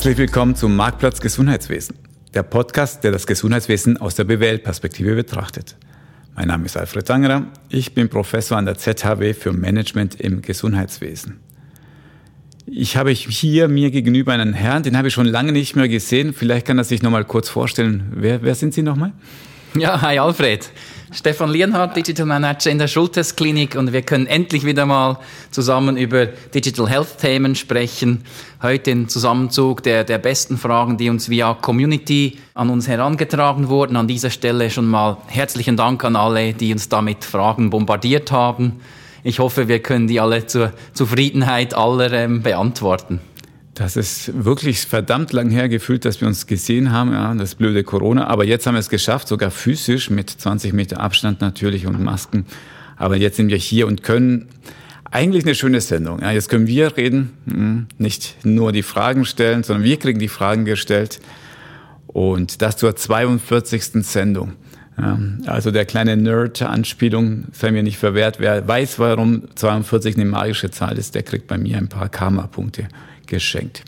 Herzlich 0.00 0.16
willkommen 0.16 0.56
zum 0.56 0.76
Marktplatz 0.76 1.20
Gesundheitswesen, 1.20 1.94
der 2.32 2.42
Podcast, 2.42 3.04
der 3.04 3.12
das 3.12 3.26
Gesundheitswesen 3.26 3.98
aus 3.98 4.14
der 4.14 4.24
BWL-Perspektive 4.24 5.14
betrachtet. 5.14 5.76
Mein 6.34 6.48
Name 6.48 6.64
ist 6.64 6.78
Alfred 6.78 7.06
Sangerer, 7.06 7.48
ich 7.68 7.92
bin 7.92 8.08
Professor 8.08 8.56
an 8.56 8.64
der 8.64 8.78
ZHW 8.78 9.34
für 9.34 9.52
Management 9.52 10.18
im 10.18 10.40
Gesundheitswesen. 10.40 11.40
Ich 12.64 12.96
habe 12.96 13.10
hier 13.10 13.68
mir 13.68 13.90
gegenüber 13.90 14.32
einen 14.32 14.54
Herrn, 14.54 14.84
den 14.84 14.96
habe 14.96 15.08
ich 15.08 15.12
schon 15.12 15.26
lange 15.26 15.52
nicht 15.52 15.76
mehr 15.76 15.86
gesehen. 15.86 16.32
Vielleicht 16.32 16.66
kann 16.66 16.78
er 16.78 16.84
sich 16.84 17.02
noch 17.02 17.10
mal 17.10 17.26
kurz 17.26 17.50
vorstellen. 17.50 18.10
Wer, 18.14 18.40
wer 18.40 18.54
sind 18.54 18.72
Sie 18.72 18.80
nochmal? 18.80 19.12
Ja, 19.74 20.00
hi 20.00 20.18
Alfred. 20.18 20.70
Stefan 21.12 21.50
Lienhardt, 21.50 21.96
Digital 21.96 22.24
Manager 22.24 22.70
in 22.70 22.78
der 22.78 22.86
Schultes 22.86 23.34
Klinik 23.34 23.74
und 23.74 23.92
wir 23.92 24.02
können 24.02 24.28
endlich 24.28 24.64
wieder 24.64 24.86
mal 24.86 25.18
zusammen 25.50 25.96
über 25.96 26.26
Digital 26.26 26.88
Health 26.88 27.18
Themen 27.18 27.56
sprechen. 27.56 28.22
Heute 28.62 28.92
im 28.92 29.08
Zusammenzug 29.08 29.82
der, 29.82 30.04
der 30.04 30.18
besten 30.18 30.56
Fragen, 30.56 30.98
die 30.98 31.10
uns 31.10 31.28
via 31.28 31.54
Community 31.54 32.38
an 32.54 32.70
uns 32.70 32.86
herangetragen 32.86 33.68
wurden. 33.68 33.96
An 33.96 34.06
dieser 34.06 34.30
Stelle 34.30 34.70
schon 34.70 34.86
mal 34.86 35.16
herzlichen 35.26 35.76
Dank 35.76 36.04
an 36.04 36.14
alle, 36.14 36.52
die 36.52 36.72
uns 36.72 36.88
damit 36.88 37.24
Fragen 37.24 37.70
bombardiert 37.70 38.30
haben. 38.30 38.80
Ich 39.24 39.40
hoffe, 39.40 39.66
wir 39.66 39.80
können 39.80 40.06
die 40.06 40.20
alle 40.20 40.46
zur 40.46 40.72
Zufriedenheit 40.92 41.74
aller 41.74 42.12
ähm, 42.12 42.42
beantworten. 42.42 43.18
Das 43.80 43.96
ist 43.96 44.44
wirklich 44.44 44.80
verdammt 44.80 45.32
lang 45.32 45.48
her 45.48 45.70
gefühlt, 45.70 46.04
dass 46.04 46.20
wir 46.20 46.28
uns 46.28 46.46
gesehen 46.46 46.92
haben, 46.92 47.14
ja, 47.14 47.32
das 47.34 47.54
blöde 47.54 47.82
Corona. 47.82 48.26
Aber 48.26 48.44
jetzt 48.44 48.66
haben 48.66 48.74
wir 48.74 48.80
es 48.80 48.90
geschafft, 48.90 49.26
sogar 49.26 49.50
physisch 49.50 50.10
mit 50.10 50.28
20 50.28 50.74
Meter 50.74 51.00
Abstand 51.00 51.40
natürlich 51.40 51.86
und 51.86 51.98
Masken. 51.98 52.44
Aber 52.98 53.16
jetzt 53.16 53.38
sind 53.38 53.48
wir 53.48 53.56
hier 53.56 53.86
und 53.86 54.02
können 54.02 54.48
eigentlich 55.10 55.46
eine 55.46 55.54
schöne 55.54 55.80
Sendung. 55.80 56.20
Ja, 56.20 56.30
jetzt 56.30 56.50
können 56.50 56.66
wir 56.66 56.94
reden, 56.98 57.30
hm, 57.50 57.86
nicht 57.96 58.44
nur 58.44 58.70
die 58.72 58.82
Fragen 58.82 59.24
stellen, 59.24 59.62
sondern 59.62 59.82
wir 59.82 59.96
kriegen 59.96 60.18
die 60.18 60.28
Fragen 60.28 60.66
gestellt. 60.66 61.18
Und 62.06 62.60
das 62.60 62.76
zur 62.76 62.94
42. 62.94 64.04
Sendung. 64.04 64.52
Ja, 64.98 65.18
also 65.46 65.70
der 65.70 65.86
kleine 65.86 66.18
Nerd-Anspielung 66.18 67.44
sei 67.52 67.70
mir 67.70 67.82
nicht 67.82 67.96
verwehrt. 67.96 68.40
Wer 68.40 68.68
weiß, 68.68 68.98
warum 68.98 69.44
42 69.54 70.16
eine 70.16 70.26
magische 70.26 70.70
Zahl 70.70 70.98
ist, 70.98 71.14
der 71.14 71.22
kriegt 71.22 71.46
bei 71.46 71.56
mir 71.56 71.78
ein 71.78 71.88
paar 71.88 72.10
Karma-Punkte 72.10 72.86
geschenkt. 73.30 73.82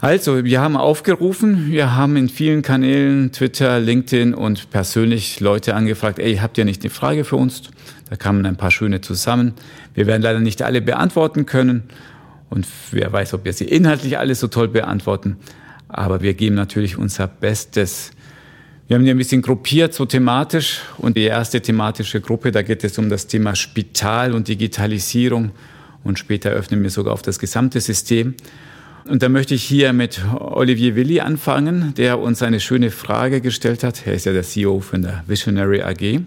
Also, 0.00 0.44
wir 0.44 0.60
haben 0.60 0.76
aufgerufen, 0.76 1.70
wir 1.70 1.94
haben 1.94 2.16
in 2.16 2.28
vielen 2.28 2.62
Kanälen, 2.62 3.30
Twitter, 3.32 3.78
LinkedIn 3.78 4.34
und 4.34 4.68
persönlich 4.70 5.40
Leute 5.40 5.74
angefragt, 5.74 6.18
ey, 6.18 6.36
habt 6.36 6.58
ihr 6.58 6.64
nicht 6.64 6.82
eine 6.82 6.90
Frage 6.90 7.24
für 7.24 7.36
uns? 7.36 7.62
Da 8.10 8.16
kamen 8.16 8.44
ein 8.44 8.56
paar 8.56 8.70
schöne 8.70 9.00
zusammen. 9.00 9.54
Wir 9.94 10.06
werden 10.06 10.20
leider 10.20 10.40
nicht 10.40 10.60
alle 10.60 10.82
beantworten 10.82 11.46
können 11.46 11.84
und 12.50 12.66
wer 12.90 13.12
weiß, 13.12 13.34
ob 13.34 13.44
wir 13.44 13.52
sie 13.52 13.64
inhaltlich 13.64 14.18
alle 14.18 14.34
so 14.34 14.48
toll 14.48 14.68
beantworten. 14.68 15.38
Aber 15.88 16.20
wir 16.20 16.34
geben 16.34 16.54
natürlich 16.54 16.98
unser 16.98 17.26
Bestes. 17.26 18.10
Wir 18.86 18.96
haben 18.96 19.04
die 19.04 19.10
ein 19.10 19.18
bisschen 19.18 19.42
gruppiert, 19.42 19.94
so 19.94 20.04
thematisch. 20.04 20.82
Und 20.98 21.16
die 21.16 21.22
erste 21.22 21.60
thematische 21.60 22.20
Gruppe, 22.20 22.52
da 22.52 22.62
geht 22.62 22.84
es 22.84 22.98
um 22.98 23.08
das 23.08 23.26
Thema 23.26 23.56
Spital 23.56 24.34
und 24.34 24.48
Digitalisierung. 24.48 25.52
Und 26.04 26.18
später 26.18 26.50
öffnen 26.50 26.82
wir 26.82 26.90
sogar 26.90 27.12
auf 27.12 27.22
das 27.22 27.38
gesamte 27.38 27.80
System. 27.80 28.34
Und 29.06 29.22
da 29.22 29.28
möchte 29.28 29.54
ich 29.54 29.64
hier 29.64 29.92
mit 29.92 30.20
Olivier 30.38 30.96
Willi 30.96 31.20
anfangen, 31.20 31.92
der 31.96 32.18
uns 32.18 32.42
eine 32.42 32.60
schöne 32.60 32.90
Frage 32.90 33.40
gestellt 33.40 33.82
hat. 33.82 34.06
Er 34.06 34.14
ist 34.14 34.26
ja 34.26 34.32
der 34.32 34.44
CEO 34.44 34.80
von 34.80 35.02
der 35.02 35.24
Visionary 35.26 35.82
AG. 35.82 36.20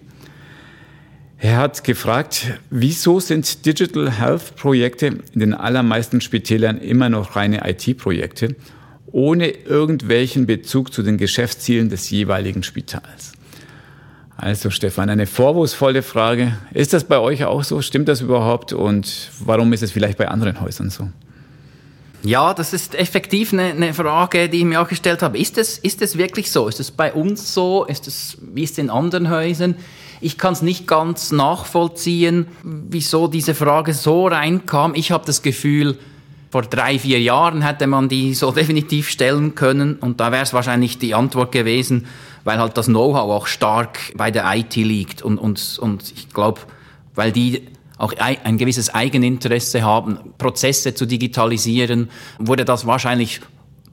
Er 1.40 1.58
hat 1.58 1.84
gefragt, 1.84 2.60
wieso 2.70 3.20
sind 3.20 3.66
Digital 3.66 4.12
Health 4.12 4.56
Projekte 4.56 5.08
in 5.34 5.40
den 5.40 5.54
allermeisten 5.54 6.20
Spitälern 6.20 6.80
immer 6.80 7.10
noch 7.10 7.36
reine 7.36 7.62
IT-Projekte 7.70 8.56
ohne 9.12 9.50
irgendwelchen 9.50 10.46
Bezug 10.46 10.94
zu 10.94 11.02
den 11.02 11.18
Geschäftszielen 11.18 11.90
des 11.90 12.10
jeweiligen 12.10 12.64
Spitals. 12.64 13.34
Also 14.38 14.70
Stefan, 14.70 15.10
eine 15.10 15.26
vorwurfsvolle 15.26 16.04
Frage. 16.04 16.58
Ist 16.72 16.94
das 16.94 17.06
bei 17.06 17.18
euch 17.18 17.44
auch 17.46 17.64
so? 17.64 17.82
Stimmt 17.82 18.08
das 18.08 18.22
überhaupt? 18.22 18.72
Und 18.72 19.32
warum 19.40 19.74
ist 19.74 19.82
es 19.82 19.92
vielleicht 19.92 20.20
bei 20.20 20.28
anderen 20.28 20.62
Häusern 20.62 20.92
so? 20.92 21.10
Ja, 22.22 22.54
das 22.54 22.72
ist 22.74 22.94
effektiv 22.94 23.52
eine, 23.52 23.64
eine, 23.64 23.94
Frage, 23.96 24.48
die 24.48 24.60
ich 24.60 24.66
mir 24.66 24.82
auch 24.82 24.88
gestellt 24.88 25.24
habe. 25.24 25.40
Ist 25.40 25.58
es, 25.58 25.80
ist 25.80 26.18
wirklich 26.18 26.52
so? 26.52 26.68
Ist 26.68 26.80
es 26.80 26.92
bei 26.92 27.14
uns 27.14 27.54
so? 27.54 27.86
Ist 27.86 28.08
es, 28.08 28.38
wie 28.54 28.64
ist 28.64 28.74
es 28.74 28.78
in 28.78 28.92
anderen 28.92 29.30
Häusern? 29.30 29.76
Ich 30.22 30.38
kann 30.38 30.54
es 30.54 30.62
nicht 30.62 30.88
ganz 30.88 31.32
nachvollziehen, 31.32 32.48
wieso 32.64 33.28
diese 33.28 33.56
Frage 33.56 33.94
so 33.94 34.28
reinkam. 34.28 34.94
Ich 34.94 35.12
habe 35.12 35.26
das 35.26 35.42
Gefühl, 35.42 35.98
vor 36.52 36.64
drei, 36.64 36.98
vier 36.98 37.20
Jahren 37.20 37.62
hätte 37.62 37.88
man 37.88 38.10
die 38.10 38.34
so 38.34 38.52
definitiv 38.62 39.10
stellen 39.10 39.56
können 39.56 39.96
und 39.96 40.20
da 40.20 40.32
wäre 40.32 40.44
es 40.44 40.54
wahrscheinlich 40.54 40.98
die 40.98 41.14
Antwort 41.14 41.52
gewesen, 41.52 42.08
weil 42.48 42.60
halt 42.60 42.78
das 42.78 42.86
Know-how 42.86 43.30
auch 43.30 43.46
stark 43.46 44.14
bei 44.16 44.32
der 44.32 44.46
IT 44.56 44.74
liegt 44.78 45.22
und, 45.22 45.38
und, 45.38 45.80
und 45.82 46.14
ich 46.16 46.30
glaube, 46.30 46.62
weil 47.14 47.34
die 47.34 47.68
auch 47.98 48.14
ein 48.18 48.58
gewisses 48.58 48.90
Eigeninteresse 48.94 49.82
haben, 49.82 50.18
Prozesse 50.38 50.96
zu 50.96 51.06
digitalisieren, 51.06 52.10
wurde 52.40 52.64
das 52.64 52.88
wahrscheinlich 52.88 53.42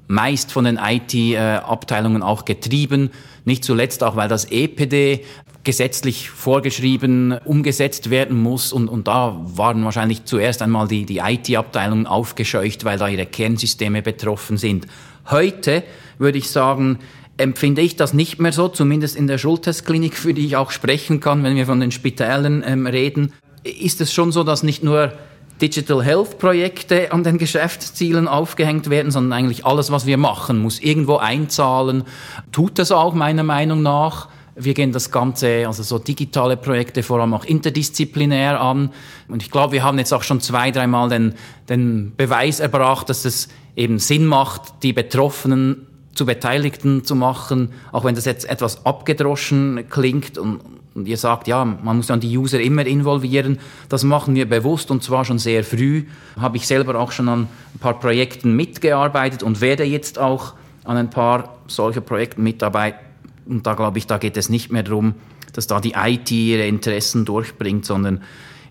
meist 0.06 0.52
von 0.52 0.66
den 0.66 0.78
IT-Abteilungen 0.80 2.22
auch 2.22 2.44
getrieben. 2.44 3.10
Nicht 3.44 3.64
zuletzt 3.64 4.04
auch, 4.04 4.14
weil 4.14 4.28
das 4.28 4.44
EPD 4.44 5.24
gesetzlich 5.64 6.30
vorgeschrieben 6.30 7.36
umgesetzt 7.44 8.08
werden 8.10 8.40
muss. 8.40 8.72
Und, 8.72 8.86
und 8.86 9.08
da 9.08 9.36
waren 9.42 9.84
wahrscheinlich 9.84 10.26
zuerst 10.26 10.62
einmal 10.62 10.86
die, 10.86 11.06
die 11.06 11.18
IT-Abteilungen 11.18 12.06
aufgescheucht, 12.06 12.84
weil 12.84 12.98
da 12.98 13.08
ihre 13.08 13.26
Kernsysteme 13.26 14.00
betroffen 14.00 14.58
sind. 14.58 14.86
Heute 15.28 15.82
würde 16.18 16.38
ich 16.38 16.48
sagen, 16.50 17.00
empfinde 17.36 17.82
ich 17.82 17.96
das 17.96 18.14
nicht 18.14 18.38
mehr 18.38 18.52
so, 18.52 18.68
zumindest 18.68 19.16
in 19.16 19.26
der 19.26 19.38
Schultestklinik, 19.38 20.14
für 20.14 20.34
die 20.34 20.46
ich 20.46 20.56
auch 20.56 20.70
sprechen 20.70 21.20
kann, 21.20 21.42
wenn 21.42 21.56
wir 21.56 21.66
von 21.66 21.80
den 21.80 21.90
Spitälern 21.90 22.62
ähm, 22.66 22.86
reden. 22.86 23.32
Ist 23.62 24.00
es 24.00 24.12
schon 24.12 24.30
so, 24.30 24.44
dass 24.44 24.62
nicht 24.62 24.84
nur 24.84 25.12
Digital 25.60 26.02
Health 26.02 26.38
Projekte 26.38 27.12
an 27.12 27.22
den 27.22 27.38
Geschäftszielen 27.38 28.28
aufgehängt 28.28 28.90
werden, 28.90 29.12
sondern 29.12 29.32
eigentlich 29.32 29.64
alles, 29.64 29.90
was 29.90 30.04
wir 30.04 30.16
machen, 30.16 30.58
muss 30.58 30.80
irgendwo 30.80 31.16
einzahlen. 31.16 32.04
Tut 32.50 32.78
das 32.78 32.90
auch 32.90 33.14
meiner 33.14 33.44
Meinung 33.44 33.82
nach. 33.82 34.28
Wir 34.56 34.74
gehen 34.74 34.92
das 34.92 35.10
Ganze, 35.10 35.66
also 35.66 35.82
so 35.82 35.98
digitale 35.98 36.56
Projekte 36.56 37.02
vor 37.02 37.20
allem 37.20 37.34
auch 37.34 37.44
interdisziplinär 37.44 38.60
an. 38.60 38.90
Und 39.28 39.42
ich 39.42 39.50
glaube, 39.50 39.72
wir 39.72 39.82
haben 39.82 39.98
jetzt 39.98 40.12
auch 40.12 40.22
schon 40.22 40.40
zwei, 40.40 40.70
dreimal 40.70 41.08
den, 41.08 41.34
den 41.68 42.12
Beweis 42.16 42.60
erbracht, 42.60 43.08
dass 43.08 43.24
es 43.24 43.48
eben 43.74 43.98
Sinn 43.98 44.26
macht, 44.26 44.82
die 44.82 44.92
Betroffenen 44.92 45.86
zu 46.14 46.26
Beteiligten 46.26 47.04
zu 47.04 47.14
machen, 47.14 47.70
auch 47.92 48.04
wenn 48.04 48.14
das 48.14 48.24
jetzt 48.24 48.48
etwas 48.48 48.86
abgedroschen 48.86 49.84
klingt 49.90 50.38
und, 50.38 50.60
und 50.94 51.08
ihr 51.08 51.16
sagt, 51.16 51.48
ja, 51.48 51.64
man 51.64 51.96
muss 51.96 52.06
dann 52.06 52.20
die 52.20 52.36
User 52.36 52.60
immer 52.60 52.86
involvieren. 52.86 53.58
Das 53.88 54.04
machen 54.04 54.34
wir 54.34 54.48
bewusst 54.48 54.90
und 54.90 55.02
zwar 55.02 55.24
schon 55.24 55.38
sehr 55.38 55.64
früh. 55.64 56.04
Habe 56.38 56.56
ich 56.56 56.66
selber 56.66 56.98
auch 56.98 57.10
schon 57.10 57.28
an 57.28 57.48
ein 57.74 57.78
paar 57.80 57.98
Projekten 57.98 58.54
mitgearbeitet 58.54 59.42
und 59.42 59.60
werde 59.60 59.84
jetzt 59.84 60.18
auch 60.18 60.54
an 60.84 60.96
ein 60.96 61.10
paar 61.10 61.56
solcher 61.66 62.00
Projekten 62.00 62.42
mitarbeiten 62.42 62.98
und 63.46 63.66
da 63.66 63.74
glaube 63.74 63.98
ich, 63.98 64.06
da 64.06 64.18
geht 64.18 64.36
es 64.36 64.48
nicht 64.48 64.72
mehr 64.72 64.82
darum, 64.82 65.14
dass 65.52 65.66
da 65.66 65.80
die 65.80 65.94
IT 65.96 66.30
ihre 66.30 66.66
Interessen 66.66 67.24
durchbringt, 67.24 67.84
sondern 67.84 68.22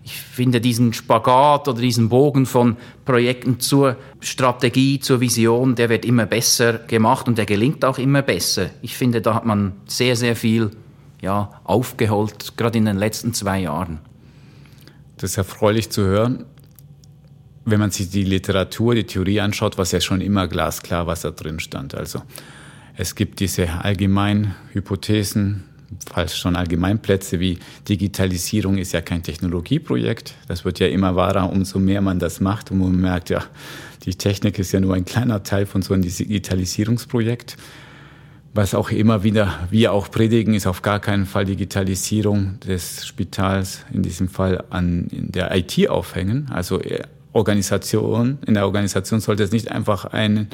ich 0.04 0.20
finde 0.20 0.60
diesen 0.60 0.92
Spagat 0.92 1.66
oder 1.66 1.80
diesen 1.80 2.10
Bogen 2.10 2.44
von 2.44 2.76
Projekten 3.06 3.58
zur 3.58 3.96
Strategie, 4.20 5.00
zur 5.00 5.20
Vision, 5.20 5.74
der 5.74 5.88
wird 5.88 6.04
immer 6.04 6.26
besser 6.26 6.74
gemacht 6.74 7.26
und 7.26 7.38
der 7.38 7.46
gelingt 7.46 7.84
auch 7.86 7.96
immer 7.96 8.20
besser. 8.20 8.68
Ich 8.82 8.96
finde, 8.96 9.22
da 9.22 9.34
hat 9.34 9.46
man 9.46 9.72
sehr, 9.86 10.14
sehr 10.14 10.36
viel 10.36 10.70
ja, 11.22 11.58
aufgeholt, 11.64 12.52
gerade 12.58 12.76
in 12.76 12.84
den 12.84 12.98
letzten 12.98 13.32
zwei 13.32 13.60
Jahren. 13.60 13.98
Das 15.16 15.30
ist 15.30 15.38
erfreulich 15.38 15.88
zu 15.88 16.02
hören. 16.02 16.44
Wenn 17.64 17.80
man 17.80 17.90
sich 17.90 18.10
die 18.10 18.24
Literatur, 18.24 18.94
die 18.94 19.04
Theorie 19.04 19.40
anschaut, 19.40 19.78
was 19.78 19.92
ja 19.92 20.02
schon 20.02 20.20
immer 20.20 20.48
glasklar, 20.48 21.06
was 21.06 21.22
da 21.22 21.30
drin 21.30 21.60
stand. 21.60 21.94
Also 21.94 22.20
es 22.94 23.14
gibt 23.14 23.40
diese 23.40 23.70
allgemeinen 23.82 24.54
Hypothesen, 24.72 25.64
falls 26.12 26.36
schon 26.36 26.56
Allgemeinplätze 26.56 27.40
wie 27.40 27.58
Digitalisierung 27.88 28.78
ist 28.78 28.92
ja 28.92 29.00
kein 29.00 29.22
Technologieprojekt. 29.22 30.34
Das 30.48 30.64
wird 30.64 30.78
ja 30.78 30.88
immer 30.88 31.16
wahrer, 31.16 31.50
umso 31.50 31.78
mehr 31.78 32.00
man 32.00 32.18
das 32.18 32.40
macht 32.40 32.70
und 32.70 32.78
man 32.78 32.96
merkt, 32.96 33.30
ja, 33.30 33.44
die 34.04 34.14
Technik 34.14 34.58
ist 34.58 34.72
ja 34.72 34.80
nur 34.80 34.94
ein 34.94 35.04
kleiner 35.04 35.42
Teil 35.42 35.66
von 35.66 35.82
so 35.82 35.94
einem 35.94 36.02
Digitalisierungsprojekt. 36.02 37.56
Was 38.52 38.74
auch 38.74 38.90
immer 38.90 39.24
wieder 39.24 39.66
wir 39.70 39.92
auch 39.92 40.10
predigen, 40.10 40.54
ist 40.54 40.68
auf 40.68 40.82
gar 40.82 41.00
keinen 41.00 41.26
Fall 41.26 41.44
Digitalisierung 41.44 42.60
des 42.60 43.04
Spitals, 43.04 43.84
in 43.92 44.02
diesem 44.02 44.28
Fall 44.28 44.62
an 44.70 45.08
der 45.10 45.54
IT 45.56 45.88
aufhängen. 45.88 46.48
Also 46.52 46.80
äh, 46.80 47.02
Organisation, 47.32 48.38
in 48.46 48.54
der 48.54 48.64
Organisation 48.64 49.18
sollte 49.18 49.42
es 49.42 49.50
nicht 49.50 49.72
einfach 49.72 50.04
ein 50.04 50.48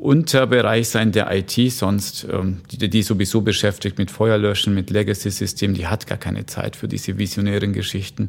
Unterbereich 0.00 0.88
sein 0.88 1.12
der 1.12 1.30
IT, 1.32 1.72
sonst 1.72 2.26
ähm, 2.30 2.58
die, 2.70 2.88
die 2.88 3.02
sowieso 3.02 3.40
beschäftigt 3.42 3.98
mit 3.98 4.10
Feuerlöschen, 4.10 4.74
mit 4.74 4.90
Legacy-Systemen, 4.90 5.74
die 5.74 5.86
hat 5.86 6.06
gar 6.06 6.18
keine 6.18 6.46
Zeit 6.46 6.76
für 6.76 6.88
diese 6.88 7.18
visionären 7.18 7.72
Geschichten. 7.72 8.28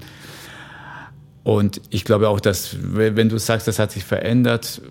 Und 1.43 1.81
ich 1.89 2.05
glaube 2.05 2.29
auch, 2.29 2.39
dass 2.39 2.75
wenn 2.81 3.29
du 3.29 3.37
sagst, 3.37 3.67
das 3.67 3.79
hat 3.79 3.91
sich 3.91 4.03
verändert, 4.03 4.81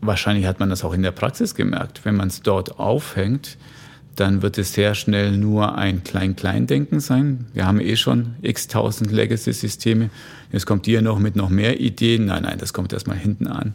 wahrscheinlich 0.00 0.46
hat 0.46 0.60
man 0.60 0.70
das 0.70 0.84
auch 0.84 0.92
in 0.92 1.02
der 1.02 1.12
Praxis 1.12 1.54
gemerkt. 1.54 2.04
Wenn 2.04 2.16
man 2.16 2.28
es 2.28 2.42
dort 2.42 2.78
aufhängt, 2.78 3.56
dann 4.16 4.42
wird 4.42 4.58
es 4.58 4.74
sehr 4.74 4.94
schnell 4.94 5.36
nur 5.36 5.76
ein 5.76 6.04
Klein-Klein-Denken 6.04 7.00
sein. 7.00 7.46
Wir 7.54 7.66
haben 7.66 7.80
eh 7.80 7.96
schon 7.96 8.34
x 8.42 8.68
tausend 8.68 9.10
Legacy-Systeme. 9.10 10.10
Jetzt 10.50 10.66
kommt 10.66 10.86
ihr 10.86 11.00
noch 11.00 11.18
mit 11.18 11.36
noch 11.36 11.48
mehr 11.48 11.80
Ideen. 11.80 12.26
Nein, 12.26 12.42
nein, 12.42 12.58
das 12.58 12.72
kommt 12.72 12.92
erstmal 12.92 13.16
hinten 13.16 13.46
an. 13.46 13.74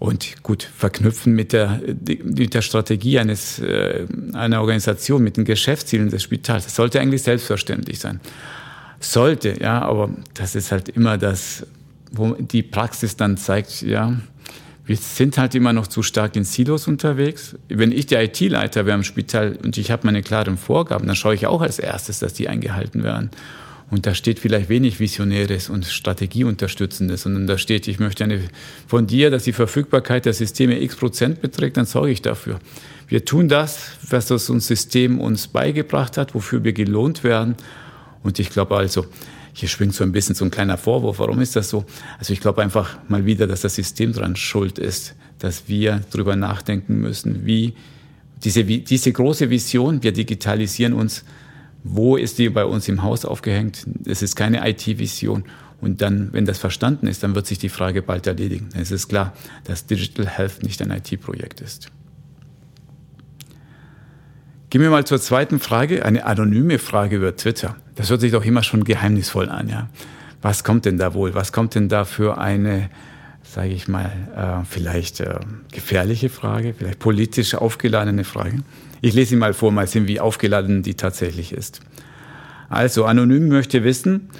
Und 0.00 0.42
gut, 0.42 0.62
verknüpfen 0.62 1.34
mit 1.34 1.52
der, 1.52 1.78
mit 2.24 2.54
der 2.54 2.62
Strategie 2.62 3.18
eines, 3.18 3.58
äh, 3.58 4.06
einer 4.32 4.60
Organisation, 4.62 5.22
mit 5.22 5.36
den 5.36 5.44
Geschäftszielen 5.44 6.08
des 6.08 6.22
Spitals. 6.22 6.64
Das 6.64 6.74
sollte 6.74 7.00
eigentlich 7.00 7.22
selbstverständlich 7.22 8.00
sein. 8.00 8.18
Sollte, 8.98 9.60
ja, 9.60 9.82
aber 9.82 10.08
das 10.32 10.54
ist 10.54 10.72
halt 10.72 10.88
immer 10.88 11.18
das, 11.18 11.66
wo 12.12 12.32
die 12.32 12.62
Praxis 12.62 13.16
dann 13.16 13.36
zeigt, 13.36 13.82
ja, 13.82 14.16
wir 14.86 14.96
sind 14.96 15.36
halt 15.36 15.54
immer 15.54 15.74
noch 15.74 15.86
zu 15.86 16.02
stark 16.02 16.34
in 16.34 16.44
Silos 16.44 16.88
unterwegs. 16.88 17.56
Wenn 17.68 17.92
ich 17.92 18.06
der 18.06 18.24
IT-Leiter 18.24 18.86
wäre 18.86 18.96
im 18.96 19.04
Spital 19.04 19.58
und 19.62 19.76
ich 19.76 19.90
habe 19.90 20.06
meine 20.06 20.22
klaren 20.22 20.56
Vorgaben, 20.56 21.06
dann 21.06 21.14
schaue 21.14 21.34
ich 21.34 21.46
auch 21.46 21.60
als 21.60 21.78
erstes, 21.78 22.20
dass 22.20 22.32
die 22.32 22.48
eingehalten 22.48 23.04
werden. 23.04 23.30
Und 23.90 24.06
da 24.06 24.14
steht 24.14 24.38
vielleicht 24.38 24.68
wenig 24.68 25.00
Visionäres 25.00 25.68
und 25.68 25.84
Strategieunterstützendes, 25.84 27.22
sondern 27.22 27.48
da 27.48 27.58
steht, 27.58 27.88
ich 27.88 27.98
möchte 27.98 28.22
eine, 28.22 28.40
von 28.86 29.06
dir, 29.06 29.30
dass 29.30 29.44
die 29.44 29.52
Verfügbarkeit 29.52 30.26
der 30.26 30.32
Systeme 30.32 30.80
x 30.80 30.94
Prozent 30.94 31.40
beträgt, 31.40 31.76
dann 31.76 31.86
sorge 31.86 32.12
ich 32.12 32.22
dafür. 32.22 32.60
Wir 33.08 33.24
tun 33.24 33.48
das, 33.48 33.90
was 34.08 34.26
das 34.26 34.48
uns 34.48 34.68
System 34.68 35.20
uns 35.20 35.48
beigebracht 35.48 36.16
hat, 36.16 36.34
wofür 36.36 36.62
wir 36.62 36.72
gelohnt 36.72 37.24
werden. 37.24 37.56
Und 38.22 38.38
ich 38.38 38.50
glaube 38.50 38.76
also, 38.76 39.06
hier 39.52 39.68
schwingt 39.68 39.94
so 39.94 40.04
ein 40.04 40.12
bisschen 40.12 40.36
so 40.36 40.44
ein 40.44 40.52
kleiner 40.52 40.78
Vorwurf. 40.78 41.18
Warum 41.18 41.40
ist 41.40 41.56
das 41.56 41.68
so? 41.68 41.84
Also 42.18 42.32
ich 42.32 42.40
glaube 42.40 42.62
einfach 42.62 42.98
mal 43.08 43.26
wieder, 43.26 43.48
dass 43.48 43.62
das 43.62 43.74
System 43.74 44.12
dran 44.12 44.36
schuld 44.36 44.78
ist, 44.78 45.16
dass 45.40 45.64
wir 45.66 46.02
darüber 46.12 46.36
nachdenken 46.36 47.00
müssen, 47.00 47.44
wie 47.44 47.74
diese, 48.44 48.64
diese 48.64 49.12
große 49.12 49.50
Vision, 49.50 50.02
wir 50.04 50.12
digitalisieren 50.12 50.92
uns, 50.92 51.24
wo 51.82 52.16
ist 52.16 52.38
die 52.38 52.48
bei 52.48 52.64
uns 52.64 52.88
im 52.88 53.02
Haus 53.02 53.24
aufgehängt? 53.24 53.86
Es 54.04 54.22
ist 54.22 54.36
keine 54.36 54.68
IT-Vision. 54.68 55.44
Und 55.80 56.02
dann, 56.02 56.32
wenn 56.32 56.44
das 56.44 56.58
verstanden 56.58 57.06
ist, 57.06 57.22
dann 57.22 57.34
wird 57.34 57.46
sich 57.46 57.58
die 57.58 57.70
Frage 57.70 58.02
bald 58.02 58.26
erledigen. 58.26 58.68
Es 58.74 58.90
ist 58.90 59.08
klar, 59.08 59.32
dass 59.64 59.86
Digital 59.86 60.26
Health 60.26 60.62
nicht 60.62 60.82
ein 60.82 60.90
IT-Projekt 60.90 61.62
ist. 61.62 61.90
Gehen 64.68 64.82
wir 64.82 64.90
mal 64.90 65.04
zur 65.04 65.20
zweiten 65.20 65.58
Frage, 65.58 66.04
eine 66.04 66.26
anonyme 66.26 66.78
Frage 66.78 67.16
über 67.16 67.34
Twitter. 67.34 67.76
Das 67.96 68.10
hört 68.10 68.20
sich 68.20 68.30
doch 68.30 68.44
immer 68.44 68.62
schon 68.62 68.84
geheimnisvoll 68.84 69.48
an, 69.48 69.68
ja. 69.68 69.88
Was 70.42 70.64
kommt 70.64 70.84
denn 70.84 70.96
da 70.96 71.12
wohl? 71.12 71.34
Was 71.34 71.52
kommt 71.52 71.74
denn 71.74 71.88
da 71.88 72.04
für 72.04 72.38
eine, 72.38 72.88
sage 73.42 73.70
ich 73.70 73.88
mal, 73.88 74.12
äh, 74.36 74.64
vielleicht 74.64 75.20
äh, 75.20 75.40
gefährliche 75.72 76.28
Frage, 76.28 76.74
vielleicht 76.74 76.98
politisch 76.98 77.54
aufgeladene 77.54 78.24
Frage? 78.24 78.62
Ich 79.00 79.14
lese 79.14 79.30
sie 79.30 79.36
mal 79.36 79.54
vor, 79.54 79.72
mal 79.72 79.86
sehen, 79.86 80.08
wie 80.08 80.20
aufgeladen 80.20 80.82
die 80.82 80.94
tatsächlich 80.94 81.52
ist. 81.52 81.80
Also, 82.68 83.04
anonym 83.04 83.48
möchte 83.48 83.82
wissen, 83.82 84.30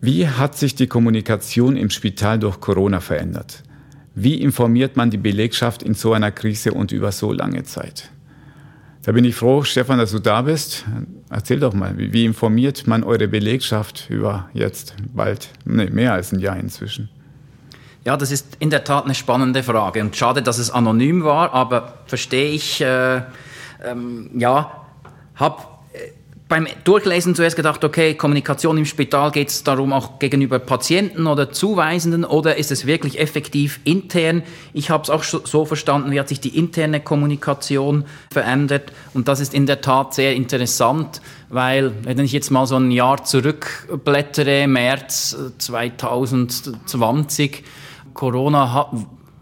wie 0.00 0.28
hat 0.28 0.56
sich 0.56 0.74
die 0.74 0.88
Kommunikation 0.88 1.76
im 1.76 1.88
Spital 1.90 2.38
durch 2.38 2.60
Corona 2.60 3.00
verändert? 3.00 3.62
Wie 4.14 4.34
informiert 4.42 4.96
man 4.96 5.10
die 5.10 5.16
Belegschaft 5.16 5.82
in 5.82 5.94
so 5.94 6.12
einer 6.12 6.30
Krise 6.30 6.72
und 6.72 6.92
über 6.92 7.12
so 7.12 7.32
lange 7.32 7.62
Zeit? 7.62 8.10
Da 9.04 9.12
bin 9.12 9.24
ich 9.24 9.34
froh, 9.34 9.64
Stefan, 9.64 9.98
dass 9.98 10.12
du 10.12 10.18
da 10.18 10.42
bist. 10.42 10.84
Erzähl 11.30 11.58
doch 11.58 11.72
mal, 11.72 11.94
wie, 11.96 12.24
informiert 12.24 12.86
man 12.86 13.02
eure 13.02 13.26
Belegschaft 13.26 14.06
über 14.10 14.48
jetzt 14.52 14.94
bald, 15.12 15.48
nee, 15.64 15.86
mehr 15.86 16.12
als 16.12 16.32
ein 16.32 16.38
Jahr 16.38 16.56
inzwischen? 16.56 17.08
Ja, 18.04 18.16
das 18.16 18.30
ist 18.30 18.56
in 18.58 18.70
der 18.70 18.84
Tat 18.84 19.04
eine 19.04 19.14
spannende 19.14 19.62
Frage. 19.62 20.00
Und 20.00 20.14
schade, 20.14 20.42
dass 20.42 20.58
es 20.58 20.70
anonym 20.70 21.24
war, 21.24 21.52
aber 21.52 21.98
verstehe 22.06 22.50
ich, 22.50 22.80
äh, 22.80 23.22
ähm, 23.84 24.30
ja, 24.34 24.86
habe 25.34 25.62
beim 26.52 26.66
Durchlesen 26.84 27.34
zuerst 27.34 27.56
gedacht, 27.56 27.82
okay, 27.82 28.12
Kommunikation 28.12 28.76
im 28.76 28.84
Spital 28.84 29.30
geht 29.30 29.48
es 29.48 29.64
darum 29.64 29.94
auch 29.94 30.18
gegenüber 30.18 30.58
Patienten 30.58 31.26
oder 31.26 31.50
Zuweisenden 31.50 32.26
oder 32.26 32.58
ist 32.58 32.70
es 32.70 32.84
wirklich 32.84 33.18
effektiv 33.18 33.80
intern? 33.84 34.42
Ich 34.74 34.90
habe 34.90 35.02
es 35.02 35.08
auch 35.08 35.24
so 35.24 35.64
verstanden, 35.64 36.10
wie 36.10 36.20
hat 36.20 36.28
sich 36.28 36.40
die 36.40 36.58
interne 36.58 37.00
Kommunikation 37.00 38.04
verändert 38.30 38.92
und 39.14 39.28
das 39.28 39.40
ist 39.40 39.54
in 39.54 39.64
der 39.64 39.80
Tat 39.80 40.12
sehr 40.12 40.34
interessant, 40.34 41.22
weil 41.48 41.90
wenn 42.04 42.18
ich 42.18 42.32
jetzt 42.32 42.50
mal 42.50 42.66
so 42.66 42.76
ein 42.76 42.90
Jahr 42.90 43.24
zurückblättere, 43.24 44.66
März 44.66 45.34
2020, 45.56 47.64
Corona 48.12 48.74
hat, 48.74 48.88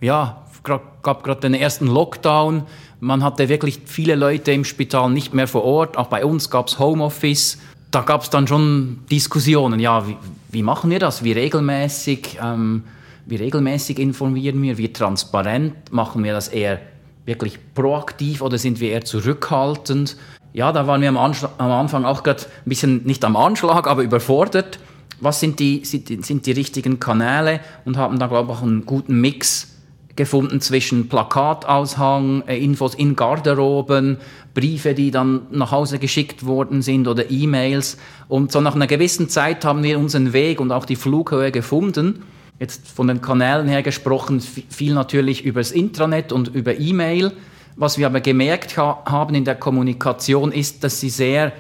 ja, 0.01 0.45
gab 0.63 1.25
gerade 1.25 1.41
den 1.41 1.55
ersten 1.55 1.89
Lockdown, 1.89 2.67
man 3.01 3.25
hatte 3.25 3.49
wirklich 3.49 3.81
viele 3.87 4.15
Leute 4.15 4.53
im 4.53 4.65
Spital 4.65 5.11
nicht 5.11 5.35
mehr 5.35 5.49
vor 5.49 5.65
Ort. 5.65 5.97
Auch 5.97 6.09
bei 6.09 6.25
uns 6.25 6.51
gab 6.51 6.69
es 6.69 6.79
Homeoffice. 6.79 7.59
Da 7.91 8.03
gab 8.03 8.23
es 8.23 8.31
dann 8.31 8.47
schon 8.47 9.01
Diskussionen. 9.11 9.81
Ja, 9.81 10.07
wie, 10.07 10.17
wie, 10.51 10.63
machen 10.63 10.91
wir 10.91 10.99
das? 10.99 11.25
Wie 11.25 11.33
regelmäßig, 11.33 12.39
ähm, 12.43 12.85
wie 13.27 13.37
regelmäßig 13.37 13.99
informieren 13.99 14.63
wir? 14.63 14.79
Wie 14.79 14.93
transparent? 14.93 15.93
Machen 15.93 16.23
wir 16.23 16.35
das 16.35 16.49
eher 16.49 16.79
wirklich 17.25 17.59
proaktiv 17.75 18.43
oder 18.43 18.59
sind 18.59 18.81
wir 18.81 18.91
eher 18.91 19.05
zurückhaltend? 19.05 20.17
Ja, 20.53 20.73
da 20.73 20.87
waren 20.87 21.01
wir 21.01 21.09
am, 21.09 21.17
am 21.17 21.71
Anfang 21.71 22.05
auch 22.05 22.23
gerade 22.23 22.43
ein 22.43 22.69
bisschen 22.69 23.05
nicht 23.05 23.25
am 23.25 23.37
Anschlag, 23.37 23.87
aber 23.87 24.03
überfordert. 24.03 24.79
Was 25.21 25.41
sind 25.41 25.59
die, 25.59 25.85
sind, 25.85 26.25
sind 26.25 26.47
die 26.47 26.53
richtigen 26.53 27.01
Kanäle? 27.01 27.61
Und 27.85 27.97
haben 27.97 28.19
da, 28.19 28.27
glaube 28.27 28.53
ich, 28.53 28.59
auch 28.59 28.63
einen 28.63 28.87
guten 28.87 29.21
Mix 29.21 29.70
gefunden 30.21 30.61
zwischen 30.61 31.09
Plakataushang, 31.09 32.43
äh, 32.47 32.63
Infos 32.63 32.95
in 32.95 33.17
Garderoben, 33.17 34.19
Briefe, 34.53 34.93
die 34.93 35.11
dann 35.11 35.47
nach 35.51 35.73
Hause 35.73 35.99
geschickt 35.99 36.45
worden 36.45 36.83
sind 36.83 37.09
oder 37.09 37.31
E-Mails. 37.31 37.97
Und 38.29 38.53
so 38.53 38.61
nach 38.61 38.75
einer 38.75 38.87
gewissen 38.87 39.31
Zeit 39.31 39.65
haben 39.65 39.83
wir 39.83 39.99
unseren 39.99 40.35
Weg 40.35 40.61
und 40.61 40.73
auch 40.73 40.85
die 40.85 40.97
Flughöhe 40.97 41.51
gefunden. 41.51 42.23
Jetzt 42.59 42.87
von 42.87 43.09
den 43.09 43.23
Kanälen 43.23 43.67
her 43.67 43.83
gesprochen, 43.83 44.41
viel 44.41 44.93
natürlich 44.93 45.47
übers 45.47 45.73
Intranet 45.73 46.33
und 46.33 46.55
über 46.55 46.79
E-Mail. 46.79 47.33
Was 47.77 47.97
wir 47.97 48.07
aber 48.07 48.21
gemerkt 48.21 48.77
ha 48.77 49.03
haben 49.07 49.35
in 49.35 49.47
der 49.47 49.55
Kommunikation 49.55 50.53
ist, 50.53 50.85
dass 50.85 51.01
sie 51.01 51.09
sehr 51.09 51.53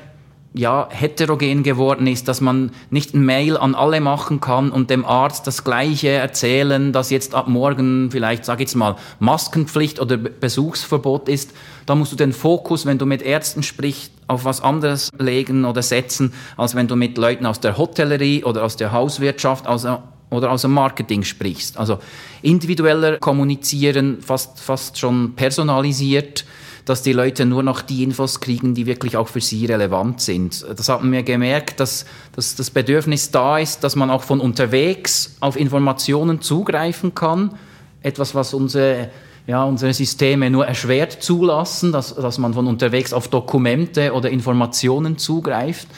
ja, 0.53 0.89
heterogen 0.91 1.63
geworden 1.63 2.07
ist, 2.07 2.27
dass 2.27 2.41
man 2.41 2.73
nicht 2.91 3.15
ein 3.15 3.25
Mail 3.25 3.57
an 3.57 3.75
alle 3.75 4.01
machen 4.01 4.41
kann 4.41 4.73
und 4.73 4.91
dem 4.91 5.05
Arzt 5.05 5.47
das 5.47 5.63
Gleiche 5.63 6.09
erzählen, 6.09 6.93
dass 6.93 7.11
jetzt 7.11 7.35
ab 7.35 7.47
morgen 7.47 8.11
vielleicht, 8.11 8.45
sag 8.45 8.57
ich 8.57 8.63
jetzt 8.63 8.75
mal, 8.75 8.97
Maskenpflicht 9.21 10.01
oder 10.01 10.17
Besuchsverbot 10.17 11.29
ist. 11.29 11.53
Da 11.87 11.95
musst 11.95 12.13
du 12.13 12.17
den 12.17 12.33
Fokus, 12.33 12.85
wenn 12.85 12.99
du 12.99 13.07
mit 13.07 13.23
Ärzten 13.23 13.63
sprichst, 13.63 14.13
auf 14.27 14.45
was 14.45 14.61
anderes 14.61 15.11
legen 15.19 15.65
oder 15.65 15.83
setzen, 15.83 16.33
als 16.57 16.75
wenn 16.75 16.89
du 16.89 16.97
mit 16.97 17.17
Leuten 17.17 17.47
aus 17.47 17.61
der 17.61 17.77
Hotellerie 17.77 18.45
oder 18.45 18.65
aus 18.65 18.77
der 18.77 18.93
Hauswirtschaft 18.93 19.67
also, 19.67 19.99
oder 20.31 20.51
aus 20.51 20.63
dem 20.63 20.73
Marketing 20.73 21.23
sprichst. 21.23 21.77
Also 21.77 21.99
individueller 22.43 23.19
kommunizieren, 23.19 24.19
fast, 24.21 24.61
fast 24.61 24.99
schon 24.99 25.35
personalisiert 25.35 26.45
dass 26.85 27.03
die 27.03 27.13
Leute 27.13 27.47
nur 27.47 27.63
noch 27.63 27.83
die 27.83 28.03
Infos 28.03 28.41
kriegen, 28.41 28.75
die 28.75 28.87
wirklich 28.87 29.17
auch 29.17 29.29
für 29.29 29.41
sie 29.41 29.67
relevant 29.67 30.21
sind. 30.21 30.65
Das 30.77 30.89
haben 30.89 31.13
wir 31.13 31.23
gemerkt, 31.23 31.81
dass, 31.81 32.05
dass 32.35 32.55
das 32.55 32.71
Bedürfnis 32.71 33.31
da 33.31 33.59
ist, 33.59 33.85
dass 33.85 33.97
man 33.97 34.11
auch 34.11 34.23
von 34.23 34.41
unterwegs 34.41 35.37
auf 35.41 35.57
Informationen 35.57 36.41
zugreifen 36.41 37.15
kann. 37.15 37.55
Etwas, 38.03 38.35
was 38.35 38.55
unsere, 38.55 39.11
ja, 39.47 39.65
unsere 39.65 39.93
Systeme 39.93 40.51
nur 40.51 40.67
erschwert 40.67 41.23
zulassen, 41.23 41.93
dass, 41.93 42.15
dass 42.15 42.39
man 42.39 42.55
von 42.55 42.67
unterwegs 42.67 43.13
auf 43.13 43.29
Dokumente 43.29 44.13
oder 44.13 44.31
Informationen 44.31 45.19
zugreift. 45.19 45.89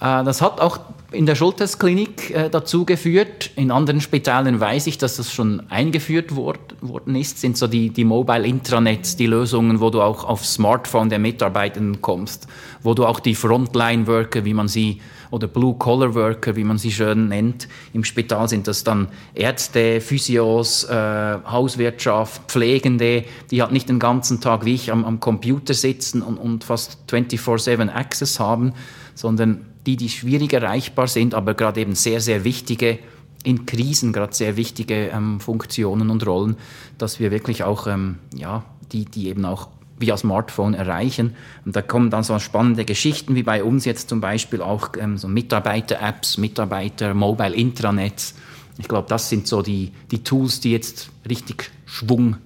Äh, 0.00 0.24
das 0.24 0.42
hat 0.42 0.60
auch 0.60 0.78
in 1.12 1.26
der 1.26 1.34
Schultersklinik 1.34 2.30
äh, 2.30 2.50
dazu 2.50 2.84
geführt. 2.84 3.50
In 3.56 3.70
anderen 3.70 4.00
Spitalen 4.00 4.60
weiß 4.60 4.86
ich, 4.86 4.98
dass 4.98 5.16
das 5.16 5.32
schon 5.32 5.62
eingeführt 5.70 6.34
worden 6.34 7.14
ist, 7.14 7.40
sind 7.40 7.56
so 7.56 7.66
die, 7.66 7.90
die 7.90 8.04
Mobile 8.04 8.46
Intranets, 8.46 9.16
die 9.16 9.26
Lösungen, 9.26 9.80
wo 9.80 9.90
du 9.90 10.00
auch 10.00 10.24
aufs 10.24 10.54
Smartphone 10.54 11.10
der 11.10 11.18
Mitarbeitenden 11.18 12.00
kommst, 12.00 12.46
wo 12.82 12.94
du 12.94 13.06
auch 13.06 13.20
die 13.20 13.34
Frontline-Worker, 13.34 14.44
wie 14.44 14.54
man 14.54 14.68
sie, 14.68 15.00
oder 15.30 15.48
Blue-Collar-Worker, 15.48 16.56
wie 16.56 16.64
man 16.64 16.78
sie 16.78 16.92
schön 16.92 17.28
nennt, 17.28 17.66
im 17.94 18.04
Spital 18.04 18.48
sind 18.48 18.68
das 18.68 18.84
dann 18.84 19.08
Ärzte, 19.34 20.00
Physios, 20.00 20.84
äh, 20.84 20.94
Hauswirtschaft, 20.94 22.42
Pflegende, 22.48 23.24
die 23.50 23.62
halt 23.62 23.72
nicht 23.72 23.88
den 23.88 23.98
ganzen 23.98 24.40
Tag 24.40 24.64
wie 24.64 24.74
ich 24.74 24.92
am, 24.92 25.04
am 25.04 25.20
Computer 25.20 25.74
sitzen 25.74 26.20
und, 26.20 26.36
und 26.36 26.64
fast 26.64 26.98
24-7 27.10 27.88
Access 27.88 28.38
haben, 28.38 28.74
sondern 29.14 29.71
die, 29.86 29.96
die 29.96 30.08
schwierig 30.08 30.52
erreichbar 30.52 31.08
sind, 31.08 31.34
aber 31.34 31.54
gerade 31.54 31.80
eben 31.80 31.94
sehr, 31.94 32.20
sehr 32.20 32.44
wichtige, 32.44 32.98
in 33.44 33.66
Krisen 33.66 34.12
gerade 34.12 34.34
sehr 34.34 34.56
wichtige 34.56 35.08
ähm, 35.08 35.40
Funktionen 35.40 36.10
und 36.10 36.26
Rollen, 36.26 36.56
dass 36.98 37.18
wir 37.18 37.30
wirklich 37.30 37.64
auch, 37.64 37.86
ähm, 37.86 38.18
ja, 38.34 38.64
die, 38.92 39.04
die 39.04 39.28
eben 39.28 39.44
auch 39.44 39.68
via 39.98 40.16
Smartphone 40.16 40.74
erreichen. 40.74 41.34
Und 41.64 41.74
da 41.74 41.82
kommen 41.82 42.10
dann 42.10 42.22
so 42.22 42.38
spannende 42.38 42.84
Geschichten, 42.84 43.34
wie 43.34 43.42
bei 43.42 43.64
uns 43.64 43.84
jetzt 43.84 44.08
zum 44.08 44.20
Beispiel 44.20 44.60
auch 44.60 44.90
ähm, 44.98 45.16
so 45.16 45.28
Mitarbeiter-Apps, 45.28 46.38
Mitarbeiter-Mobile-Intranets, 46.38 48.34
Ich 48.78 48.88
glaube, 48.88 49.08
das 49.08 49.28
sind 49.28 49.46
so 49.46 49.62
die, 49.62 49.92
die 50.10 50.22
Tools, 50.22 50.60
die 50.60 50.72
jetzt 50.72 51.10
richtig 51.28 51.70
Schwung 51.86 52.36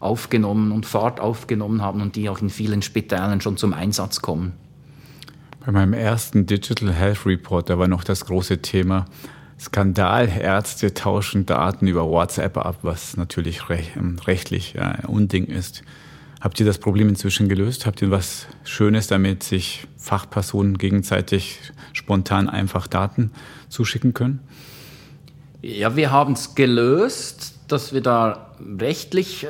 aufgenommen 0.00 0.72
und 0.72 0.86
Fahrt 0.86 1.20
aufgenommen 1.20 1.82
haben 1.82 2.00
und 2.00 2.16
die 2.16 2.28
auch 2.28 2.40
in 2.40 2.50
vielen 2.50 2.82
Spitälern 2.82 3.40
schon 3.40 3.56
zum 3.56 3.72
Einsatz 3.72 4.20
kommen. 4.20 4.52
Bei 5.66 5.72
meinem 5.72 5.94
ersten 5.94 6.46
Digital 6.46 6.92
Health 6.92 7.26
Report, 7.26 7.68
da 7.68 7.76
war 7.76 7.88
noch 7.88 8.04
das 8.04 8.24
große 8.24 8.62
Thema 8.62 9.06
Skandal. 9.58 10.28
Ärzte 10.28 10.94
tauschen 10.94 11.44
Daten 11.44 11.88
über 11.88 12.08
WhatsApp 12.08 12.56
ab, 12.56 12.78
was 12.82 13.16
natürlich 13.16 13.62
ähm, 13.68 14.16
rechtlich 14.24 14.80
ein 14.80 15.06
Unding 15.06 15.46
ist. 15.46 15.82
Habt 16.40 16.60
ihr 16.60 16.66
das 16.66 16.78
Problem 16.78 17.08
inzwischen 17.08 17.48
gelöst? 17.48 17.84
Habt 17.84 18.00
ihr 18.00 18.12
was 18.12 18.46
Schönes 18.62 19.08
damit, 19.08 19.42
sich 19.42 19.88
Fachpersonen 19.96 20.78
gegenseitig 20.78 21.58
spontan 21.92 22.48
einfach 22.48 22.86
Daten 22.86 23.32
zuschicken 23.68 24.14
können? 24.14 24.38
Ja, 25.62 25.96
wir 25.96 26.12
haben 26.12 26.34
es 26.34 26.54
gelöst, 26.54 27.56
dass 27.66 27.92
wir 27.92 28.02
da 28.02 28.54
rechtlich 28.78 29.42
äh, 29.42 29.48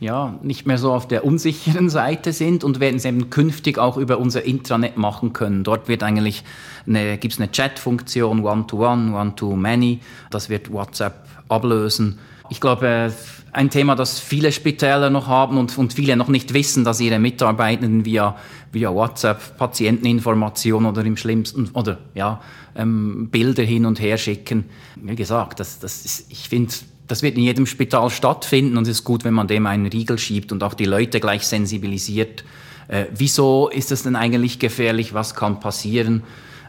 ja, 0.00 0.38
nicht 0.42 0.66
mehr 0.66 0.78
so 0.78 0.92
auf 0.92 1.08
der 1.08 1.24
unsicheren 1.24 1.88
Seite 1.90 2.32
sind 2.32 2.64
und 2.64 2.80
werden 2.80 2.96
es 2.96 3.04
eben 3.04 3.30
künftig 3.30 3.78
auch 3.78 3.96
über 3.96 4.18
unser 4.18 4.44
Intranet 4.44 4.96
machen 4.96 5.32
können. 5.32 5.64
Dort 5.64 5.88
wird 5.88 6.02
eigentlich 6.02 6.44
eine, 6.86 7.18
gibt 7.18 7.34
es 7.34 7.40
eine 7.40 7.50
Chat-Funktion, 7.50 8.44
One-to-One, 8.44 9.16
One-to-Many. 9.16 10.00
Das 10.30 10.48
wird 10.48 10.72
WhatsApp 10.72 11.14
ablösen. 11.48 12.18
Ich 12.50 12.60
glaube, 12.60 13.12
ein 13.52 13.70
Thema, 13.70 13.94
das 13.94 14.20
viele 14.20 14.52
Spitäler 14.52 15.10
noch 15.10 15.26
haben 15.26 15.58
und, 15.58 15.76
und 15.76 15.92
viele 15.92 16.16
noch 16.16 16.28
nicht 16.28 16.54
wissen, 16.54 16.84
dass 16.84 17.00
ihre 17.00 17.18
Mitarbeitenden 17.18 18.04
via, 18.04 18.36
via 18.72 18.92
WhatsApp 18.92 19.58
Patienteninformationen 19.58 20.88
oder 20.88 21.04
im 21.04 21.16
schlimmsten 21.16 21.68
oder 21.72 21.98
ja, 22.14 22.40
ähm, 22.76 23.28
Bilder 23.30 23.64
hin 23.64 23.84
und 23.84 24.00
her 24.00 24.16
schicken. 24.16 24.64
Wie 24.96 25.16
gesagt, 25.16 25.60
das, 25.60 25.78
das 25.78 26.04
ist, 26.04 26.30
ich 26.30 26.48
finde, 26.48 26.72
das 27.08 27.22
wird 27.22 27.36
in 27.36 27.42
jedem 27.42 27.66
Spital 27.66 28.10
stattfinden 28.10 28.76
und 28.76 28.84
es 28.84 28.98
ist 28.98 29.04
gut, 29.04 29.24
wenn 29.24 29.34
man 29.34 29.48
dem 29.48 29.66
einen 29.66 29.86
Riegel 29.86 30.18
schiebt 30.18 30.52
und 30.52 30.62
auch 30.62 30.74
die 30.74 30.84
Leute 30.84 31.20
gleich 31.20 31.46
sensibilisiert. 31.46 32.44
Äh, 32.86 33.06
wieso 33.14 33.68
ist 33.68 33.90
das 33.90 34.02
denn 34.02 34.14
eigentlich 34.14 34.58
gefährlich? 34.58 35.14
Was 35.14 35.34
kann 35.34 35.58
passieren? 35.58 36.22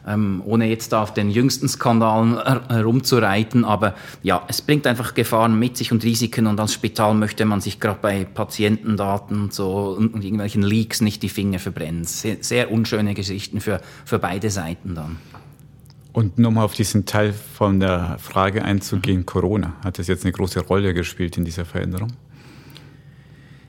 Ähm, 0.07 0.41
ohne 0.45 0.65
jetzt 0.67 0.93
da 0.93 1.03
auf 1.03 1.13
den 1.13 1.29
jüngsten 1.29 1.67
Skandalen 1.67 2.39
herumzureiten. 2.69 3.65
Aber 3.65 3.95
ja, 4.23 4.41
es 4.47 4.61
bringt 4.61 4.87
einfach 4.87 5.13
Gefahren 5.13 5.59
mit 5.59 5.75
sich 5.75 5.91
und 5.91 6.03
Risiken 6.03 6.47
und 6.47 6.59
als 6.59 6.73
Spital 6.73 7.13
möchte 7.13 7.43
man 7.45 7.59
sich 7.59 7.81
gerade 7.81 7.99
bei 8.01 8.23
Patientendaten 8.23 9.41
und 9.41 9.53
so 9.53 9.95
und, 9.97 10.23
irgendwelchen 10.23 10.63
Leaks 10.63 11.01
nicht 11.01 11.21
die 11.21 11.29
Finger 11.29 11.59
verbrennen. 11.59 12.05
Sehr, 12.05 12.37
sehr 12.39 12.71
unschöne 12.71 13.13
Geschichten 13.13 13.59
für, 13.59 13.81
für 14.05 14.19
beide 14.19 14.49
Seiten 14.49 14.95
dann. 14.95 15.17
Und 16.19 16.37
nochmal 16.37 16.65
auf 16.65 16.73
diesen 16.73 17.05
Teil 17.05 17.31
von 17.31 17.79
der 17.79 18.17
Frage 18.19 18.65
einzugehen, 18.65 19.25
Corona, 19.25 19.71
hat 19.85 19.99
das 19.99 20.07
jetzt 20.07 20.25
eine 20.25 20.33
große 20.33 20.59
Rolle 20.59 20.93
gespielt 20.93 21.37
in 21.37 21.45
dieser 21.45 21.63
Veränderung? 21.63 22.11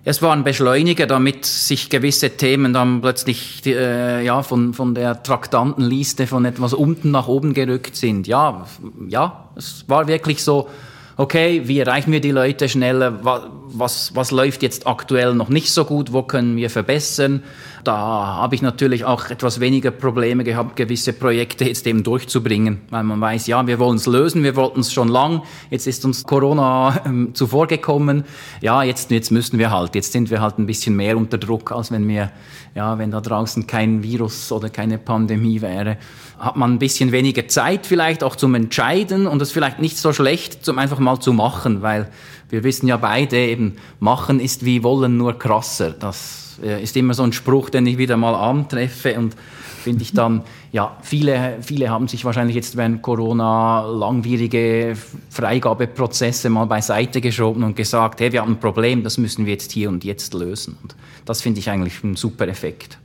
Es 0.02 0.20
war 0.20 0.32
ein 0.32 0.42
Beschleuniger, 0.42 1.06
damit 1.06 1.44
sich 1.44 1.90
gewisse 1.90 2.30
Themen 2.30 2.72
dann 2.72 3.02
plötzlich 3.02 3.64
äh, 3.66 4.24
ja, 4.24 4.42
von, 4.42 4.74
von 4.74 4.96
der 4.96 5.22
Traktantenliste 5.22 6.26
von 6.26 6.44
etwas 6.44 6.74
unten 6.74 7.12
nach 7.12 7.28
oben 7.28 7.54
gerückt 7.54 7.94
sind. 7.94 8.26
Ja, 8.26 8.66
ja, 9.08 9.50
es 9.54 9.84
war 9.86 10.08
wirklich 10.08 10.42
so, 10.42 10.68
okay, 11.16 11.62
wie 11.66 11.78
erreichen 11.78 12.10
wir 12.10 12.20
die 12.20 12.32
Leute 12.32 12.68
schneller? 12.68 13.20
Was, 13.22 14.16
was 14.16 14.32
läuft 14.32 14.64
jetzt 14.64 14.88
aktuell 14.88 15.34
noch 15.34 15.50
nicht 15.50 15.70
so 15.70 15.84
gut? 15.84 16.12
Wo 16.12 16.24
können 16.24 16.56
wir 16.56 16.68
verbessern? 16.68 17.44
Da 17.84 17.96
habe 17.96 18.54
ich 18.54 18.62
natürlich 18.62 19.04
auch 19.04 19.30
etwas 19.30 19.60
weniger 19.60 19.90
Probleme 19.90 20.44
gehabt, 20.44 20.76
gewisse 20.76 21.12
Projekte 21.12 21.64
jetzt 21.64 21.86
eben 21.86 22.02
durchzubringen, 22.02 22.82
weil 22.90 23.04
man 23.04 23.20
weiß, 23.20 23.46
ja, 23.46 23.66
wir 23.66 23.78
wollen 23.78 23.96
es 23.96 24.06
lösen, 24.06 24.42
wir 24.42 24.54
wollten 24.56 24.80
es 24.80 24.92
schon 24.92 25.08
lang, 25.08 25.42
jetzt 25.70 25.86
ist 25.86 26.04
uns 26.04 26.24
Corona 26.24 27.00
ähm, 27.06 27.34
zuvorgekommen, 27.34 28.24
ja, 28.60 28.82
jetzt, 28.82 29.10
jetzt 29.10 29.30
müssen 29.30 29.58
wir 29.58 29.70
halt, 29.70 29.94
jetzt 29.94 30.12
sind 30.12 30.30
wir 30.30 30.42
halt 30.42 30.58
ein 30.58 30.66
bisschen 30.66 30.94
mehr 30.94 31.16
unter 31.16 31.38
Druck, 31.38 31.72
als 31.72 31.90
wenn 31.90 32.06
wir, 32.06 32.30
ja, 32.74 32.98
wenn 32.98 33.10
da 33.10 33.20
draußen 33.20 33.66
kein 33.66 34.02
Virus 34.02 34.52
oder 34.52 34.68
keine 34.68 34.98
Pandemie 34.98 35.62
wäre, 35.62 35.96
hat 36.38 36.56
man 36.56 36.72
ein 36.72 36.78
bisschen 36.78 37.12
weniger 37.12 37.48
Zeit 37.48 37.86
vielleicht 37.86 38.22
auch 38.22 38.36
zum 38.36 38.54
Entscheiden 38.54 39.26
und 39.26 39.40
es 39.40 39.52
vielleicht 39.52 39.78
nicht 39.78 39.96
so 39.96 40.12
schlecht, 40.12 40.64
zum 40.64 40.78
einfach 40.78 40.98
mal 40.98 41.18
zu 41.18 41.32
machen, 41.32 41.82
weil 41.82 42.08
wir 42.50 42.64
wissen 42.64 42.88
ja 42.88 42.96
beide 42.96 43.36
eben, 43.38 43.76
machen 44.00 44.40
ist 44.40 44.64
wie 44.64 44.82
wollen 44.82 45.16
nur 45.16 45.38
krasser, 45.38 45.92
das 45.92 46.49
ist 46.62 46.96
immer 46.96 47.14
so 47.14 47.22
ein 47.22 47.32
Spruch, 47.32 47.70
den 47.70 47.86
ich 47.86 47.98
wieder 47.98 48.16
mal 48.16 48.34
antreffe 48.34 49.18
und 49.18 49.36
finde 49.80 50.02
ich 50.02 50.12
dann, 50.12 50.42
ja, 50.72 50.96
viele, 51.02 51.58
viele 51.62 51.90
haben 51.90 52.06
sich 52.06 52.24
wahrscheinlich 52.24 52.56
jetzt 52.56 52.76
während 52.76 53.02
Corona 53.02 53.86
langwierige 53.86 54.96
Freigabeprozesse 55.30 56.50
mal 56.50 56.66
beiseite 56.66 57.20
geschoben 57.20 57.64
und 57.64 57.76
gesagt, 57.76 58.20
hey, 58.20 58.32
wir 58.32 58.42
haben 58.42 58.52
ein 58.52 58.60
Problem, 58.60 59.02
das 59.02 59.18
müssen 59.18 59.46
wir 59.46 59.52
jetzt 59.52 59.72
hier 59.72 59.88
und 59.88 60.04
jetzt 60.04 60.34
lösen. 60.34 60.76
Und 60.82 60.94
das 61.24 61.42
finde 61.42 61.60
ich 61.60 61.70
eigentlich 61.70 62.02
ein 62.04 62.16
super 62.16 62.46
Effekt. 62.46 62.98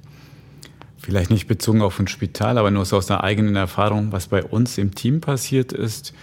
Vielleicht 0.98 1.30
nicht 1.30 1.48
bezogen 1.48 1.82
auf 1.82 2.00
ein 2.00 2.08
Spital, 2.08 2.58
aber 2.58 2.72
nur 2.72 2.84
so 2.86 2.98
aus 2.98 3.06
der 3.06 3.24
eigenen 3.24 3.56
Erfahrung, 3.56 4.12
was 4.12 4.28
bei 4.28 4.44
uns 4.44 4.78
im 4.78 4.96
Team 4.96 5.22
passiert 5.22 5.72
ist. 5.72 6.14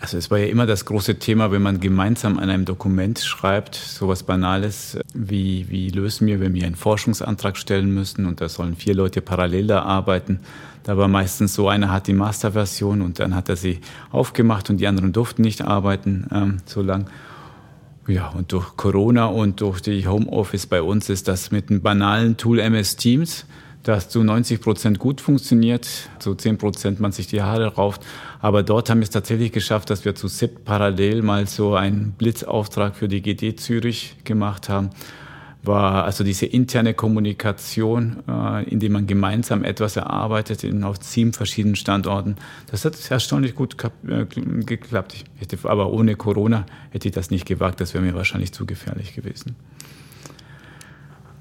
Also 0.00 0.16
es 0.16 0.30
war 0.30 0.38
ja 0.38 0.46
immer 0.46 0.66
das 0.66 0.84
große 0.84 1.18
Thema, 1.18 1.50
wenn 1.50 1.62
man 1.62 1.80
gemeinsam 1.80 2.38
an 2.38 2.50
einem 2.50 2.64
Dokument 2.64 3.18
schreibt, 3.18 3.74
sowas 3.74 4.22
Banales, 4.22 4.96
wie, 5.12 5.66
wie 5.70 5.90
lösen 5.90 6.28
wir, 6.28 6.38
wenn 6.38 6.54
wir 6.54 6.66
einen 6.66 6.76
Forschungsantrag 6.76 7.56
stellen 7.56 7.92
müssen 7.92 8.24
und 8.26 8.40
da 8.40 8.48
sollen 8.48 8.76
vier 8.76 8.94
Leute 8.94 9.20
parallel 9.20 9.66
da 9.66 9.82
arbeiten. 9.82 10.38
Da 10.84 10.96
war 10.96 11.08
meistens 11.08 11.54
so, 11.54 11.68
einer 11.68 11.90
hat 11.90 12.06
die 12.06 12.12
Masterversion 12.12 13.02
und 13.02 13.18
dann 13.18 13.34
hat 13.34 13.48
er 13.48 13.56
sie 13.56 13.80
aufgemacht 14.10 14.70
und 14.70 14.76
die 14.76 14.86
anderen 14.86 15.12
durften 15.12 15.42
nicht 15.42 15.62
arbeiten 15.62 16.28
ähm, 16.32 16.56
so 16.64 16.80
lang. 16.80 17.10
Ja, 18.06 18.28
und 18.28 18.52
durch 18.52 18.76
Corona 18.76 19.26
und 19.26 19.60
durch 19.60 19.80
die 19.82 20.06
Homeoffice 20.06 20.66
bei 20.66 20.80
uns 20.80 21.10
ist 21.10 21.26
das 21.26 21.50
mit 21.50 21.70
einem 21.70 21.82
banalen 21.82 22.36
Tool 22.36 22.60
MS 22.60 22.96
Teams 22.96 23.46
das 23.88 24.08
zu 24.08 24.22
90 24.22 24.60
Prozent 24.60 24.98
gut 24.98 25.20
funktioniert, 25.20 25.88
zu 26.18 26.34
10 26.34 26.58
Prozent 26.58 27.00
man 27.00 27.12
sich 27.12 27.26
die 27.26 27.42
Haare 27.42 27.74
rauft. 27.74 28.04
Aber 28.40 28.62
dort 28.62 28.88
haben 28.88 28.98
wir 28.98 29.04
es 29.04 29.10
tatsächlich 29.10 29.52
geschafft, 29.52 29.90
dass 29.90 30.04
wir 30.04 30.14
zu 30.14 30.28
SIP 30.28 30.64
parallel 30.64 31.22
mal 31.22 31.46
so 31.46 31.74
einen 31.74 32.12
Blitzauftrag 32.12 32.94
für 32.94 33.08
die 33.08 33.22
GD 33.22 33.56
Zürich 33.56 34.16
gemacht 34.24 34.68
haben. 34.68 34.90
War 35.64 36.04
also 36.04 36.22
diese 36.22 36.46
interne 36.46 36.94
Kommunikation, 36.94 38.22
äh, 38.28 38.62
indem 38.70 38.92
man 38.92 39.06
gemeinsam 39.08 39.64
etwas 39.64 39.96
erarbeitet 39.96 40.62
in 40.62 40.84
auf 40.84 40.98
sieben 41.00 41.32
verschiedenen 41.32 41.74
Standorten. 41.74 42.36
Das 42.70 42.84
hat 42.84 42.94
erstaunlich 43.10 43.56
gut 43.56 43.76
äh, 44.06 44.24
geklappt. 44.24 45.14
Ich 45.14 45.24
hätte, 45.40 45.58
aber 45.68 45.92
ohne 45.92 46.14
Corona 46.14 46.64
hätte 46.90 47.08
ich 47.08 47.14
das 47.14 47.32
nicht 47.32 47.44
gewagt. 47.44 47.80
Das 47.80 47.92
wäre 47.92 48.04
mir 48.04 48.14
wahrscheinlich 48.14 48.52
zu 48.52 48.66
gefährlich 48.66 49.14
gewesen. 49.14 49.56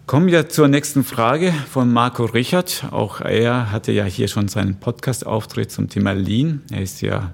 Kommen 0.07 0.27
wir 0.27 0.47
zur 0.47 0.69
nächsten 0.69 1.03
Frage 1.03 1.51
von 1.69 1.91
Marco 1.91 2.23
Richard. 2.23 2.85
Auch 2.91 3.19
er 3.19 3.73
hatte 3.73 3.91
ja 3.91 4.05
hier 4.05 4.29
schon 4.29 4.47
seinen 4.47 4.79
Podcast-Auftritt 4.79 5.69
zum 5.69 5.89
Thema 5.89 6.13
Lean. 6.13 6.61
Er 6.71 6.81
ist 6.81 7.01
ja 7.01 7.33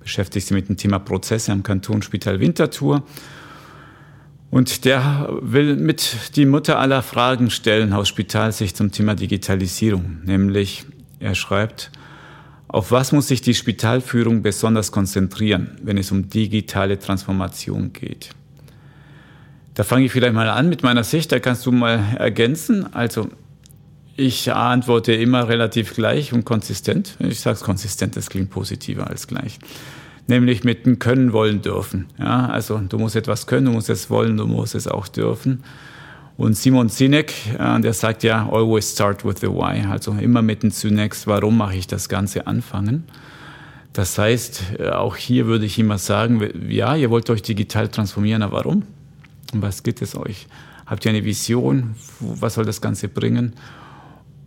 beschäftigt 0.00 0.46
sich 0.46 0.54
mit 0.54 0.70
dem 0.70 0.78
Thema 0.78 0.98
Prozesse 1.00 1.52
am 1.52 1.62
Kantonsspital 1.62 2.40
Winterthur. 2.40 3.02
Und 4.50 4.86
der 4.86 5.28
will 5.42 5.76
mit 5.76 6.34
die 6.34 6.46
Mutter 6.46 6.78
aller 6.78 7.02
Fragen 7.02 7.50
stellen 7.50 7.92
aus 7.92 8.08
Spitalsicht 8.08 8.74
zum 8.74 8.90
Thema 8.90 9.14
Digitalisierung. 9.14 10.20
Nämlich, 10.24 10.86
er 11.20 11.34
schreibt, 11.34 11.92
auf 12.68 12.90
was 12.90 13.12
muss 13.12 13.28
sich 13.28 13.42
die 13.42 13.52
Spitalführung 13.52 14.40
besonders 14.40 14.92
konzentrieren, 14.92 15.76
wenn 15.82 15.98
es 15.98 16.10
um 16.10 16.30
digitale 16.30 16.98
Transformation 16.98 17.92
geht? 17.92 18.30
Da 19.74 19.82
fange 19.82 20.06
ich 20.06 20.12
vielleicht 20.12 20.34
mal 20.34 20.48
an 20.48 20.68
mit 20.68 20.82
meiner 20.82 21.04
Sicht, 21.04 21.32
da 21.32 21.40
kannst 21.40 21.66
du 21.66 21.72
mal 21.72 22.00
ergänzen. 22.16 22.94
Also 22.94 23.28
ich 24.16 24.52
antworte 24.52 25.12
immer 25.12 25.48
relativ 25.48 25.94
gleich 25.94 26.32
und 26.32 26.44
konsistent. 26.44 27.16
Ich 27.18 27.40
sage 27.40 27.56
es 27.56 27.62
konsistent, 27.62 28.16
das 28.16 28.30
klingt 28.30 28.50
positiver 28.50 29.08
als 29.08 29.26
gleich. 29.26 29.58
Nämlich 30.28 30.62
mit 30.62 30.86
dem 30.86 31.00
Können, 31.00 31.32
Wollen, 31.32 31.60
Dürfen. 31.60 32.06
Ja, 32.18 32.46
also 32.46 32.78
du 32.78 32.98
musst 32.98 33.16
etwas 33.16 33.46
können, 33.46 33.66
du 33.66 33.72
musst 33.72 33.90
es 33.90 34.08
wollen, 34.08 34.36
du 34.36 34.46
musst 34.46 34.76
es 34.76 34.86
auch 34.86 35.08
dürfen. 35.08 35.64
Und 36.36 36.56
Simon 36.56 36.88
Sinek, 36.88 37.32
äh, 37.58 37.80
der 37.80 37.92
sagt 37.92 38.22
ja, 38.22 38.48
always 38.50 38.92
start 38.92 39.24
with 39.24 39.36
the 39.40 39.48
why. 39.48 39.84
Also 39.90 40.12
immer 40.12 40.42
mit 40.42 40.62
dem 40.62 40.70
Zunächst, 40.70 41.26
warum 41.26 41.58
mache 41.58 41.76
ich 41.76 41.86
das 41.86 42.08
Ganze 42.08 42.46
anfangen. 42.46 43.04
Das 43.92 44.18
heißt, 44.18 44.62
äh, 44.78 44.88
auch 44.90 45.16
hier 45.16 45.46
würde 45.46 45.66
ich 45.66 45.78
immer 45.78 45.98
sagen, 45.98 46.42
ja, 46.68 46.96
ihr 46.96 47.10
wollt 47.10 47.28
euch 47.30 47.42
digital 47.42 47.88
transformieren, 47.88 48.42
aber 48.42 48.58
warum? 48.58 48.84
Um 49.54 49.62
was 49.62 49.84
geht 49.84 50.02
es 50.02 50.16
euch? 50.16 50.48
Habt 50.84 51.04
ihr 51.04 51.12
eine 51.12 51.24
Vision? 51.24 51.94
Was 52.20 52.54
soll 52.54 52.64
das 52.64 52.80
Ganze 52.80 53.08
bringen? 53.08 53.54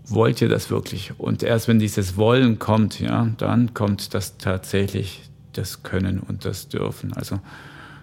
Wollt 0.06 0.42
ihr 0.42 0.50
das 0.50 0.70
wirklich? 0.70 1.14
Und 1.18 1.44
erst 1.44 1.68
wenn 1.68 1.80
dieses 1.80 2.18
Wollen 2.18 2.60
kommt, 2.60 3.00
ja, 3.00 3.30
dann 3.38 3.74
kommt 3.74 4.14
das 4.14 4.38
tatsächlich 4.38 5.22
das 5.54 5.82
Können 5.82 6.20
und 6.20 6.46
das 6.46 6.68
Dürfen. 6.68 7.14
Also 7.14 7.40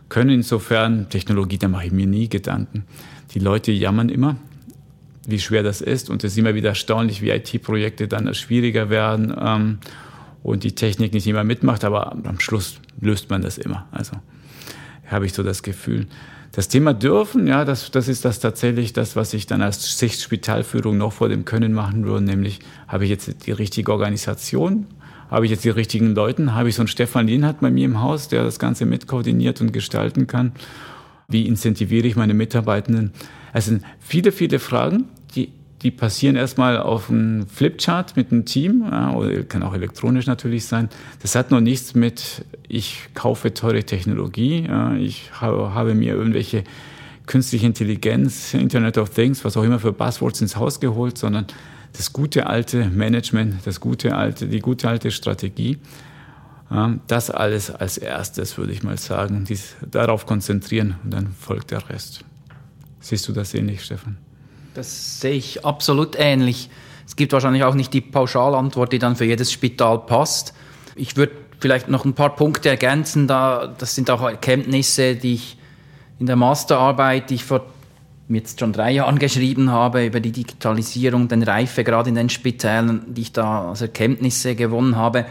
Können 0.08 0.30
insofern, 0.30 1.08
Technologie, 1.10 1.58
da 1.58 1.68
mache 1.68 1.86
ich 1.86 1.92
mir 1.92 2.06
nie 2.06 2.28
Gedanken. 2.28 2.84
Die 3.32 3.38
Leute 3.38 3.70
jammern 3.70 4.08
immer, 4.08 4.36
wie 5.26 5.38
schwer 5.38 5.62
das 5.62 5.80
ist 5.80 6.10
und 6.10 6.24
es 6.24 6.32
ist 6.32 6.38
immer 6.38 6.54
wieder 6.54 6.70
erstaunlich, 6.70 7.22
wie 7.22 7.30
IT-Projekte 7.30 8.08
dann 8.08 8.32
schwieriger 8.34 8.90
werden. 8.90 9.34
Ähm, 9.38 9.78
und 10.42 10.62
die 10.62 10.74
Technik 10.74 11.14
nicht 11.14 11.26
immer 11.26 11.42
mitmacht, 11.42 11.84
aber 11.84 12.12
am 12.12 12.38
Schluss 12.38 12.78
löst 13.00 13.30
man 13.30 13.40
das 13.40 13.56
immer. 13.56 13.88
Also 13.92 14.12
habe 15.06 15.26
ich 15.26 15.32
so 15.32 15.42
das 15.42 15.62
Gefühl. 15.62 16.06
Das 16.54 16.68
Thema 16.68 16.94
dürfen, 16.94 17.48
ja, 17.48 17.64
das, 17.64 17.90
das 17.90 18.06
ist 18.06 18.24
das 18.24 18.38
tatsächlich 18.38 18.92
das, 18.92 19.16
was 19.16 19.34
ich 19.34 19.46
dann 19.46 19.60
als 19.60 19.98
Sicht 19.98 20.20
Spitalführung 20.20 20.96
noch 20.96 21.12
vor 21.12 21.28
dem 21.28 21.44
Können 21.44 21.72
machen 21.72 22.04
würde, 22.04 22.24
nämlich 22.24 22.60
habe 22.86 23.04
ich 23.04 23.10
jetzt 23.10 23.46
die 23.46 23.52
richtige 23.52 23.90
Organisation, 23.90 24.86
habe 25.30 25.46
ich 25.46 25.50
jetzt 25.50 25.64
die 25.64 25.70
richtigen 25.70 26.14
Leute, 26.14 26.54
habe 26.54 26.68
ich 26.68 26.76
so 26.76 26.82
einen 26.82 26.88
Stefan 26.88 27.26
Lienhardt 27.26 27.60
bei 27.60 27.72
mir 27.72 27.84
im 27.84 28.00
Haus, 28.00 28.28
der 28.28 28.44
das 28.44 28.60
Ganze 28.60 28.86
mitkoordiniert 28.86 29.60
und 29.60 29.72
gestalten 29.72 30.28
kann. 30.28 30.52
Wie 31.26 31.46
incentiviere 31.46 32.06
ich 32.06 32.14
meine 32.14 32.34
Mitarbeitenden? 32.34 33.12
Es 33.52 33.64
sind 33.64 33.82
viele, 33.98 34.30
viele 34.30 34.60
Fragen, 34.60 35.08
die 35.34 35.50
die 35.84 35.90
passieren 35.90 36.34
erstmal 36.34 36.78
auf 36.78 37.10
einem 37.10 37.46
Flipchart 37.46 38.16
mit 38.16 38.32
einem 38.32 38.46
Team, 38.46 38.86
ja, 38.90 39.12
oder 39.12 39.42
kann 39.42 39.62
auch 39.62 39.74
elektronisch 39.74 40.26
natürlich 40.26 40.64
sein. 40.64 40.88
Das 41.20 41.34
hat 41.34 41.50
noch 41.50 41.60
nichts 41.60 41.94
mit, 41.94 42.46
ich 42.68 43.08
kaufe 43.14 43.52
teure 43.54 43.84
Technologie, 43.84 44.68
ich 44.98 45.30
habe, 45.40 45.94
mir 45.94 46.14
irgendwelche 46.14 46.64
künstliche 47.26 47.66
Intelligenz, 47.66 48.54
Internet 48.54 48.98
of 48.98 49.10
Things, 49.10 49.44
was 49.44 49.56
auch 49.56 49.62
immer 49.62 49.78
für 49.78 49.92
Buzzwords 49.92 50.40
ins 50.40 50.56
Haus 50.56 50.80
geholt, 50.80 51.18
sondern 51.18 51.46
das 51.92 52.12
gute 52.12 52.46
alte 52.46 52.86
Management, 52.86 53.66
das 53.66 53.80
gute 53.80 54.14
alte, 54.16 54.48
die 54.48 54.60
gute 54.60 54.88
alte 54.88 55.10
Strategie. 55.10 55.78
Das 57.06 57.30
alles 57.30 57.70
als 57.70 57.98
erstes, 57.98 58.58
würde 58.58 58.72
ich 58.72 58.82
mal 58.82 58.98
sagen. 58.98 59.44
Dies, 59.44 59.76
darauf 59.88 60.26
konzentrieren 60.26 60.96
und 61.04 61.12
dann 61.12 61.28
folgt 61.28 61.70
der 61.70 61.88
Rest. 61.88 62.24
Siehst 63.00 63.28
du 63.28 63.32
das 63.32 63.54
ähnlich, 63.54 63.84
Stefan? 63.84 64.16
Das 64.74 65.20
sehe 65.20 65.34
ich 65.34 65.64
absolut 65.64 66.16
ähnlich. 66.18 66.70
Es 67.06 67.16
gibt 67.16 67.32
wahrscheinlich 67.32 67.62
auch 67.62 67.74
nicht 67.74 67.92
die 67.92 68.00
Pauschalantwort, 68.00 68.92
die 68.92 68.98
dann 68.98 69.14
für 69.14 69.26
jedes 69.26 69.52
Spital 69.52 70.00
passt. 70.00 70.54
Ich 70.96 71.16
würde 71.16 71.32
vielleicht 71.64 71.88
noch 71.88 72.04
ein 72.04 72.12
paar 72.12 72.36
Punkte 72.36 72.68
ergänzen. 72.68 73.26
Da, 73.26 73.74
das 73.78 73.94
sind 73.94 74.10
auch 74.10 74.20
Erkenntnisse, 74.20 75.16
die 75.16 75.32
ich 75.32 75.56
in 76.18 76.26
der 76.26 76.36
Masterarbeit, 76.36 77.30
die 77.30 77.36
ich 77.36 77.44
vor 77.44 77.64
jetzt 78.28 78.60
schon 78.60 78.74
drei 78.74 78.90
Jahren 78.90 79.18
geschrieben 79.18 79.70
habe, 79.70 80.04
über 80.04 80.20
die 80.20 80.30
Digitalisierung, 80.30 81.26
den 81.28 81.42
Reife 81.42 81.82
gerade 81.82 82.10
in 82.10 82.16
den 82.16 82.28
Spitälern, 82.28 83.00
die 83.06 83.22
ich 83.22 83.32
da 83.32 83.70
als 83.70 83.80
Erkenntnisse 83.80 84.54
gewonnen 84.54 84.96
habe. 84.96 85.24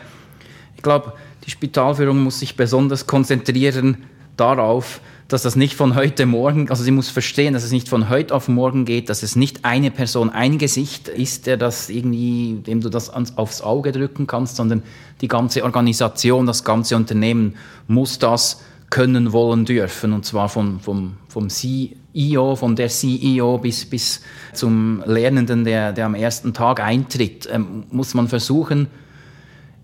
Ich 0.76 0.82
glaube, 0.82 1.14
die 1.46 1.52
Spitalführung 1.52 2.24
muss 2.24 2.40
sich 2.40 2.58
besonders 2.58 3.06
konzentrieren 3.06 4.06
darauf, 4.38 5.02
dass 5.28 5.42
das 5.42 5.56
nicht 5.56 5.74
von 5.74 5.96
heute 5.96 6.26
morgen, 6.26 6.70
also 6.70 6.84
sie 6.84 6.92
muss 6.92 7.10
verstehen, 7.10 7.54
dass 7.54 7.64
es 7.64 7.72
nicht 7.72 7.90
von 7.90 8.10
heute 8.10 8.36
auf 8.36 8.48
morgen 8.48 8.86
geht, 8.86 9.10
dass 9.10 9.24
es 9.24 9.36
nicht 9.36 9.66
eine 9.66 9.90
Person, 9.90 10.30
ein 10.30 10.58
Gesicht 10.58 11.08
ist, 11.08 11.48
der 11.48 11.58
das 11.58 11.90
irgendwie, 11.90 12.62
dem 12.66 12.82
du 12.82 12.90
das 12.90 13.10
ans, 13.10 13.38
aufs 13.38 13.62
Auge 13.62 13.92
drücken 13.92 14.28
kannst, 14.28 14.58
sondern 14.58 14.84
die 15.22 15.28
ganze 15.28 15.64
Organisation, 15.64 16.46
das 16.46 16.64
ganze 16.64 16.96
Unternehmen 16.96 17.56
muss 17.88 18.20
das 18.20 18.62
können, 18.90 19.34
wollen, 19.34 19.66
dürfen. 19.66 20.14
Und 20.14 20.24
zwar 20.24 20.50
vom, 20.50 20.80
vom, 20.80 21.14
vom 21.28 21.50
CEO, 21.50 22.56
von 22.56 22.76
der 22.76 22.90
CEO 22.90 23.58
bis, 23.58 23.86
bis 23.86 24.22
zum 24.54 25.02
Lernenden, 25.08 25.64
der, 25.64 25.94
der 25.94 26.06
am 26.06 26.14
ersten 26.14 26.54
Tag 26.54 26.80
eintritt, 26.80 27.50
ähm, 27.52 27.86
muss 27.90 28.14
man 28.14 28.28
versuchen, 28.28 28.88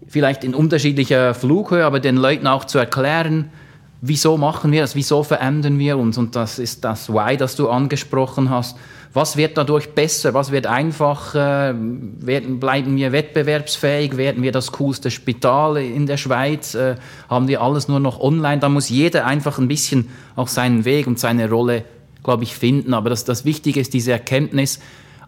vielleicht 0.05 0.43
in 0.43 0.53
unterschiedlicher 0.53 1.33
Flughöhe, 1.33 1.85
aber 1.85 1.99
den 1.99 2.17
Leuten 2.17 2.45
auch 2.45 2.65
zu 2.65 2.77
erklären, 2.77 3.49
wieso 4.01 4.37
machen 4.37 4.71
wir 4.71 4.81
das, 4.81 4.95
wieso 4.95 5.23
verändern 5.23 5.79
wir 5.79 5.97
uns? 5.97 6.17
Und 6.17 6.35
das 6.35 6.59
ist 6.59 6.83
das 6.83 7.09
Why, 7.09 7.37
das 7.37 7.55
du 7.55 7.69
angesprochen 7.69 8.49
hast. 8.49 8.77
Was 9.11 9.37
wird 9.37 9.57
dadurch 9.57 9.89
besser? 9.95 10.35
Was 10.35 10.51
wird 10.51 10.67
einfacher? 10.67 11.73
Werden, 11.75 12.59
bleiben 12.59 12.95
wir 12.95 13.11
wettbewerbsfähig? 13.11 14.17
Werden 14.17 14.43
wir 14.43 14.51
das 14.51 14.71
coolste 14.73 15.09
Spital 15.09 15.77
in 15.77 16.05
der 16.05 16.17
Schweiz? 16.17 16.75
Äh, 16.75 16.95
haben 17.27 17.47
wir 17.47 17.61
alles 17.61 17.87
nur 17.87 17.99
noch 17.99 18.19
online? 18.19 18.59
Da 18.59 18.69
muss 18.69 18.89
jeder 18.89 19.25
einfach 19.25 19.57
ein 19.57 19.67
bisschen 19.67 20.09
auch 20.35 20.47
seinen 20.47 20.85
Weg 20.85 21.07
und 21.07 21.17
seine 21.17 21.49
Rolle, 21.49 21.85
glaube 22.23 22.43
ich, 22.43 22.53
finden. 22.53 22.93
Aber 22.93 23.09
das, 23.09 23.25
das 23.25 23.45
Wichtige 23.45 23.79
ist 23.79 23.95
diese 23.95 24.11
Erkenntnis, 24.11 24.79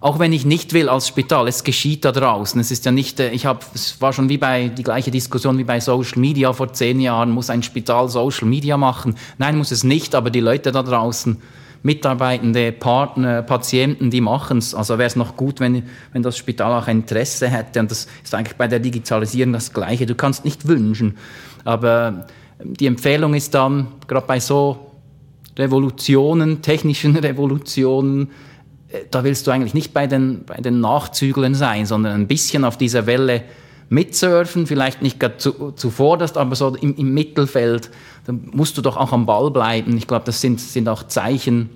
auch 0.01 0.17
wenn 0.17 0.33
ich 0.33 0.45
nicht 0.45 0.73
will 0.73 0.89
als 0.89 1.07
Spital, 1.07 1.47
es 1.47 1.63
geschieht 1.63 2.03
da 2.05 2.11
draußen. 2.11 2.59
Es 2.59 2.71
ist 2.71 2.85
ja 2.85 2.91
nicht, 2.91 3.19
äh, 3.19 3.29
ich 3.29 3.45
habe, 3.45 3.59
es 3.75 4.01
war 4.01 4.11
schon 4.13 4.29
wie 4.29 4.39
bei 4.39 4.67
die 4.67 4.81
gleiche 4.81 5.11
Diskussion 5.11 5.59
wie 5.59 5.63
bei 5.63 5.79
Social 5.79 6.19
Media 6.19 6.51
vor 6.53 6.73
zehn 6.73 6.99
Jahren. 6.99 7.29
Muss 7.29 7.51
ein 7.51 7.61
Spital 7.61 8.09
Social 8.09 8.47
Media 8.47 8.77
machen? 8.77 9.15
Nein, 9.37 9.57
muss 9.57 9.69
es 9.69 9.83
nicht. 9.83 10.15
Aber 10.15 10.31
die 10.31 10.39
Leute 10.39 10.71
da 10.71 10.81
draußen, 10.81 11.37
Mitarbeitende, 11.83 12.71
Partner, 12.71 13.43
Patienten, 13.43 14.09
die 14.09 14.21
machen 14.21 14.57
es. 14.57 14.73
Also 14.73 14.97
wäre 14.97 15.05
es 15.05 15.15
noch 15.15 15.37
gut, 15.37 15.59
wenn, 15.59 15.83
wenn 16.13 16.23
das 16.23 16.35
Spital 16.35 16.73
auch 16.81 16.87
Interesse 16.87 17.47
hätte. 17.47 17.79
Und 17.79 17.91
das 17.91 18.07
ist 18.23 18.33
eigentlich 18.33 18.57
bei 18.57 18.67
der 18.67 18.79
Digitalisierung 18.79 19.53
das 19.53 19.71
Gleiche. 19.71 20.07
Du 20.07 20.15
kannst 20.15 20.45
nicht 20.45 20.67
wünschen. 20.67 21.15
Aber 21.63 22.25
die 22.63 22.87
Empfehlung 22.87 23.35
ist 23.35 23.53
dann, 23.53 23.87
gerade 24.07 24.25
bei 24.25 24.39
so 24.39 24.91
Revolutionen, 25.57 26.63
technischen 26.63 27.15
Revolutionen, 27.17 28.31
da 29.09 29.23
willst 29.23 29.47
du 29.47 29.51
eigentlich 29.51 29.73
nicht 29.73 29.93
bei 29.93 30.07
den, 30.07 30.43
bei 30.45 30.57
den 30.57 30.79
Nachzüglern 30.79 31.55
sein, 31.55 31.85
sondern 31.85 32.13
ein 32.13 32.27
bisschen 32.27 32.65
auf 32.65 32.77
dieser 32.77 33.05
Welle 33.05 33.43
mitsurfen, 33.89 34.67
vielleicht 34.67 35.01
nicht 35.01 35.19
gerade 35.19 35.37
zu, 35.37 35.73
zuvorderst, 35.73 36.37
aber 36.37 36.55
so 36.55 36.75
im, 36.75 36.95
im 36.95 37.13
Mittelfeld, 37.13 37.91
da 38.25 38.33
musst 38.33 38.77
du 38.77 38.81
doch 38.81 38.95
auch 38.95 39.11
am 39.11 39.25
Ball 39.25 39.51
bleiben. 39.51 39.97
Ich 39.97 40.07
glaube, 40.07 40.25
das 40.25 40.39
sind, 40.39 40.61
sind 40.61 40.87
auch 40.87 41.03
Zeichen, 41.03 41.69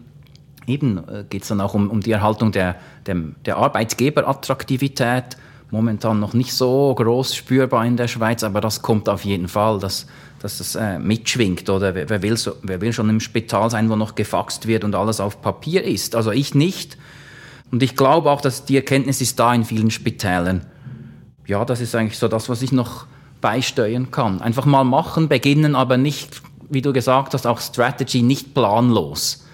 eben 0.65 0.97
äh, 1.09 1.25
geht 1.29 1.43
es 1.43 1.49
dann 1.49 1.59
auch 1.59 1.73
um, 1.73 1.89
um 1.89 2.01
die 2.01 2.11
Erhaltung 2.11 2.51
der, 2.51 2.77
der, 3.05 3.17
der 3.45 3.57
Arbeitgeberattraktivität, 3.57 5.37
momentan 5.71 6.19
noch 6.19 6.33
nicht 6.33 6.53
so 6.53 6.95
groß 6.95 7.35
spürbar 7.35 7.85
in 7.85 7.97
der 7.97 8.07
Schweiz, 8.07 8.43
aber 8.43 8.61
das 8.61 8.81
kommt 8.81 9.09
auf 9.09 9.25
jeden 9.25 9.49
Fall, 9.49 9.79
dass, 9.79 10.07
dass 10.45 10.59
das 10.59 10.75
äh, 10.75 10.99
mitschwingt. 10.99 11.71
Oder 11.71 11.95
wer, 11.95 12.07
wer, 12.07 12.21
will 12.21 12.37
so, 12.37 12.53
wer 12.61 12.79
will 12.79 12.93
schon 12.93 13.09
im 13.09 13.19
Spital 13.19 13.71
sein, 13.71 13.89
wo 13.89 13.95
noch 13.95 14.13
gefaxt 14.13 14.67
wird 14.67 14.83
und 14.83 14.93
alles 14.93 15.19
auf 15.19 15.41
Papier 15.41 15.83
ist? 15.83 16.15
Also 16.15 16.31
ich 16.31 16.53
nicht. 16.53 16.97
Und 17.71 17.81
ich 17.81 17.95
glaube 17.95 18.29
auch, 18.29 18.41
dass 18.41 18.63
die 18.63 18.75
Erkenntnis 18.75 19.21
ist 19.21 19.39
da 19.39 19.55
in 19.55 19.65
vielen 19.65 19.89
Spitälern. 19.89 20.67
Ja, 21.47 21.65
das 21.65 21.81
ist 21.81 21.95
eigentlich 21.95 22.19
so 22.19 22.27
das, 22.27 22.47
was 22.47 22.61
ich 22.61 22.71
noch 22.71 23.07
beisteuern 23.41 24.11
kann. 24.11 24.39
Einfach 24.39 24.65
mal 24.65 24.83
machen, 24.83 25.29
beginnen, 25.29 25.75
aber 25.75 25.97
nicht, 25.97 26.43
wie 26.69 26.83
du 26.83 26.93
gesagt 26.93 27.33
hast, 27.33 27.47
auch 27.47 27.59
Strategy, 27.59 28.21
nicht 28.21 28.53
planlos. 28.53 29.47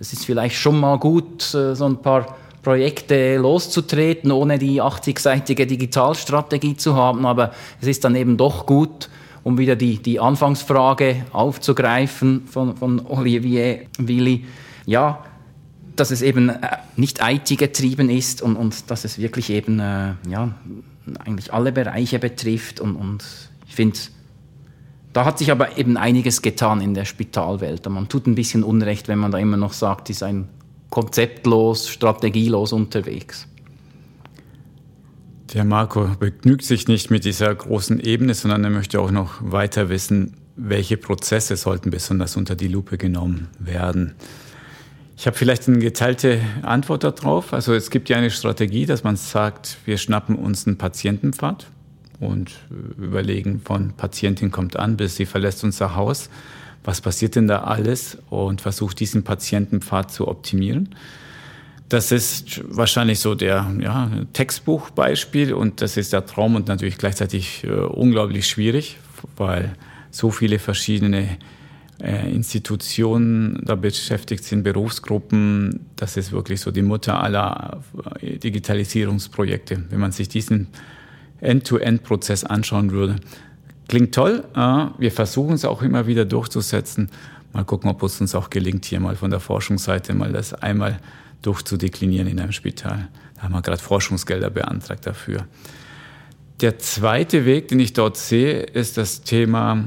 Das 0.00 0.12
ist 0.12 0.26
vielleicht 0.26 0.56
schon 0.56 0.80
mal 0.80 0.98
gut, 0.98 1.54
äh, 1.54 1.76
so 1.76 1.86
ein 1.86 2.02
paar 2.02 2.36
Projekte 2.64 3.36
loszutreten, 3.36 4.32
ohne 4.32 4.58
die 4.58 4.82
80-seitige 4.82 5.66
Digitalstrategie 5.66 6.76
zu 6.76 6.96
haben. 6.96 7.26
Aber 7.26 7.52
es 7.80 7.86
ist 7.86 8.02
dann 8.02 8.16
eben 8.16 8.36
doch 8.36 8.66
gut, 8.66 9.08
um 9.44 9.58
wieder 9.58 9.76
die, 9.76 9.98
die 9.98 10.20
Anfangsfrage 10.20 11.24
aufzugreifen 11.32 12.46
von, 12.46 12.76
von 12.76 13.04
Olivier 13.06 13.86
Willi. 13.98 14.44
Ja, 14.86 15.24
dass 15.96 16.10
es 16.10 16.22
eben 16.22 16.48
äh, 16.48 16.58
nicht 16.96 17.20
IT-getrieben 17.22 18.08
ist 18.08 18.42
und, 18.42 18.56
und 18.56 18.90
dass 18.90 19.04
es 19.04 19.18
wirklich 19.18 19.50
eben 19.50 19.78
äh, 19.78 20.14
ja, 20.28 20.54
eigentlich 21.24 21.52
alle 21.52 21.72
Bereiche 21.72 22.18
betrifft. 22.18 22.80
Und, 22.80 22.96
und 22.96 23.24
ich 23.66 23.74
finde, 23.74 23.98
da 25.12 25.24
hat 25.24 25.38
sich 25.38 25.50
aber 25.50 25.76
eben 25.76 25.96
einiges 25.96 26.42
getan 26.42 26.80
in 26.80 26.94
der 26.94 27.04
Spitalwelt. 27.04 27.86
Und 27.86 27.94
man 27.94 28.08
tut 28.08 28.26
ein 28.26 28.34
bisschen 28.34 28.64
Unrecht, 28.64 29.08
wenn 29.08 29.18
man 29.18 29.30
da 29.30 29.38
immer 29.38 29.56
noch 29.56 29.72
sagt, 29.72 30.08
die 30.08 30.14
seien 30.14 30.48
konzeptlos, 30.90 31.88
strategielos 31.88 32.72
unterwegs. 32.72 33.46
Der 35.52 35.64
Marco 35.64 36.08
begnügt 36.18 36.64
sich 36.64 36.88
nicht 36.88 37.10
mit 37.10 37.26
dieser 37.26 37.54
großen 37.54 38.00
Ebene, 38.00 38.32
sondern 38.32 38.64
er 38.64 38.70
möchte 38.70 38.98
auch 39.00 39.10
noch 39.10 39.34
weiter 39.40 39.90
wissen, 39.90 40.34
welche 40.56 40.96
Prozesse 40.96 41.56
sollten 41.56 41.90
besonders 41.90 42.36
unter 42.36 42.54
die 42.54 42.68
Lupe 42.68 42.96
genommen 42.96 43.48
werden. 43.58 44.14
Ich 45.16 45.26
habe 45.26 45.36
vielleicht 45.36 45.68
eine 45.68 45.78
geteilte 45.78 46.40
Antwort 46.62 47.04
darauf. 47.04 47.52
Also 47.52 47.74
es 47.74 47.90
gibt 47.90 48.08
ja 48.08 48.16
eine 48.16 48.30
Strategie, 48.30 48.86
dass 48.86 49.04
man 49.04 49.16
sagt, 49.16 49.76
wir 49.84 49.98
schnappen 49.98 50.36
uns 50.36 50.66
einen 50.66 50.78
Patientenpfad 50.78 51.66
und 52.18 52.52
überlegen 52.96 53.60
von 53.62 53.92
Patientin 53.92 54.50
kommt 54.50 54.78
an, 54.78 54.96
bis 54.96 55.16
sie 55.16 55.26
verlässt 55.26 55.64
unser 55.64 55.94
Haus. 55.96 56.30
Was 56.82 57.02
passiert 57.02 57.36
denn 57.36 57.46
da 57.46 57.64
alles? 57.64 58.16
Und 58.30 58.62
versucht 58.62 58.98
diesen 59.00 59.22
Patientenpfad 59.22 60.10
zu 60.10 60.28
optimieren. 60.28 60.94
Das 61.92 62.10
ist 62.10 62.62
wahrscheinlich 62.74 63.18
so 63.18 63.34
der 63.34 63.70
ja, 63.78 64.10
Textbuchbeispiel 64.32 65.52
und 65.52 65.82
das 65.82 65.98
ist 65.98 66.14
der 66.14 66.24
Traum 66.24 66.54
und 66.54 66.66
natürlich 66.66 66.96
gleichzeitig 66.96 67.64
äh, 67.64 67.68
unglaublich 67.68 68.48
schwierig, 68.48 68.96
weil 69.36 69.74
so 70.10 70.30
viele 70.30 70.58
verschiedene 70.58 71.36
äh, 72.02 72.32
Institutionen 72.32 73.60
da 73.62 73.74
beschäftigt 73.74 74.42
sind, 74.42 74.62
Berufsgruppen. 74.62 75.80
Das 75.94 76.16
ist 76.16 76.32
wirklich 76.32 76.62
so 76.62 76.70
die 76.70 76.80
Mutter 76.80 77.22
aller 77.22 77.82
äh, 78.22 78.38
Digitalisierungsprojekte. 78.38 79.84
Wenn 79.90 80.00
man 80.00 80.12
sich 80.12 80.30
diesen 80.30 80.68
End-to-End-Prozess 81.42 82.44
anschauen 82.44 82.90
würde. 82.90 83.16
Klingt 83.88 84.14
toll. 84.14 84.44
Äh, 84.56 84.86
wir 84.96 85.12
versuchen 85.12 85.56
es 85.56 85.66
auch 85.66 85.82
immer 85.82 86.06
wieder 86.06 86.24
durchzusetzen. 86.24 87.10
Mal 87.52 87.66
gucken, 87.66 87.90
ob 87.90 88.02
es 88.02 88.18
uns 88.18 88.34
auch 88.34 88.48
gelingt, 88.48 88.86
hier 88.86 88.98
mal 88.98 89.14
von 89.14 89.30
der 89.30 89.40
Forschungsseite 89.40 90.14
mal 90.14 90.32
das 90.32 90.54
einmal 90.54 90.98
durchzudeklinieren 91.42 92.28
in 92.28 92.40
einem 92.40 92.52
Spital. 92.52 93.08
Da 93.36 93.42
haben 93.42 93.52
wir 93.52 93.62
gerade 93.62 93.82
Forschungsgelder 93.82 94.50
beantragt 94.50 95.06
dafür. 95.06 95.46
Der 96.60 96.78
zweite 96.78 97.44
Weg, 97.44 97.68
den 97.68 97.80
ich 97.80 97.92
dort 97.92 98.16
sehe, 98.16 98.60
ist 98.60 98.96
das 98.96 99.22
Thema, 99.22 99.84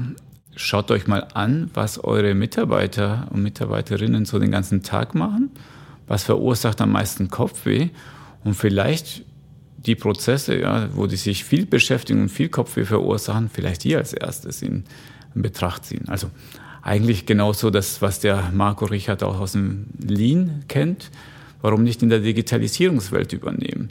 schaut 0.56 0.90
euch 0.90 1.06
mal 1.06 1.26
an, 1.32 1.70
was 1.74 2.02
eure 2.02 2.34
Mitarbeiter 2.34 3.28
und 3.30 3.42
Mitarbeiterinnen 3.42 4.24
so 4.24 4.38
den 4.38 4.50
ganzen 4.50 4.82
Tag 4.82 5.14
machen. 5.14 5.50
Was 6.06 6.24
verursacht 6.24 6.80
am 6.80 6.92
meisten 6.92 7.30
Kopfweh? 7.30 7.88
Und 8.44 8.54
vielleicht 8.54 9.24
die 9.78 9.94
Prozesse, 9.94 10.60
ja, 10.60 10.88
wo 10.94 11.06
die 11.06 11.16
sich 11.16 11.44
viel 11.44 11.66
beschäftigen 11.66 12.22
und 12.22 12.28
viel 12.28 12.48
Kopfweh 12.48 12.84
verursachen, 12.84 13.48
vielleicht 13.48 13.82
hier 13.82 13.98
als 13.98 14.12
erstes 14.12 14.62
in, 14.62 14.84
in 15.34 15.42
Betracht 15.42 15.84
ziehen. 15.84 16.08
Also 16.08 16.30
eigentlich 16.82 17.26
genauso 17.26 17.70
das, 17.70 18.02
was 18.02 18.20
der 18.20 18.50
Marco 18.52 18.84
Richard 18.84 19.22
auch 19.22 19.40
aus 19.40 19.52
dem 19.52 19.86
Lean 19.98 20.64
kennt. 20.68 21.10
Warum 21.62 21.82
nicht 21.82 22.02
in 22.02 22.08
der 22.08 22.20
Digitalisierungswelt 22.20 23.32
übernehmen? 23.32 23.90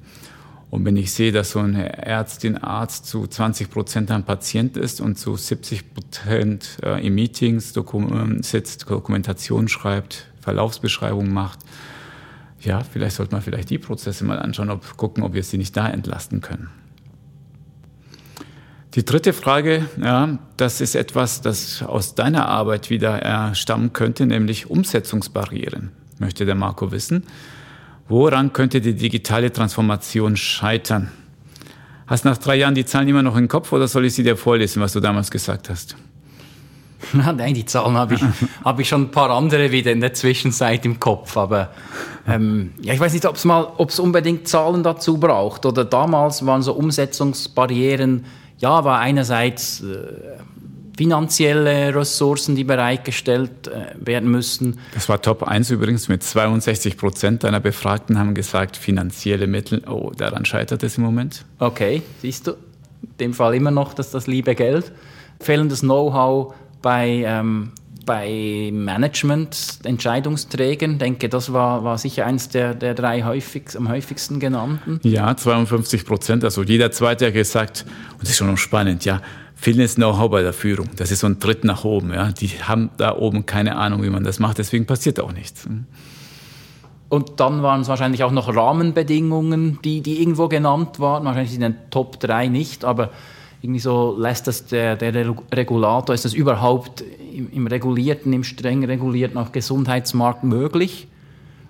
Und 0.70 0.84
wenn 0.84 0.98
ich 0.98 1.14
sehe, 1.14 1.32
dass 1.32 1.52
so 1.52 1.60
eine 1.60 2.06
Ärztin, 2.06 2.58
Arzt 2.58 3.06
zu 3.06 3.28
20 3.28 3.70
Prozent 3.70 4.12
ein 4.12 4.24
Patient 4.24 4.76
ist 4.78 5.00
und 5.00 5.18
zu 5.18 5.36
70 5.36 5.94
Prozent 5.94 6.78
äh, 6.84 7.06
in 7.06 7.16
Meetings 7.16 7.74
dokum 7.74 8.42
sitzt, 8.44 8.90
Dokumentation 8.90 9.68
schreibt, 9.68 10.28
Verlaufsbeschreibungen 10.42 11.34
macht, 11.34 11.60
ja, 12.62 12.82
vielleicht 12.84 13.16
sollte 13.16 13.34
man 13.34 13.42
vielleicht 13.42 13.70
die 13.70 13.78
Prozesse 13.78 14.26
mal 14.26 14.40
anschauen, 14.40 14.70
ob, 14.70 14.98
gucken, 14.98 15.24
ob 15.24 15.34
wir 15.34 15.44
sie 15.44 15.58
nicht 15.58 15.78
da 15.78 15.88
entlasten 15.88 16.42
können. 16.42 16.70
Die 18.96 19.06
dritte 19.06 19.34
Frage, 19.34 19.88
ja, 20.02 20.40
das 20.58 20.82
ist 20.82 20.96
etwas, 20.96 21.42
das 21.42 21.84
aus 21.84 22.16
deiner 22.16 22.48
Arbeit 22.48 22.90
wieder 22.90 23.54
stammen 23.54 23.94
könnte, 23.94 24.26
nämlich 24.26 24.70
Umsetzungsbarrieren, 24.70 25.92
möchte 26.18 26.46
der 26.46 26.56
Marco 26.56 26.92
wissen. 26.92 27.24
Woran 28.08 28.54
könnte 28.54 28.82
die 28.82 28.94
digitale 28.94 29.52
Transformation 29.52 30.38
scheitern? 30.38 31.12
Hast 32.08 32.24
nach 32.24 32.38
drei 32.38 32.58
Jahren 32.58 32.76
die 32.76 32.86
Zahlen 32.86 33.08
immer 33.08 33.24
noch 33.24 33.36
im 33.36 33.48
Kopf 33.48 33.72
oder 33.72 33.88
soll 33.88 34.06
ich 34.06 34.14
sie 34.14 34.24
dir 34.24 34.38
vorlesen, 34.38 34.82
was 34.82 34.94
du 34.94 35.00
damals 35.00 35.32
gesagt 35.32 35.70
hast? 35.70 35.96
Nein, 37.14 37.54
die 37.56 37.66
Zahlen 37.66 37.96
habe 37.96 38.16
ich, 38.16 38.22
hab 38.64 38.80
ich 38.80 38.88
schon 38.88 39.04
ein 39.04 39.12
paar 39.12 39.32
andere 39.32 39.72
wieder 39.72 39.92
in 39.92 40.02
der 40.02 40.14
Zwischenzeit 40.14 40.86
im 40.86 41.00
Kopf. 41.00 41.36
Aber 41.36 41.72
ähm, 42.28 42.74
ja, 42.82 42.94
ich 42.94 43.00
weiß 43.00 43.14
nicht, 43.14 43.26
ob 43.26 43.36
es 43.36 43.46
mal, 43.46 43.62
unbedingt 43.62 44.48
Zahlen 44.48 44.84
dazu 44.84 45.18
braucht. 45.18 45.66
Oder 45.66 45.84
damals 45.84 46.46
waren 46.46 46.62
so 46.62 46.74
Umsetzungsbarrieren, 46.74 48.26
ja, 48.60 48.84
war 48.84 49.00
einerseits 49.00 49.82
äh, 49.82 50.38
finanzielle 50.98 51.94
Ressourcen, 51.94 52.56
die 52.56 52.64
bereitgestellt 52.64 53.68
äh, 53.68 53.94
werden 54.00 54.30
müssen. 54.30 54.80
Das 54.94 55.10
war 55.10 55.22
Top 55.22 55.44
1 55.44 55.72
übrigens 55.72 56.08
mit 56.08 56.24
62 56.24 56.98
Prozent 56.98 57.44
deiner 57.44 57.60
Befragten 57.60 58.18
haben 58.18 58.34
gesagt, 58.34 58.78
finanzielle 58.78 59.48
Mittel, 59.48 59.84
oh, 59.88 60.12
daran 60.16 60.46
scheitert 60.46 60.84
es 60.84 60.98
im 60.98 61.04
Moment. 61.04 61.46
Okay, 61.60 62.02
siehst 62.22 62.48
du, 62.48 62.52
in 62.52 63.18
dem 63.20 63.34
Fall 63.34 63.56
immer 63.56 63.72
noch 63.72 63.94
dass 63.94 64.12
das 64.12 64.28
liebe 64.28 64.56
Geld. 64.56 64.92
Fehlendes 65.40 65.82
Know-how 65.82 66.54
bei, 66.82 67.24
ähm, 67.26 67.72
bei 68.06 68.70
Management, 68.74 69.80
Entscheidungsträgern. 69.84 70.94
Ich 70.94 70.98
denke, 71.00 71.30
das 71.30 71.52
war, 71.52 71.84
war 71.84 71.98
sicher 71.98 72.26
eines 72.26 72.50
der, 72.50 72.76
der 72.76 72.94
drei 72.94 73.24
häufig, 73.24 73.76
am 73.76 73.90
häufigsten 73.90 74.40
genannten. 74.40 75.00
Ja, 75.04 75.36
52 75.36 76.06
Prozent. 76.06 76.44
Also 76.44 76.64
jeder 76.64 76.92
Zweite 76.92 77.28
hat 77.28 77.34
gesagt, 77.34 77.86
und 78.14 78.22
das 78.22 78.30
ist 78.30 78.38
schon 78.38 78.48
noch 78.48 78.58
spannend, 78.58 79.06
ja, 79.06 79.22
fehlendes 79.56 79.96
Know-how 79.96 80.30
bei 80.30 80.42
der 80.42 80.54
Führung. 80.54 80.90
Das 80.96 81.12
ist 81.12 81.22
so 81.22 81.28
ein 81.28 81.40
Tritt 81.40 81.64
nach 81.64 81.84
oben. 81.84 82.14
Ja. 82.14 82.32
Die 82.32 82.50
haben 82.50 82.92
da 82.98 83.16
oben 83.16 83.46
keine 83.46 83.78
Ahnung, 83.78 84.04
wie 84.04 84.10
man 84.10 84.24
das 84.24 84.40
macht, 84.40 84.58
deswegen 84.58 84.86
passiert 84.86 85.20
auch 85.20 85.32
nichts. 85.32 85.68
Und 87.08 87.40
dann 87.40 87.64
waren 87.64 87.82
es 87.82 87.88
wahrscheinlich 87.88 88.24
auch 88.24 88.32
noch 88.32 88.54
Rahmenbedingungen, 88.54 89.80
die, 89.84 90.02
die 90.02 90.22
irgendwo 90.22 90.48
genannt 90.48 91.00
waren. 91.00 91.24
Wahrscheinlich 91.26 91.54
in 91.54 91.62
den 91.62 91.76
Top 91.90 92.20
3 92.20 92.48
nicht, 92.48 92.84
aber 92.84 93.12
irgendwie 93.66 93.80
so 93.80 94.16
lässt 94.18 94.46
das 94.48 94.68
der, 94.68 94.96
der 94.96 95.36
Regulator, 95.54 96.14
ist 96.14 96.24
das 96.24 96.36
überhaupt 96.36 97.04
im, 97.34 97.50
im 97.52 97.68
regulierten, 97.68 98.32
im 98.32 98.44
streng 98.44 98.86
regulierten 98.86 99.38
auch 99.38 99.52
Gesundheitsmarkt 99.52 100.44
möglich? 100.44 101.08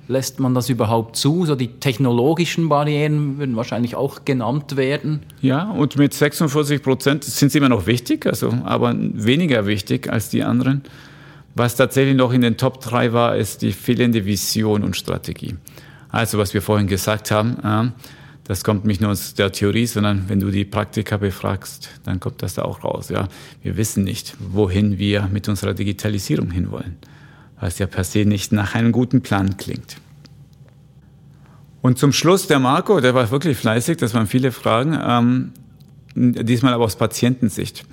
Lässt 0.08 0.39
man 0.39 0.53
das 0.53 0.69
überhaupt 0.69 1.15
zu? 1.15 1.45
So 1.45 1.55
die 1.55 1.79
technologischen 1.79 2.67
Barrieren 2.67 3.39
würden 3.39 3.55
wahrscheinlich 3.55 3.95
auch 3.95 4.25
genannt 4.25 4.75
werden. 4.75 5.21
Ja, 5.41 5.71
und 5.71 5.97
mit 5.97 6.13
46 6.13 6.84
Prozent 6.84 7.23
sind 7.23 7.51
sie 7.51 7.58
immer 7.58 7.69
noch 7.69 7.88
wichtig, 7.88 8.25
also, 8.25 8.53
aber 8.65 8.93
weniger 8.95 9.65
wichtig 9.65 10.12
als 10.12 10.29
die 10.29 10.43
anderen. 10.43 10.84
Was 11.55 11.77
tatsächlich 11.77 12.17
noch 12.17 12.34
in 12.34 12.41
den 12.41 12.58
Top 12.58 12.81
3 12.81 13.13
war, 13.13 13.38
ist 13.38 13.62
die 13.62 13.71
fehlende 13.71 14.25
Vision 14.25 14.84
und 14.84 14.97
Strategie. 14.97 15.55
Also, 16.10 16.38
was 16.38 16.53
wir 16.53 16.62
vorhin 16.62 16.88
gesagt 16.88 17.31
haben, 17.31 17.93
das 18.45 18.63
kommt 18.63 18.86
nicht 18.86 19.01
nur 19.01 19.12
aus 19.12 19.34
der 19.34 19.51
Theorie, 19.51 19.88
sondern 19.88 20.29
wenn 20.29 20.39
du 20.39 20.51
die 20.51 20.65
Praktiker 20.65 21.17
befragst, 21.17 21.89
dann 22.03 22.19
kommt 22.19 22.43
das 22.43 22.53
da 22.53 22.62
auch 22.62 22.84
raus. 22.84 23.10
Ja, 23.10 23.27
wir 23.63 23.75
wissen 23.75 24.03
nicht, 24.03 24.36
wohin 24.39 24.99
wir 24.99 25.27
mit 25.31 25.49
unserer 25.49 25.73
Digitalisierung 25.73 26.51
hinwollen, 26.51 26.97
was 27.60 27.79
ja 27.79 27.88
per 27.88 28.03
se 28.03 28.23
nicht 28.23 28.51
nach 28.51 28.75
einem 28.75 28.91
guten 28.91 29.21
Plan 29.21 29.58
klingt. 29.58 29.97
Und 31.81 31.97
zum 31.97 32.13
Schluss 32.13 32.45
der 32.45 32.60
Marco, 32.60 32.99
der 32.99 33.15
war 33.15 33.29
wirklich 33.31 33.58
fleißig, 33.58 33.97
das 33.97 34.13
waren 34.13 34.27
viele 34.27 34.51
Fragen, 34.51 34.97
ähm, 35.03 35.51
diesmal 36.15 36.73
aber 36.73 36.86
aus 36.86 36.95
Patientensicht. 36.95 37.84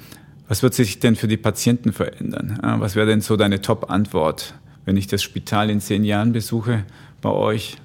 Was 0.48 0.62
wird 0.62 0.74
sich 0.74 1.00
denn 1.00 1.16
für 1.16 1.28
die 1.28 1.38
Patienten 1.38 1.94
verändern? 1.94 2.60
Äh, 2.62 2.78
was 2.78 2.94
wäre 2.94 3.06
denn 3.06 3.22
so 3.22 3.36
deine 3.36 3.62
Top-Antwort, 3.62 4.54
wenn 4.84 4.98
ich 4.98 5.06
das 5.06 5.22
Spital 5.22 5.70
in 5.70 5.80
zehn 5.80 6.04
Jahren 6.04 6.32
besuche 6.32 6.84
bei 7.22 7.30
euch? 7.30 7.78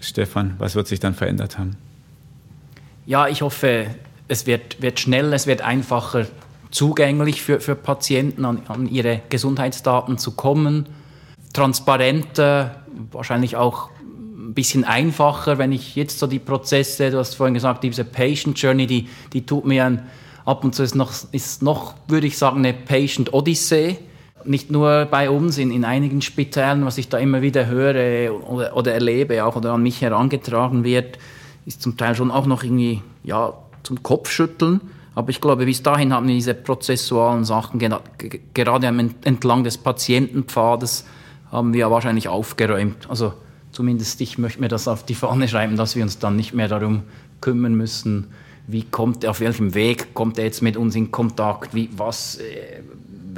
Stefan, 0.00 0.54
was 0.58 0.74
wird 0.74 0.86
sich 0.86 1.00
dann 1.00 1.14
verändert 1.14 1.58
haben? 1.58 1.76
Ja, 3.06 3.28
ich 3.28 3.42
hoffe, 3.42 3.86
es 4.28 4.46
wird, 4.46 4.82
wird 4.82 5.00
schnell, 5.00 5.32
es 5.32 5.46
wird 5.46 5.62
einfacher 5.62 6.26
zugänglich 6.70 7.42
für, 7.42 7.60
für 7.60 7.74
Patienten, 7.74 8.44
an, 8.44 8.62
an 8.68 8.88
ihre 8.88 9.22
Gesundheitsdaten 9.28 10.18
zu 10.18 10.32
kommen. 10.32 10.86
Transparenter, 11.52 12.82
wahrscheinlich 13.12 13.56
auch 13.56 13.90
ein 14.02 14.54
bisschen 14.54 14.84
einfacher, 14.84 15.58
wenn 15.58 15.72
ich 15.72 15.96
jetzt 15.96 16.18
so 16.18 16.26
die 16.26 16.38
Prozesse, 16.38 17.10
du 17.10 17.18
hast 17.18 17.34
vorhin 17.34 17.54
gesagt, 17.54 17.84
diese 17.84 18.04
Patient 18.04 18.60
Journey, 18.60 18.86
die, 18.86 19.08
die 19.32 19.46
tut 19.46 19.64
mir 19.64 20.02
ab 20.44 20.64
und 20.64 20.74
zu 20.74 20.82
ist 20.82 20.94
noch, 20.94 21.12
ist 21.32 21.62
noch, 21.62 21.94
würde 22.08 22.26
ich 22.26 22.38
sagen, 22.38 22.58
eine 22.58 22.72
Patient 22.72 23.32
Odyssey 23.32 23.98
nicht 24.46 24.70
nur 24.70 25.06
bei 25.10 25.30
uns, 25.30 25.58
in, 25.58 25.70
in 25.70 25.84
einigen 25.84 26.22
Spitälern, 26.22 26.84
was 26.84 26.98
ich 26.98 27.08
da 27.08 27.18
immer 27.18 27.42
wieder 27.42 27.66
höre 27.66 28.32
oder, 28.50 28.76
oder 28.76 28.92
erlebe, 28.92 29.44
auch 29.44 29.56
oder 29.56 29.72
an 29.72 29.82
mich 29.82 30.00
herangetragen 30.00 30.84
wird, 30.84 31.18
ist 31.64 31.82
zum 31.82 31.96
Teil 31.96 32.14
schon 32.14 32.30
auch 32.30 32.46
noch 32.46 32.62
irgendwie 32.62 33.02
ja, 33.24 33.52
zum 33.82 34.02
Kopfschütteln. 34.02 34.80
Aber 35.14 35.30
ich 35.30 35.40
glaube, 35.40 35.64
bis 35.64 35.82
dahin 35.82 36.12
haben 36.12 36.28
wir 36.28 36.34
diese 36.34 36.54
prozessualen 36.54 37.44
Sachen, 37.44 37.80
gerade 38.54 38.86
entlang 39.24 39.64
des 39.64 39.78
Patientenpfades, 39.78 41.06
haben 41.50 41.72
wir 41.72 41.90
wahrscheinlich 41.90 42.28
aufgeräumt. 42.28 43.08
Also 43.08 43.32
zumindest 43.72 44.20
ich 44.20 44.38
möchte 44.38 44.60
mir 44.60 44.68
das 44.68 44.88
auf 44.88 45.04
die 45.04 45.14
Fahne 45.14 45.48
schreiben, 45.48 45.76
dass 45.76 45.96
wir 45.96 46.02
uns 46.02 46.18
dann 46.18 46.36
nicht 46.36 46.52
mehr 46.52 46.68
darum 46.68 47.02
kümmern 47.40 47.74
müssen, 47.74 48.28
wie 48.66 48.82
kommt 48.82 49.24
er, 49.24 49.30
auf 49.30 49.40
welchem 49.40 49.74
Weg 49.74 50.12
kommt 50.14 50.38
er 50.38 50.44
jetzt 50.44 50.60
mit 50.60 50.76
uns 50.76 50.96
in 50.96 51.12
Kontakt, 51.12 51.74
wie, 51.74 51.88
was, 51.96 52.36
äh, 52.36 52.82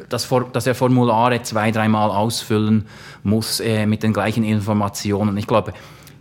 dass, 0.08 0.28
dass 0.52 0.66
er 0.66 0.74
Formulare 0.74 1.42
zwei, 1.42 1.70
dreimal 1.70 2.10
ausfüllen 2.10 2.86
muss 3.22 3.60
äh, 3.60 3.86
mit 3.86 4.02
den 4.02 4.12
gleichen 4.12 4.44
Informationen. 4.44 5.36
Ich 5.36 5.46
glaube, 5.46 5.72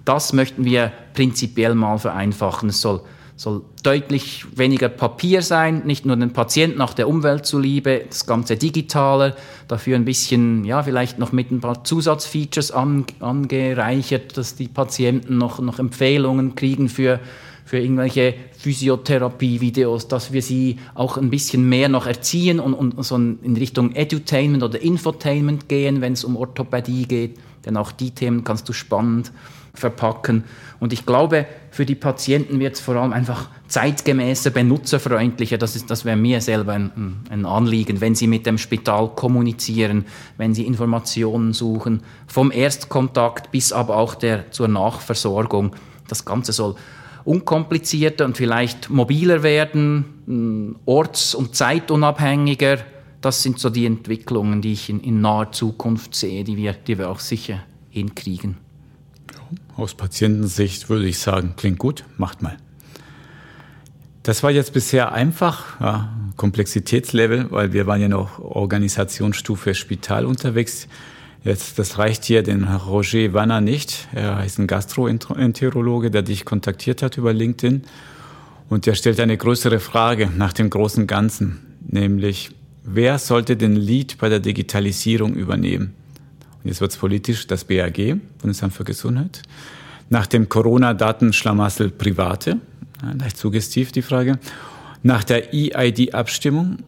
das 0.05 0.33
möchten 0.33 0.63
wir 0.63 0.91
prinzipiell 1.13 1.75
mal 1.75 1.97
vereinfachen. 1.97 2.69
Es 2.69 2.81
soll, 2.81 3.01
soll 3.35 3.61
deutlich 3.83 4.45
weniger 4.55 4.89
Papier 4.89 5.41
sein, 5.41 5.83
nicht 5.85 6.05
nur 6.05 6.15
den 6.15 6.31
Patienten, 6.31 6.81
auch 6.81 6.93
der 6.93 7.09
Umwelt 7.09 7.45
zuliebe, 7.45 8.05
das 8.07 8.25
ganze 8.25 8.55
Digitale, 8.55 9.35
dafür 9.67 9.95
ein 9.95 10.05
bisschen, 10.05 10.63
ja, 10.63 10.81
vielleicht 10.83 11.19
noch 11.19 11.31
mit 11.31 11.51
ein 11.51 11.59
paar 11.59 11.83
Zusatzfeatures 11.83 12.71
an, 12.71 13.05
angereichert, 13.19 14.37
dass 14.37 14.55
die 14.55 14.69
Patienten 14.69 15.37
noch, 15.37 15.59
noch 15.59 15.79
Empfehlungen 15.79 16.55
kriegen 16.55 16.87
für 16.87 17.19
für 17.67 17.79
irgendwelche 17.79 18.33
Physiotherapie-Videos, 18.59 20.07
dass 20.07 20.31
wir 20.31 20.41
sie 20.41 20.77
auch 20.95 21.17
ein 21.17 21.29
bisschen 21.29 21.67
mehr 21.67 21.89
noch 21.89 22.07
erziehen 22.07 22.61
und, 22.61 22.73
und 22.73 23.03
so 23.03 23.17
in 23.17 23.57
Richtung 23.57 23.93
Edutainment 23.93 24.63
oder 24.63 24.81
Infotainment 24.81 25.67
gehen, 25.67 25.99
wenn 25.99 26.13
es 26.13 26.23
um 26.23 26.37
Orthopädie 26.37 27.05
geht. 27.05 27.37
Denn 27.65 27.75
auch 27.75 27.91
die 27.91 28.11
Themen 28.11 28.45
kannst 28.45 28.69
du 28.69 28.73
spannend 28.73 29.33
verpacken. 29.73 30.45
Und 30.79 30.93
ich 30.93 31.05
glaube, 31.05 31.45
für 31.69 31.85
die 31.85 31.95
Patienten 31.95 32.61
wird 32.61 32.75
es 32.75 32.79
vor 32.79 32.95
allem 32.95 33.11
einfach 33.11 33.49
zeitgemäßer, 33.67 34.51
benutzerfreundlicher. 34.51 35.57
Das, 35.57 35.85
das 35.85 36.05
wäre 36.05 36.15
mir 36.15 36.39
selber 36.39 36.71
ein, 36.71 37.17
ein, 37.29 37.45
Anliegen, 37.45 37.99
wenn 37.99 38.15
Sie 38.15 38.27
mit 38.27 38.45
dem 38.45 38.57
Spital 38.57 39.09
kommunizieren, 39.09 40.05
wenn 40.37 40.53
Sie 40.53 40.65
Informationen 40.65 41.51
suchen, 41.51 42.03
vom 42.27 42.49
Erstkontakt 42.49 43.51
bis 43.51 43.73
aber 43.73 43.97
auch 43.97 44.15
der 44.15 44.51
zur 44.51 44.69
Nachversorgung. 44.69 45.75
Das 46.07 46.23
Ganze 46.23 46.53
soll 46.53 46.77
unkomplizierter 47.27 48.23
und 48.23 48.37
vielleicht 48.37 48.89
mobiler 48.89 49.43
werden, 49.43 50.75
orts- 50.85 51.35
und 51.35 51.55
zeitunabhängiger. 51.55 52.79
Das 53.19 53.43
sind 53.43 53.59
so 53.59 53.69
die 53.69 53.85
Entwicklungen, 53.85 54.61
die 54.61 54.71
ich 54.71 54.89
in, 54.89 55.01
in 55.01 55.19
naher 55.19 55.51
Zukunft 55.51 56.15
sehe, 56.15 56.45
die 56.45 56.55
wir, 56.55 56.73
die 56.73 56.97
wir 56.97 57.09
auch 57.09 57.19
sicher 57.19 57.63
hinkriegen. 57.89 58.57
Aus 59.75 59.93
Patientensicht 59.93 60.89
würde 60.89 61.05
ich 61.05 61.19
sagen, 61.19 61.53
klingt 61.57 61.79
gut, 61.79 62.05
macht 62.17 62.41
mal. 62.41 62.57
Das 64.23 64.43
war 64.43 64.51
jetzt 64.51 64.71
bisher 64.73 65.11
einfach, 65.11 65.79
ja, 65.81 66.13
Komplexitätslevel, 66.37 67.51
weil 67.51 67.73
wir 67.73 67.87
waren 67.87 68.01
ja 68.01 68.07
noch 68.07 68.39
Organisationsstufe 68.39 69.73
Spital 69.73 70.25
unterwegs. 70.25 70.87
Jetzt, 71.47 71.79
das 71.79 71.97
reicht 71.97 72.25
hier 72.25 72.43
den 72.43 72.65
Roger 72.65 73.31
Wanner 73.31 73.61
nicht. 73.61 74.09
Er 74.13 74.43
ist 74.43 74.59
ein 74.59 74.67
Gastroenterologe, 74.67 76.11
der 76.11 76.21
dich 76.21 76.43
kontaktiert 76.43 77.01
hat 77.01 77.17
über 77.17 77.31
LinkedIn. 77.31 77.83
Und 78.67 78.85
der 78.85 78.95
stellt 78.95 79.17
eine 79.21 79.37
größere 79.37 79.79
Frage 79.79 80.29
nach 80.35 80.51
dem 80.51 80.69
großen 80.69 81.07
Ganzen, 81.07 81.77
nämlich, 81.87 82.49
wer 82.83 83.17
sollte 83.17 83.55
den 83.55 83.77
Lead 83.77 84.17
bei 84.17 84.27
der 84.27 84.41
Digitalisierung 84.41 85.35
übernehmen? 85.35 85.93
Und 86.63 86.65
jetzt 86.67 86.81
wird 86.81 86.91
es 86.91 86.97
politisch, 86.97 87.47
das 87.47 87.63
BAG, 87.63 88.17
Bundesamt 88.39 88.73
für 88.73 88.83
Gesundheit. 88.83 89.41
Nach 90.09 90.27
dem 90.27 90.49
Corona-Datenschlamassel 90.49 91.91
Private, 91.91 92.57
leicht 93.17 93.37
suggestiv 93.37 93.93
die 93.93 94.01
Frage. 94.01 94.37
Nach 95.01 95.23
der 95.23 95.53
EID-Abstimmung 95.53 96.79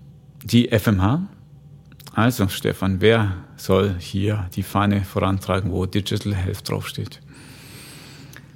die 0.44 0.68
FMH. 0.68 1.30
Also, 2.14 2.48
Stefan, 2.48 3.02
wer 3.02 3.36
soll 3.56 3.96
hier 4.00 4.50
die 4.56 4.64
Fahne 4.64 5.04
vorantragen, 5.04 5.72
wo 5.72 5.86
Digital 5.86 6.36
Health 6.36 6.68
draufsteht? 6.68 7.20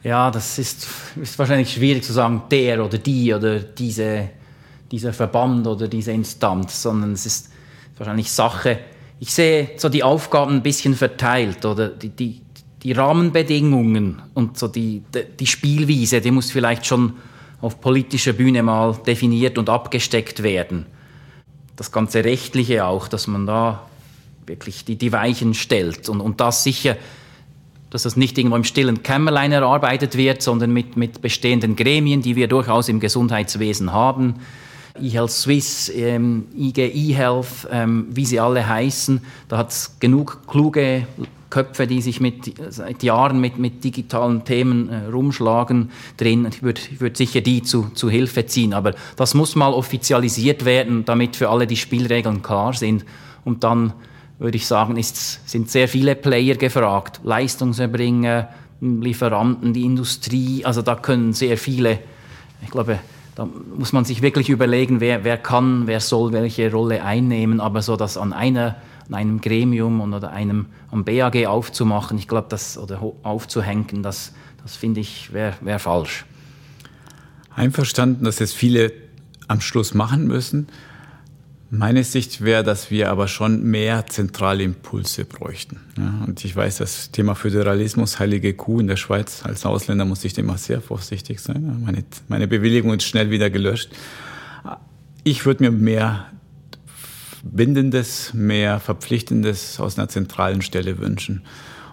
Ja, 0.03 0.31
das 0.31 0.59
ist, 0.59 0.87
ist 1.21 1.39
wahrscheinlich 1.39 1.71
schwierig 1.73 2.03
zu 2.03 2.11
sagen, 2.11 2.43
der 2.51 2.83
oder 2.83 2.97
die 2.97 3.33
oder 3.33 3.59
diese, 3.59 4.29
dieser 4.91 5.13
Verband 5.13 5.65
oder 5.65 5.87
diese 5.87 6.11
Instanz, 6.11 6.81
sondern 6.81 7.13
es 7.13 7.25
ist 7.25 7.51
wahrscheinlich 7.97 8.31
Sache. 8.31 8.79
Ich 9.19 9.33
sehe 9.33 9.71
so 9.77 9.87
die 9.87 10.03
Aufgaben 10.03 10.55
ein 10.55 10.63
bisschen 10.63 10.95
verteilt 10.95 11.65
oder 11.65 11.87
die, 11.87 12.09
die, 12.09 12.41
die 12.81 12.91
Rahmenbedingungen 12.91 14.21
und 14.33 14.57
so 14.57 14.67
die, 14.67 15.03
die 15.39 15.47
Spielwiese, 15.47 16.19
die 16.19 16.31
muss 16.31 16.51
vielleicht 16.51 16.85
schon 16.85 17.13
auf 17.61 17.79
politischer 17.79 18.33
Bühne 18.33 18.61
mal 18.61 18.97
definiert 19.07 19.57
und 19.57 19.69
abgesteckt 19.69 20.43
werden. 20.43 20.85
Das 21.75 21.91
ganze 21.91 22.23
Rechtliche 22.23 22.85
auch, 22.85 23.07
dass 23.07 23.27
man 23.27 23.45
da 23.45 23.87
wirklich 24.45 24.85
die, 24.85 24.95
die 24.95 25.11
Weichen 25.11 25.53
stellt 25.53 26.09
und, 26.09 26.21
und 26.21 26.39
das 26.39 26.63
sicher 26.63 26.97
dass 27.93 28.01
das 28.01 28.17
nicht 28.17 28.39
irgendwo 28.39 28.55
im 28.55 28.63
stillen 28.63 29.03
Kämmerlein 29.03 29.51
erarbeitet 29.51 30.17
wird, 30.17 30.41
sondern 30.41 30.73
mit, 30.73 30.97
mit 30.97 31.21
bestehenden 31.21 31.75
Gremien, 31.75 32.23
die 32.23 32.35
wir 32.35 32.47
durchaus 32.47 32.89
im 32.89 32.99
Gesundheitswesen 32.99 33.93
haben. 33.93 34.37
eHealth 35.01 35.31
Swiss, 35.31 35.91
ähm, 35.93 36.45
IG 36.55 36.81
eHealth, 36.81 37.67
ähm, 37.71 38.07
wie 38.11 38.25
sie 38.25 38.39
alle 38.39 38.67
heißen. 38.67 39.21
Da 39.47 39.57
hat 39.57 39.71
es 39.71 39.95
genug 39.99 40.41
kluge 40.47 41.07
Köpfe, 41.49 41.85
die 41.85 42.01
sich 42.01 42.19
mit, 42.19 42.55
seit 42.69 43.03
Jahren 43.03 43.39
mit, 43.39 43.59
mit 43.59 43.83
digitalen 43.83 44.43
Themen 44.43 44.89
äh, 44.89 45.05
rumschlagen 45.05 45.91
drin. 46.17 46.47
Ich 46.49 46.63
würde 46.63 46.81
würd 46.97 47.15
sicher 47.15 47.41
die 47.41 47.61
zu, 47.61 47.91
zu 47.93 48.09
Hilfe 48.09 48.45
ziehen. 48.45 48.73
Aber 48.73 48.93
das 49.15 49.33
muss 49.35 49.55
mal 49.55 49.71
offizialisiert 49.71 50.65
werden, 50.65 51.05
damit 51.05 51.35
für 51.35 51.49
alle 51.49 51.67
die 51.67 51.77
Spielregeln 51.77 52.41
klar 52.41 52.73
sind. 52.73 53.05
Und 53.45 53.63
dann 53.63 53.93
würde 54.39 54.57
ich 54.57 54.65
sagen, 54.65 54.97
ist, 54.97 55.47
sind 55.47 55.69
sehr 55.69 55.87
viele 55.87 56.15
Player 56.15 56.55
gefragt. 56.55 57.21
Leistungserbringer, 57.23 58.49
Lieferanten, 58.81 59.73
die 59.73 59.85
Industrie, 59.85 60.65
also 60.65 60.81
da 60.81 60.95
können 60.95 61.33
sehr 61.33 61.57
viele, 61.57 61.99
ich 62.63 62.71
glaube, 62.71 62.99
da 63.35 63.47
muss 63.75 63.93
man 63.93 64.05
sich 64.05 64.21
wirklich 64.21 64.49
überlegen, 64.49 64.99
wer, 64.99 65.23
wer 65.23 65.37
kann, 65.37 65.87
wer 65.87 65.99
soll 65.99 66.33
welche 66.33 66.71
Rolle 66.71 67.03
einnehmen, 67.03 67.59
aber 67.59 67.81
so 67.81 67.95
das 67.95 68.17
an 68.17 68.33
einer 68.33 68.75
an 69.07 69.15
einem 69.15 69.41
Gremium 69.41 70.13
oder 70.13 70.31
einem 70.31 70.67
am 70.91 71.03
BAG 71.03 71.45
aufzumachen, 71.45 72.17
ich 72.17 72.27
glaube, 72.27 72.47
das 72.49 72.77
oder 72.77 73.01
aufzuhängen, 73.23 74.01
das, 74.01 74.33
das 74.61 74.75
finde 74.75 75.01
ich 75.01 75.33
wäre 75.33 75.55
wär 75.61 75.79
falsch. 75.79 76.25
Einverstanden, 77.55 78.23
dass 78.23 78.41
es 78.41 78.53
viele 78.53 78.91
am 79.47 79.61
Schluss 79.61 79.93
machen 79.93 80.25
müssen. 80.25 80.67
Meine 81.75 82.03
Sicht 82.03 82.41
wäre, 82.41 82.63
dass 82.63 82.91
wir 82.91 83.09
aber 83.09 83.27
schon 83.27 83.63
mehr 83.63 84.05
zentrale 84.05 84.61
Impulse 84.61 85.25
bräuchten. 85.25 85.79
Ja, 85.97 86.23
und 86.27 86.45
ich 86.45 86.55
weiß, 86.55 86.77
das 86.77 87.09
Thema 87.09 87.33
Föderalismus, 87.33 88.19
heilige 88.19 88.53
Kuh 88.53 88.79
in 88.79 88.85
der 88.85 88.95
Schweiz, 88.95 89.41
als 89.43 89.65
Ausländer 89.65 90.05
muss 90.05 90.23
ich 90.23 90.37
immer 90.37 90.59
sehr 90.59 90.81
vorsichtig 90.81 91.39
sein. 91.39 91.81
Meine, 91.83 92.03
meine 92.27 92.47
Bewilligung 92.47 92.93
ist 92.93 93.05
schnell 93.05 93.31
wieder 93.31 93.49
gelöscht. 93.49 93.89
Ich 95.23 95.47
würde 95.47 95.63
mir 95.63 95.71
mehr 95.71 96.27
Bindendes, 97.41 98.35
mehr 98.35 98.79
Verpflichtendes 98.79 99.79
aus 99.79 99.97
einer 99.97 100.09
zentralen 100.09 100.61
Stelle 100.61 100.99
wünschen. 100.99 101.41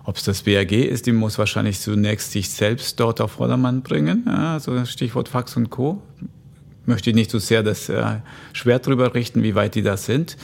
Ob 0.04 0.16
es 0.16 0.24
das 0.24 0.42
BAG 0.42 0.72
ist, 0.72 1.06
die 1.06 1.12
muss 1.12 1.38
wahrscheinlich 1.38 1.80
zunächst 1.80 2.32
sich 2.32 2.50
selbst 2.50 3.00
dort 3.00 3.22
auf 3.22 3.32
Vordermann 3.32 3.80
bringen. 3.80 4.28
Also 4.28 4.84
Stichwort 4.84 5.30
Fax 5.30 5.56
und 5.56 5.70
Co 5.70 6.02
möchte 6.90 7.08
ich 7.08 7.16
nicht 7.16 7.30
so 7.30 7.38
sehr 7.38 7.62
das 7.62 7.88
äh, 7.88 8.16
Schwert 8.52 8.86
drüber 8.86 9.14
richten, 9.14 9.42
wie 9.42 9.54
weit 9.54 9.74
die 9.74 9.82
da 9.82 9.96
sind. 9.96 10.36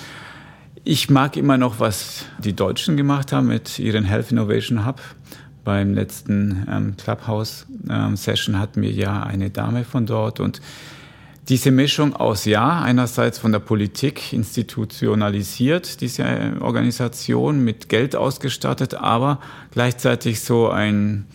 Ich 0.84 1.10
mag 1.10 1.36
immer 1.36 1.58
noch, 1.58 1.80
was 1.80 2.24
die 2.38 2.54
Deutschen 2.54 2.96
gemacht 2.96 3.32
haben 3.32 3.48
mit 3.48 3.78
ihren 3.78 4.04
Health 4.04 4.30
Innovation 4.30 4.86
Hub. 4.86 5.00
Beim 5.64 5.94
letzten 5.94 6.64
ähm, 6.70 6.96
Clubhouse-Session 6.96 8.54
ähm, 8.54 8.60
hatten 8.60 8.80
wir 8.80 8.92
ja 8.92 9.24
eine 9.24 9.50
Dame 9.50 9.84
von 9.84 10.06
dort 10.06 10.38
und 10.38 10.60
diese 11.48 11.70
Mischung 11.70 12.14
aus, 12.16 12.44
ja, 12.44 12.82
einerseits 12.82 13.38
von 13.38 13.52
der 13.52 13.60
Politik 13.60 14.32
institutionalisiert, 14.32 16.00
diese 16.00 16.22
äh, 16.24 16.52
Organisation 16.60 17.64
mit 17.64 17.88
Geld 17.88 18.16
ausgestattet, 18.16 18.94
aber 18.94 19.40
gleichzeitig 19.72 20.40
so 20.40 20.68
ein, 20.70 21.26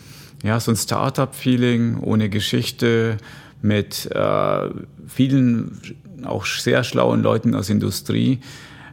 ja, 0.44 0.60
so 0.60 0.72
ein 0.72 0.78
Startup-Feeling 0.78 2.00
ohne 2.00 2.30
Geschichte, 2.30 3.18
mit 3.62 4.10
äh, 4.12 4.70
vielen 5.08 5.82
auch 6.24 6.46
sehr 6.46 6.84
schlauen 6.84 7.24
Leuten 7.24 7.56
aus 7.56 7.70
Industrie 7.70 8.40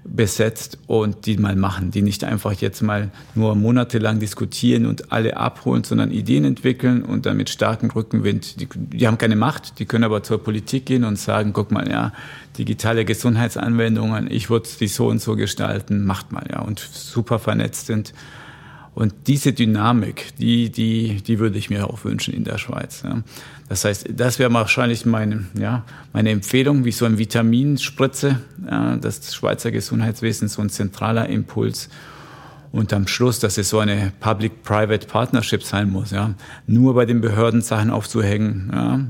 besetzt 0.05 0.79
und 0.87 1.27
die 1.27 1.37
mal 1.37 1.57
machen, 1.57 1.91
die 1.91 2.03
nicht 2.03 2.25
einfach 2.25 2.53
jetzt 2.53 2.83
mal 2.83 3.11
nur 3.35 3.55
monatelang 3.55 4.19
diskutieren 4.19 4.87
und 4.87 5.13
alle 5.13 5.37
abholen, 5.37 5.85
sondern 5.85 6.11
Ideen 6.11 6.45
entwickeln 6.45 7.03
und 7.03 7.27
dann 7.27 7.37
mit 7.37 7.51
starkem 7.51 7.91
Rückenwind, 7.91 8.61
die, 8.61 8.69
die 8.75 9.07
haben 9.07 9.19
keine 9.19 9.37
Macht, 9.37 9.79
die 9.79 9.87
können 9.87 10.05
aber 10.05 10.23
zur 10.23 10.43
Politik 10.43 10.87
gehen 10.87 11.05
und 11.05 11.19
sagen, 11.19 11.53
guck 11.53 11.71
mal, 11.71 11.89
ja, 11.91 12.13
digitale 12.57 13.05
Gesundheitsanwendungen, 13.05 14.31
ich 14.31 14.51
würde 14.51 14.69
die 14.81 14.89
so 14.89 15.09
und 15.09 15.21
so 15.21 15.37
gestalten, 15.37 16.05
macht 16.05 16.33
mal, 16.33 16.47
ja, 16.51 16.61
und 16.61 16.79
super 16.79 17.39
vernetzt 17.39 17.87
sind 17.87 18.15
und 18.95 19.15
diese 19.27 19.53
Dynamik, 19.53 20.37
die, 20.39 20.71
die, 20.71 21.23
die 21.23 21.39
würde 21.39 21.59
ich 21.59 21.71
mir 21.71 21.89
auch 21.89 22.05
wünschen 22.05 22.35
in 22.35 22.45
der 22.45 22.59
Schweiz. 22.59 23.03
Ja. 23.05 23.23
Das 23.69 23.85
heißt, 23.85 24.09
das 24.15 24.39
wäre 24.39 24.53
wahrscheinlich 24.53 25.07
meine, 25.07 25.47
ja, 25.59 25.85
meine 26.13 26.31
Empfehlung, 26.31 26.85
wie 26.85 26.93
so 26.93 27.05
ein 27.05 27.19
Vitaminspritze, 27.19 28.41
ja, 28.69 28.97
das 28.97 29.35
Schweizer 29.35 29.71
Gesundheitswesen, 29.71 30.49
so 30.49 30.63
ein 30.63 30.71
zentraler 30.71 31.29
Impuls. 31.29 31.89
Und 32.71 32.93
am 32.93 33.07
Schluss, 33.07 33.39
dass 33.39 33.57
es 33.57 33.71
so 33.71 33.79
eine 33.79 34.13
Public-Private 34.21 35.07
Partnership 35.07 35.63
sein 35.63 35.91
muss, 35.91 36.11
ja. 36.11 36.35
Nur 36.67 36.95
bei 36.95 37.07
den 37.07 37.21
Behörden 37.21 37.63
Sachen 37.63 37.91
aufzuhängen, 37.91 38.71
ja, 38.73 39.01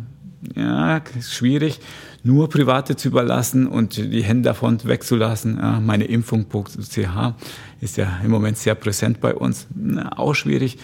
ja, 0.54 1.02
schwierig 1.20 1.80
nur 2.28 2.48
Private 2.50 2.94
zu 2.94 3.08
überlassen 3.08 3.66
und 3.66 3.96
die 3.96 4.22
Hände 4.22 4.50
davon 4.50 4.78
wegzulassen. 4.84 5.56
Ja, 5.56 5.80
meine 5.80 6.04
Impfung.ch 6.04 6.98
ist 7.80 7.96
ja 7.96 8.20
im 8.22 8.30
Moment 8.30 8.58
sehr 8.58 8.74
präsent 8.74 9.18
bei 9.20 9.34
uns. 9.34 9.66
Auch 10.14 10.34
schwierig. 10.34 10.76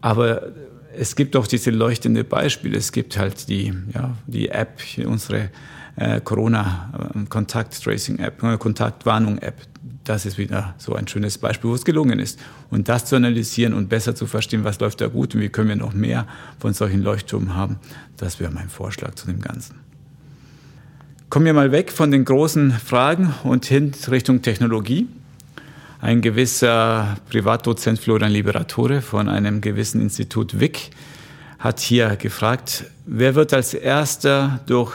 Aber 0.00 0.48
es 0.96 1.14
gibt 1.14 1.36
auch 1.36 1.46
diese 1.46 1.70
leuchtende 1.70 2.24
Beispiele. 2.24 2.76
Es 2.76 2.90
gibt 2.90 3.16
halt 3.16 3.48
die, 3.48 3.72
ja, 3.94 4.16
die 4.26 4.48
App, 4.48 4.80
unsere 5.06 5.50
äh, 5.94 6.20
Corona-Kontakt-Tracing-App, 6.20 8.42
äh, 8.42 8.58
Kontaktwarnung-App. 8.58 9.54
Das 10.02 10.26
ist 10.26 10.38
wieder 10.38 10.74
so 10.78 10.96
ein 10.96 11.06
schönes 11.06 11.38
Beispiel, 11.38 11.70
wo 11.70 11.74
es 11.74 11.84
gelungen 11.84 12.18
ist. 12.18 12.40
Und 12.70 12.88
das 12.88 13.04
zu 13.04 13.14
analysieren 13.14 13.74
und 13.74 13.88
besser 13.88 14.16
zu 14.16 14.26
verstehen, 14.26 14.64
was 14.64 14.80
läuft 14.80 15.00
da 15.00 15.06
gut 15.06 15.36
und 15.36 15.40
wie 15.40 15.50
können 15.50 15.68
wir 15.68 15.76
noch 15.76 15.94
mehr 15.94 16.26
von 16.58 16.74
solchen 16.74 17.02
Leuchtturmen 17.02 17.54
haben, 17.54 17.78
das 18.16 18.40
wäre 18.40 18.50
mein 18.50 18.68
Vorschlag 18.68 19.14
zu 19.14 19.28
dem 19.28 19.40
Ganzen. 19.40 19.84
Kommen 21.30 21.46
wir 21.46 21.54
mal 21.54 21.72
weg 21.72 21.90
von 21.90 22.10
den 22.10 22.24
großen 22.24 22.70
Fragen 22.70 23.34
und 23.42 23.64
hin 23.64 23.92
Richtung 24.08 24.42
Technologie. 24.42 25.08
Ein 26.00 26.20
gewisser 26.20 27.16
Privatdozent 27.28 27.98
Florian 27.98 28.30
Liberatore 28.30 29.00
von 29.00 29.28
einem 29.28 29.60
gewissen 29.60 30.00
Institut 30.00 30.60
WIC 30.60 30.90
hat 31.58 31.80
hier 31.80 32.14
gefragt, 32.16 32.84
wer 33.06 33.34
wird 33.34 33.52
als 33.52 33.74
erster 33.74 34.60
durch 34.66 34.92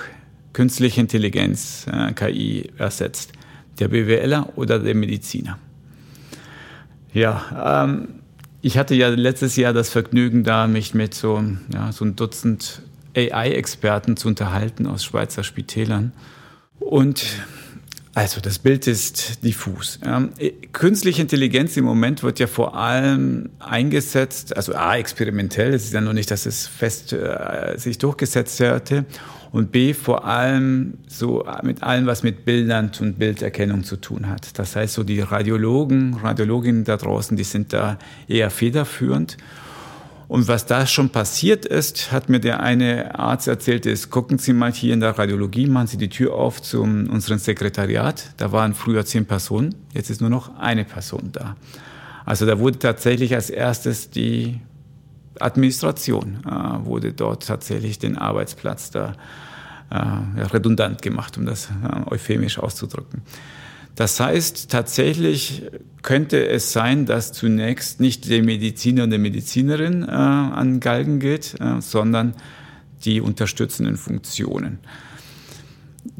künstliche 0.54 1.02
Intelligenz, 1.02 1.88
äh, 1.92 2.14
KI, 2.14 2.70
ersetzt? 2.78 3.34
Der 3.80 3.88
BWLer 3.88 4.54
oder 4.56 4.80
der 4.80 4.96
Mediziner? 4.96 5.58
Ja, 7.12 7.84
ähm, 7.84 8.08
ich 8.62 8.78
hatte 8.78 8.94
ja 8.94 9.10
letztes 9.10 9.56
Jahr 9.56 9.74
das 9.74 9.90
Vergnügen, 9.90 10.44
da 10.44 10.68
mich 10.68 10.94
mit 10.94 11.14
so, 11.16 11.44
ja, 11.74 11.92
so 11.92 12.06
ein 12.06 12.16
Dutzend 12.16 12.84
AI-Experten 13.20 14.18
zu 14.18 14.28
unterhalten 14.28 14.88
aus 14.88 15.04
Schweizer 15.04 15.44
Spitälern. 15.44 16.14
Und 16.80 17.26
Also 18.16 18.42
das 18.42 18.60
Bild 18.60 18.88
ist 18.88 19.44
diffus. 19.44 20.00
Künstliche 20.74 21.22
Intelligenz 21.22 21.78
im 21.78 21.86
Moment 21.86 22.24
wird 22.24 22.40
ja 22.40 22.48
vor 22.48 22.76
allem 22.76 23.50
eingesetzt, 23.60 24.58
also 24.58 24.74
A, 24.74 24.98
experimentell, 24.98 25.74
es 25.74 25.86
ist 25.86 25.94
ja 25.94 26.02
noch 26.02 26.14
nicht, 26.14 26.30
dass 26.32 26.46
es 26.46 26.68
fest 26.68 27.14
äh, 27.14 27.78
sich 27.78 27.98
durchgesetzt 27.98 28.60
hätte, 28.60 29.06
und 29.52 29.72
B, 29.72 29.94
vor 29.94 30.26
allem 30.26 30.96
so 31.08 31.46
mit 31.64 31.82
allem, 31.82 32.06
was 32.06 32.24
mit 32.24 32.46
Bildern 32.46 32.92
und 33.00 33.18
Bilderkennung 33.18 33.84
zu 33.84 33.96
tun 33.96 34.28
hat. 34.28 34.60
Das 34.60 34.76
heißt, 34.76 34.94
so 34.94 35.04
die 35.04 35.22
Radiologen, 35.22 36.16
Radiologinnen 36.16 36.84
da 36.84 36.98
draußen, 36.98 37.36
die 37.36 37.44
sind 37.44 37.74
da 37.74 37.98
eher 38.28 38.52
federführend. 38.52 39.38
Und 40.30 40.48
was 40.48 40.68
da 40.68 40.86
schon 40.86 41.10
passiert 41.10 41.66
ist, 41.66 42.12
hat 42.12 42.30
mir 42.30 42.40
der 42.40 42.62
eine 42.62 43.18
Arzt 43.18 43.48
erzählt, 43.48 43.88
ist, 43.88 44.12
gucken 44.12 44.38
Sie 44.38 44.54
mal 44.54 44.72
hier 44.72 44.94
in 44.94 45.00
der 45.00 45.18
Radiologie, 45.18 45.66
machen 45.66 45.88
Sie 45.88 45.98
die 45.98 46.08
Tür 46.08 46.36
auf 46.36 46.62
zu 46.62 46.84
unserem 46.84 47.40
Sekretariat. 47.40 48.36
Da 48.38 48.52
waren 48.52 48.76
früher 48.76 49.04
zehn 49.04 49.26
Personen, 49.26 49.74
jetzt 49.92 50.12
ist 50.12 50.22
nur 50.22 50.30
noch 50.30 50.56
eine 50.60 50.86
Person 50.86 51.32
da. 51.32 51.56
Also 52.26 52.46
da 52.46 52.60
wurde 52.60 52.78
tatsächlich 52.78 53.34
als 53.34 53.50
erstes 53.50 54.12
die 54.12 54.62
Administration, 55.40 56.44
äh, 56.46 56.86
wurde 56.86 57.12
dort 57.12 57.48
tatsächlich 57.48 57.98
den 57.98 58.16
Arbeitsplatz 58.16 58.92
da 58.92 59.16
äh, 59.90 60.42
redundant 60.42 61.02
gemacht, 61.02 61.40
um 61.40 61.48
das 61.48 61.70
äh, 61.70 62.12
euphemisch 62.12 62.60
auszudrücken. 62.60 63.24
Das 64.00 64.18
heißt, 64.22 64.72
tatsächlich 64.72 65.64
könnte 66.04 66.48
es 66.48 66.72
sein, 66.72 67.06
dass 67.06 67.34
zunächst 67.34 68.00
nicht 68.00 68.30
der 68.30 68.42
Mediziner 68.42 69.04
und 69.04 69.12
die 69.12 69.18
Medizinerin 69.18 70.04
äh, 70.04 70.06
an 70.06 70.80
Galgen 70.80 71.20
geht, 71.20 71.60
äh, 71.60 71.82
sondern 71.82 72.34
die 73.04 73.20
unterstützenden 73.20 73.98
Funktionen. 73.98 74.80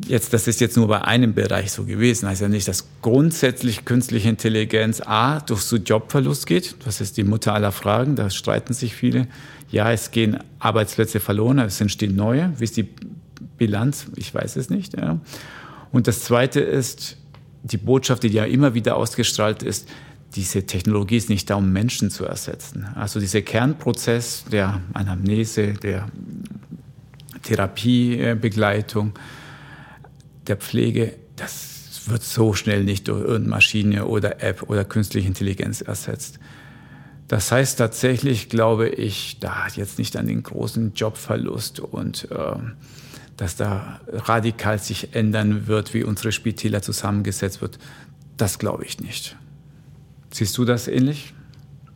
Jetzt, 0.06 0.34
das 0.34 0.50
ist 0.50 0.60
jetzt 0.60 0.76
nur 0.76 0.90
bei 0.90 1.04
einem 1.04 1.34
Bereich 1.34 1.72
so 1.72 1.86
gewesen. 1.86 2.28
Heißt 2.28 2.42
ja 2.42 2.50
nicht, 2.50 2.68
dass 2.68 2.86
grundsätzlich 3.02 3.86
künstliche 3.86 4.28
Intelligenz 4.28 5.00
A 5.00 5.40
durch 5.40 5.62
so 5.62 5.78
Jobverlust 5.78 6.48
geht. 6.48 6.76
Das 6.84 7.00
ist 7.00 7.16
die 7.16 7.24
Mutter 7.24 7.54
aller 7.54 7.72
Fragen. 7.72 8.18
Da 8.18 8.30
streiten 8.30 8.74
sich 8.74 8.94
viele. 8.94 9.26
Ja, 9.72 9.90
es 9.90 10.12
gehen 10.12 10.40
Arbeitsplätze 10.60 11.22
verloren, 11.22 11.60
es 11.60 11.80
entstehen 11.80 12.18
neue. 12.18 12.52
Wie 12.58 12.66
ist 12.66 12.76
die 12.76 12.90
Bilanz? 13.58 14.08
Ich 14.18 14.34
weiß 14.34 14.58
es 14.58 14.70
nicht. 14.70 14.98
Ja. 14.98 15.22
Und 15.94 16.08
das 16.08 16.26
Zweite 16.26 16.60
ist, 16.60 17.16
die 17.64 17.78
Botschaft, 17.78 18.24
die 18.24 18.30
ja 18.30 18.46
immer 18.46 18.74
wieder 18.74 18.96
ausgestrahlt 18.96 19.64
ist, 19.64 19.88
diese 20.36 20.66
Technologie 20.66 21.18
ist 21.18 21.30
nicht 21.30 21.50
da, 21.50 21.56
um 21.56 21.72
Menschen 21.72 22.12
zu 22.12 22.26
ersetzen. 22.26 22.88
Also 22.96 23.20
dieser 23.20 23.42
Kernprozess 23.42 24.46
der 24.52 24.82
Anamnese, 24.94 25.74
der 25.74 26.08
Therapiebegleitung, 27.44 29.14
der 30.48 30.58
Pflege, 30.58 31.16
das 31.36 31.80
wird 32.06 32.24
so 32.24 32.54
schnell 32.54 32.84
nicht 32.84 33.08
durch 33.08 33.22
irgendeine 33.22 33.50
Maschine 33.50 34.06
oder 34.06 34.44
App 34.44 34.70
oder 34.70 34.86
künstliche 34.86 35.28
Intelligenz 35.28 35.82
ersetzt. 35.82 36.40
Das 37.28 37.52
heißt 37.52 37.78
tatsächlich, 37.78 38.50
glaube 38.50 38.90
ich, 38.90 39.40
da 39.40 39.68
jetzt 39.76 40.00
nicht 40.00 40.18
an 40.18 40.26
den 40.26 40.42
großen 40.42 40.94
Jobverlust 40.94 41.80
und 41.80 42.28
äh, 42.32 42.56
dass 43.40 43.56
da 43.56 44.02
radikal 44.12 44.80
sich 44.80 45.16
ändern 45.16 45.66
wird, 45.68 45.94
wie 45.94 46.04
unsere 46.04 46.34
Spitäler 46.34 46.82
zusammengesetzt 46.82 47.62
wird, 47.62 47.80
das 48.36 48.60
glaube 48.60 48.84
ich 48.84 49.00
nicht. 49.00 49.38
Siehst 50.30 50.58
du 50.58 50.66
das 50.66 50.90
ähnlich? 50.90 51.34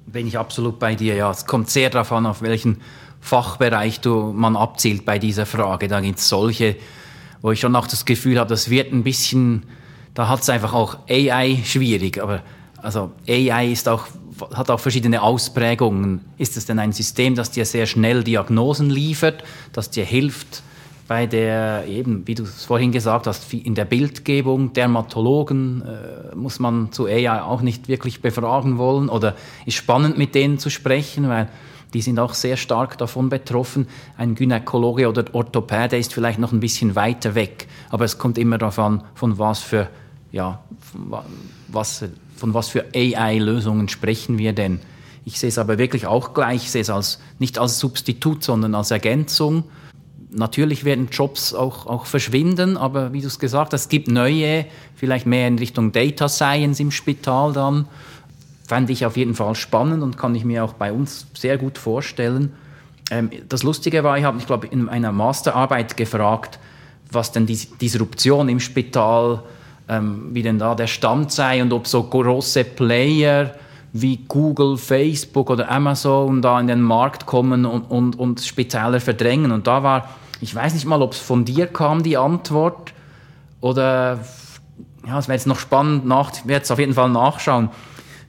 Bin 0.06 0.26
ich 0.26 0.38
absolut 0.38 0.80
bei 0.80 0.96
dir, 0.96 1.16
ja. 1.16 1.30
Es 1.30 1.46
kommt 1.46 1.70
sehr 1.70 1.90
darauf 1.90 2.14
an, 2.14 2.26
auf 2.26 2.42
welchen 2.42 2.80
Fachbereich 3.20 4.00
du, 4.00 4.32
man 4.32 4.56
abzielt 4.56 5.04
bei 5.04 5.20
dieser 5.20 5.46
Frage. 5.46 5.90
Da 5.90 6.00
gibt 6.00 6.20
es 6.20 6.30
solche, 6.30 6.78
wo 7.42 7.52
ich 7.52 7.60
schon 7.60 7.76
auch 7.76 7.88
das 7.88 8.06
Gefühl 8.06 8.40
habe, 8.40 8.50
das 8.50 8.70
wird 8.70 8.94
ein 8.94 9.04
bisschen, 9.04 9.66
da 10.14 10.30
hat 10.30 10.44
es 10.44 10.50
einfach 10.50 10.72
auch 10.72 10.98
AI 11.10 11.62
schwierig. 11.66 12.24
Aber 12.24 12.42
also 12.78 13.12
AI 13.28 13.70
ist 13.70 13.90
auch, 13.90 14.08
hat 14.54 14.70
auch 14.70 14.80
verschiedene 14.80 15.22
Ausprägungen. 15.22 16.22
Ist 16.38 16.56
es 16.56 16.68
denn 16.68 16.80
ein 16.80 16.94
System, 16.94 17.36
das 17.36 17.52
dir 17.52 17.66
sehr 17.66 17.86
schnell 17.86 18.24
Diagnosen 18.24 18.90
liefert, 18.90 19.44
das 19.74 19.90
dir 19.90 20.06
hilft, 20.06 20.64
bei 21.14 21.28
der, 21.28 21.86
eben, 21.88 22.26
wie 22.26 22.34
du 22.34 22.42
es 22.42 22.66
vorhin 22.66 22.92
gesagt 22.92 23.28
hast, 23.28 23.54
in 23.54 23.76
der 23.76 23.86
Bildgebung, 23.86 24.74
Dermatologen 24.74 25.84
äh, 25.84 26.36
muss 26.36 26.58
man 26.58 26.92
zu 26.92 27.06
AI 27.06 27.40
auch 27.40 27.62
nicht 27.62 27.88
wirklich 27.88 28.24
befragen 28.24 28.80
wollen 28.80 29.10
oder 29.10 29.36
ist 29.68 29.76
spannend 29.76 30.18
mit 30.18 30.34
denen 30.34 30.58
zu 30.58 30.72
sprechen, 30.72 31.30
weil 31.30 31.50
die 31.94 32.02
sind 32.02 32.18
auch 32.18 32.34
sehr 32.34 32.58
stark 32.58 32.98
davon 32.98 33.30
betroffen. 33.30 33.88
Ein 34.18 34.34
Gynäkologe 34.34 35.08
oder 35.08 35.24
Orthopäde 35.34 35.98
ist 35.98 36.16
vielleicht 36.16 36.40
noch 36.40 36.52
ein 36.52 36.62
bisschen 36.62 36.96
weiter 36.96 37.36
weg, 37.36 37.68
aber 37.92 38.06
es 38.06 38.18
kommt 38.18 38.40
immer 38.40 38.58
darauf 38.58 38.80
an, 38.80 39.04
von 39.14 39.38
was 39.38 39.60
für, 39.60 39.90
ja, 40.32 40.64
was, 41.68 42.06
von 42.36 42.56
was 42.56 42.70
für 42.70 42.86
AI-Lösungen 42.96 43.88
sprechen 43.88 44.40
wir 44.40 44.54
denn. 44.54 44.80
Ich 45.26 45.40
sehe 45.40 45.50
es 45.50 45.60
aber 45.60 45.78
wirklich 45.78 46.08
auch 46.08 46.34
gleich, 46.34 46.64
ich 46.64 46.72
sehe 46.72 46.82
es 46.82 46.90
als, 46.90 47.20
nicht 47.38 47.60
als 47.60 47.78
Substitut, 47.78 48.44
sondern 48.44 48.74
als 48.74 48.90
Ergänzung 48.90 49.66
Natürlich 50.36 50.84
werden 50.84 51.10
Jobs 51.12 51.54
auch, 51.54 51.86
auch 51.86 52.06
verschwinden, 52.06 52.76
aber 52.76 53.14
wie 53.14 53.22
du 53.22 53.28
es 53.28 53.40
gesagt 53.40 53.74
hast, 53.74 53.82
es 53.82 53.90
gibt 53.90 54.08
neue, 54.08 54.66
vielleicht 54.96 55.28
mehr 55.28 55.48
in 55.48 55.60
Richtung 55.60 55.92
Data 55.92 56.28
Science 56.28 56.80
im 56.80 56.92
Spital 56.92 57.54
dann. 57.54 57.88
Fände 58.68 58.94
ich 58.94 59.06
auf 59.06 59.16
jeden 59.16 59.36
Fall 59.36 59.56
spannend 59.56 60.02
und 60.02 60.18
kann 60.18 60.34
ich 60.34 60.44
mir 60.44 60.64
auch 60.64 60.74
bei 60.74 60.92
uns 60.92 61.28
sehr 61.34 61.58
gut 61.58 61.78
vorstellen. 61.78 62.54
Ähm, 63.12 63.30
das 63.48 63.64
Lustige 63.64 64.04
war, 64.04 64.18
ich 64.18 64.24
habe 64.24 64.38
mich, 64.38 64.48
glaube 64.48 64.68
in 64.68 64.90
einer 64.90 65.12
Masterarbeit 65.12 65.98
gefragt, 65.98 66.60
was 67.12 67.32
denn 67.32 67.46
die 67.46 67.60
Disruption 67.80 68.50
im 68.50 68.60
Spital, 68.60 69.44
ähm, 69.88 70.30
wie 70.32 70.42
denn 70.42 70.58
da 70.58 70.74
der 70.74 70.88
Stand 70.88 71.32
sei 71.32 71.62
und 71.62 71.74
ob 71.74 71.88
so 71.88 72.04
große 72.04 72.64
Player 72.64 73.54
wie 73.92 74.18
Google, 74.28 74.78
Facebook 74.78 75.52
oder 75.52 75.70
Amazon 75.70 76.42
da 76.42 76.60
in 76.60 76.68
den 76.68 76.82
Markt 76.82 77.28
kommen 77.28 77.66
und, 77.66 77.84
und, 77.84 78.18
und 78.18 78.42
Spitäler 78.42 79.00
verdrängen. 79.00 79.52
Und 79.52 79.68
da 79.68 79.84
war 79.84 80.10
ich 80.44 80.54
weiß 80.54 80.74
nicht 80.74 80.86
mal, 80.86 81.02
ob 81.02 81.14
es 81.14 81.20
von 81.20 81.46
dir 81.46 81.68
kam, 81.68 82.04
die 82.04 82.18
Antwort, 82.18 82.94
oder, 83.62 84.20
ja, 85.08 85.18
es 85.18 85.30
wäre 85.30 85.38
jetzt 85.38 85.48
noch 85.48 85.58
spannend, 85.58 86.04
ich 86.04 86.48
werde 86.48 86.64
es 86.64 86.72
auf 86.72 86.80
jeden 86.80 86.94
Fall 86.94 87.10
nachschauen. 87.10 87.70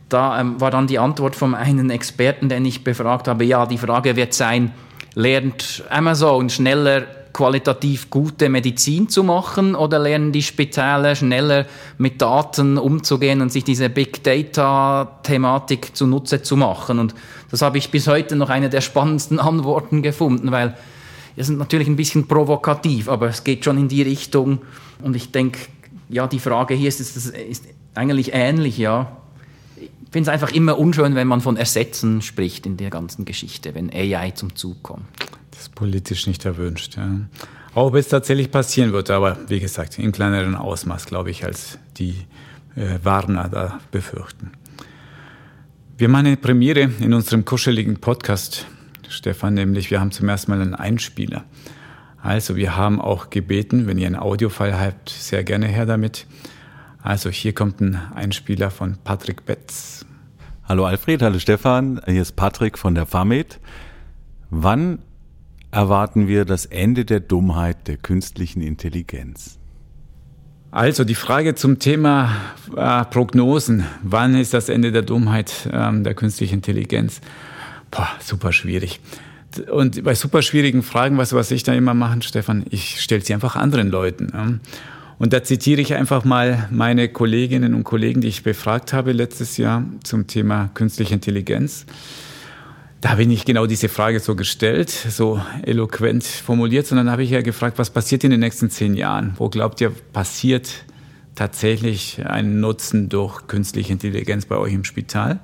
Da 0.09 0.41
ähm, 0.41 0.61
war 0.61 0.71
dann 0.71 0.87
die 0.87 1.01
Antwort 1.01 1.35
von 1.35 1.57
einem 1.57 1.91
Experten, 1.91 2.49
den 2.49 2.65
ich 2.65 2.85
befragt 2.85 3.27
habe, 3.27 3.45
ja, 3.45 3.67
die 3.67 3.79
Frage 3.79 4.15
wird 4.15 4.33
sein, 4.33 4.71
lernt 5.15 5.83
Amazon 5.91 6.51
schneller 6.51 7.03
qualitativ 7.33 8.11
gute 8.11 8.49
Medizin 8.49 9.09
zu 9.09 9.25
machen 9.25 9.75
oder 9.75 9.99
lernen 9.99 10.31
die 10.31 10.43
Spitäler 10.43 11.17
schneller 11.17 11.67
mit 11.99 12.23
Daten 12.23 12.79
umzugehen 12.79 13.41
und 13.41 13.51
sich 13.51 13.65
diese 13.65 13.91
Big 13.91 14.23
Data 14.23 15.19
Thematik 15.25 15.97
zunutze 15.97 16.43
zu 16.43 16.57
machen? 16.57 17.01
Und 17.01 17.13
das 17.51 17.61
habe 17.61 17.79
ich 17.79 17.91
bis 17.91 18.07
heute 18.07 18.37
noch 18.37 18.51
eine 18.51 18.71
der 18.71 18.83
spannendsten 18.83 19.41
Antworten 19.41 20.01
gefunden, 20.01 20.53
weil 20.53 20.77
wir 21.37 21.45
sind 21.45 21.59
natürlich 21.59 21.89
ein 21.89 21.97
bisschen 21.97 22.27
provokativ, 22.27 23.09
aber 23.09 23.29
es 23.29 23.45
geht 23.45 23.65
schon 23.65 23.79
in 23.79 23.89
die 23.89 24.03
Richtung. 24.03 24.61
Und 25.03 25.17
ich 25.17 25.33
denke, 25.33 25.59
ja, 26.09 26.27
die 26.27 26.39
Frage 26.39 26.75
hier 26.75 26.89
ist, 26.89 27.01
ist, 27.01 27.35
ist 27.35 27.65
eigentlich 27.95 28.31
ähnlich, 28.33 28.79
ja. 28.79 29.17
Ich 29.77 29.91
finde 30.11 30.31
es 30.31 30.35
einfach 30.35 30.53
immer 30.53 30.79
unschön, 30.79 31.17
wenn 31.17 31.27
man 31.27 31.41
von 31.41 31.57
Ersetzen 31.57 32.23
spricht 32.23 32.67
in 32.67 32.77
der 32.77 32.91
ganzen 32.91 33.25
Geschichte, 33.25 33.75
wenn 33.75 33.91
AI 33.93 34.31
zum 34.31 34.55
Zug 34.55 34.83
kommt. 34.83 35.07
Das 35.51 35.63
ist 35.63 35.75
politisch 35.75 36.27
nicht 36.27 36.45
erwünscht, 36.45 36.97
ja. 36.97 37.21
Auch 37.75 37.89
ob 37.89 37.97
es 37.97 38.07
tatsächlich 38.07 38.53
passieren 38.53 38.93
wird, 38.93 39.11
aber 39.11 39.37
wie 39.49 39.59
gesagt, 39.59 39.99
in 39.99 40.13
kleineren 40.13 40.55
Ausmaß, 40.55 41.07
glaube 41.07 41.33
ich, 41.33 41.45
als 41.45 41.79
die 41.97 42.15
äh, 42.77 42.99
Warner 43.03 43.49
da 43.49 43.81
befürchten. 43.91 44.53
Wir 45.99 46.09
machen 46.09 46.27
eine 46.27 46.37
Premiere 46.37 46.91
in 47.01 47.13
unserem 47.13 47.45
kuscheligen 47.45 47.97
Podcast 47.97 48.67
Stefan, 49.11 49.55
nämlich 49.55 49.91
wir 49.91 50.01
haben 50.01 50.11
zum 50.11 50.29
ersten 50.29 50.51
Mal 50.51 50.61
einen 50.61 50.75
Einspieler. 50.75 51.45
Also 52.23 52.57
wir 52.57 52.77
haben 52.77 53.01
auch 53.01 53.31
gebeten, 53.31 53.87
wenn 53.87 53.99
ihr 53.99 54.07
einen 54.07 54.17
Audiofile 54.17 54.81
habt, 54.81 55.11
sehr 55.11 55.45
gerne 55.45 55.67
her 55.67 55.87
damit. 55.87 56.27
Also 57.03 57.29
hier 57.29 57.53
kommt 57.53 57.81
ein 57.81 57.97
Einspieler 58.15 58.71
von 58.71 58.97
Patrick 59.05 59.45
Betz. 59.45 60.07
Hallo 60.65 60.87
Alfred, 60.87 61.21
hallo 61.21 61.39
Stefan, 61.39 62.01
hier 62.07 62.23
ist 62.23 62.37
Patrick 62.37 62.79
von 62.79 62.95
der 62.95 63.05
FAMED. 63.05 63.61
Wann 64.49 65.01
erwarten 65.71 66.27
wir 66.29 66.47
das 66.47 66.65
Ende 66.65 67.05
der 67.05 67.21
Dummheit 67.21 67.89
der 67.89 67.99
künstlichen 67.99 68.63
Intelligenz? 68.63 69.59
Also 70.71 71.05
die 71.05 71.15
Frage 71.15 71.55
zum 71.55 71.79
Thema 71.79 72.31
äh, 72.75 73.05
Prognosen. 73.05 73.85
Wann 74.03 74.35
ist 74.35 74.55
das 74.55 74.69
Ende 74.69 74.91
der 74.91 75.03
Dummheit 75.03 75.69
äh, 75.71 76.03
der 76.03 76.15
künstlichen 76.15 76.55
Intelligenz? 76.55 77.21
Boah, 77.95 78.11
super 78.21 78.53
schwierig. 78.53 78.99
Und 79.71 80.03
bei 80.03 80.17
super 80.17 80.43
schwierigen 80.43 80.83
Fragen, 80.83 81.17
was, 81.17 81.33
was 81.33 81.53
ich 81.53 81.63
da 81.63 81.73
immer 81.73 81.95
mache, 81.95 82.21
Stefan, 82.23 82.65
ich 82.71 83.01
stelle 83.01 83.21
sie 83.21 83.35
einfach 83.35 83.55
anderen 83.55 83.89
Leuten. 83.89 84.61
Und 85.19 85.33
da 85.33 85.45
zitiere 85.45 85.81
ich 85.81 85.95
einfach 85.95 86.25
mal 86.25 86.69
meine 86.73 87.09
Kolleginnen 87.09 87.73
und 87.73 87.85
Kollegen, 87.85 88.21
die 88.21 88.29
ich 88.29 88.43
befragt 88.43 88.93
habe 88.93 89.13
letztes 89.13 89.57
Jahr 89.59 89.85
zum 90.03 90.27
Thema 90.27 90.71
künstliche 90.75 91.15
Intelligenz. 91.15 91.87
Da 93.01 93.11
habe 93.11 93.23
ich 93.23 93.29
nicht 93.29 93.47
genau 93.47 93.67
diese 93.67 93.89
Frage 93.89 94.19
so 94.19 94.35
gestellt, 94.35 94.91
so 94.91 95.41
eloquent 95.63 96.25
formuliert, 96.25 96.87
sondern 96.87 97.11
habe 97.11 97.23
ich 97.23 97.31
ja 97.31 97.43
gefragt, 97.43 97.79
was 97.79 97.91
passiert 97.91 98.25
in 98.25 98.31
den 98.31 98.41
nächsten 98.41 98.71
zehn 98.71 98.95
Jahren? 98.95 99.35
Wo 99.37 99.49
glaubt 99.51 99.81
ihr, 99.81 99.91
passiert 100.13 100.85
tatsächlich 101.35 102.25
einen 102.27 102.61
Nutzen 102.61 103.09
durch 103.09 103.47
künstliche 103.47 103.93
Intelligenz 103.93 104.47
bei 104.47 104.57
euch 104.57 104.73
im 104.73 104.85
Spital. 104.85 105.41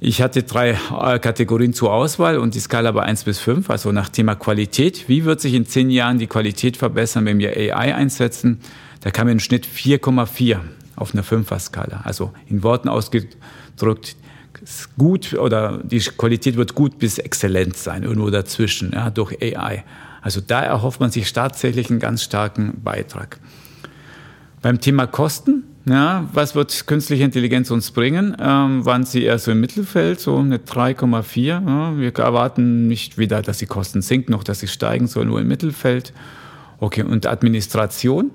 Ich 0.00 0.22
hatte 0.22 0.44
drei 0.44 0.78
äh, 0.96 1.18
Kategorien 1.18 1.74
zur 1.74 1.92
Auswahl 1.92 2.38
und 2.38 2.54
die 2.54 2.60
Skala 2.60 2.94
war 2.94 3.02
1 3.04 3.24
bis 3.24 3.40
5, 3.40 3.68
also 3.68 3.90
nach 3.90 4.08
Thema 4.08 4.36
Qualität. 4.36 5.08
Wie 5.08 5.24
wird 5.24 5.40
sich 5.40 5.54
in 5.54 5.66
zehn 5.66 5.90
Jahren 5.90 6.18
die 6.18 6.28
Qualität 6.28 6.76
verbessern, 6.76 7.24
wenn 7.24 7.40
wir 7.40 7.56
AI 7.56 7.96
einsetzen? 7.96 8.60
Da 9.00 9.10
kam 9.10 9.26
im 9.26 9.40
Schnitt 9.40 9.66
4,4 9.66 10.60
auf 10.94 11.14
einer 11.14 11.24
Fünfer-Skala. 11.24 12.02
Also 12.04 12.32
in 12.46 12.62
Worten 12.62 12.88
ausgedrückt, 12.88 14.16
gut 14.96 15.34
oder 15.34 15.78
die 15.82 15.98
Qualität 15.98 16.56
wird 16.56 16.76
gut 16.76 16.98
bis 17.00 17.18
exzellent 17.18 17.76
sein, 17.76 18.04
irgendwo 18.04 18.30
dazwischen, 18.30 18.92
ja, 18.92 19.10
durch 19.10 19.42
AI. 19.42 19.84
Also 20.22 20.40
da 20.40 20.62
erhofft 20.62 21.00
man 21.00 21.10
sich 21.10 21.32
tatsächlich 21.32 21.90
einen 21.90 21.98
ganz 21.98 22.22
starken 22.22 22.82
Beitrag. 22.84 23.40
Beim 24.62 24.80
Thema 24.80 25.06
Kosten, 25.06 25.64
ja, 25.88 26.28
was 26.32 26.54
wird 26.54 26.86
künstliche 26.86 27.24
Intelligenz 27.24 27.70
uns 27.70 27.90
bringen? 27.90 28.36
Ähm, 28.38 28.84
waren 28.84 29.04
sie 29.04 29.24
eher 29.24 29.38
so 29.38 29.50
im 29.50 29.60
Mittelfeld, 29.60 30.20
so 30.20 30.36
eine 30.36 30.58
3,4. 30.58 31.46
Ja, 31.46 31.98
wir 31.98 32.14
erwarten 32.16 32.86
nicht 32.86 33.18
wieder, 33.18 33.42
dass 33.42 33.58
die 33.58 33.66
Kosten 33.66 34.02
sinken, 34.02 34.32
noch 34.32 34.44
dass 34.44 34.60
sie 34.60 34.68
steigen, 34.68 35.06
sondern 35.06 35.30
nur 35.30 35.40
im 35.40 35.48
Mittelfeld. 35.48 36.12
Okay, 36.80 37.02
und 37.02 37.26
Administration. 37.26 38.30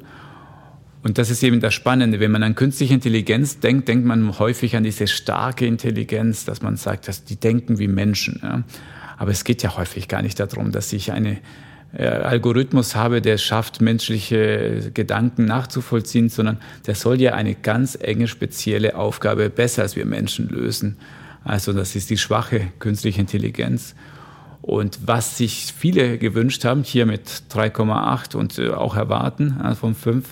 Und 1.04 1.18
das 1.18 1.30
ist 1.30 1.44
eben 1.44 1.60
das 1.60 1.74
Spannende. 1.74 2.20
Wenn 2.20 2.32
man 2.32 2.44
an 2.44 2.56
künstliche 2.56 2.94
Intelligenz 2.94 3.60
denkt, 3.60 3.88
denkt 3.88 4.06
man 4.06 4.40
häufig 4.40 4.76
an 4.76 4.84
diese 4.84 5.08
starke 5.08 5.66
Intelligenz, 5.66 6.46
dass 6.46 6.62
man 6.62 6.78
sagt, 6.78 7.08
dass 7.08 7.26
die 7.26 7.36
denken 7.36 7.78
wie 7.78 7.90
Menschen. 7.90 8.40
Ja. 8.42 8.64
Aber 9.18 9.32
es 9.32 9.44
geht 9.44 9.64
ja 9.64 9.76
häufig 9.76 10.08
gar 10.08 10.22
nicht 10.22 10.40
darum, 10.40 10.72
dass 10.72 10.92
ich 10.94 11.12
eine 11.12 11.38
Algorithmus 12.02 12.96
habe, 12.96 13.22
der 13.22 13.38
schafft, 13.38 13.82
menschliche 13.82 14.92
Gedanken 14.94 15.46
nachzuvollziehen, 15.46 16.30
sondern 16.30 16.58
der 16.88 16.96
soll 16.96 17.22
ja 17.22 17.34
eine 17.34 17.54
ganz 17.54 17.96
enge, 18.00 18.28
spezielle 18.28 18.96
Aufgabe 18.96 19.50
besser 19.50 19.84
als 19.84 19.96
wir 19.96 20.06
Menschen 20.06 20.50
lösen. 20.50 20.98
Also 21.44 21.74
das 21.74 21.96
ist 21.96 22.10
die 22.10 22.18
schwache 22.18 22.68
künstliche 22.80 23.22
Intelligenz. 23.22 23.96
Und 24.62 25.00
was 25.06 25.38
sich 25.38 25.74
viele 25.78 26.18
gewünscht 26.18 26.64
haben, 26.64 26.84
hier 26.84 27.06
mit 27.06 27.28
3,8 27.52 28.36
und 28.38 28.58
äh, 28.58 28.70
auch 28.70 28.96
erwarten 28.96 29.60
äh, 29.62 29.76
von 29.76 29.94
5, 29.94 30.26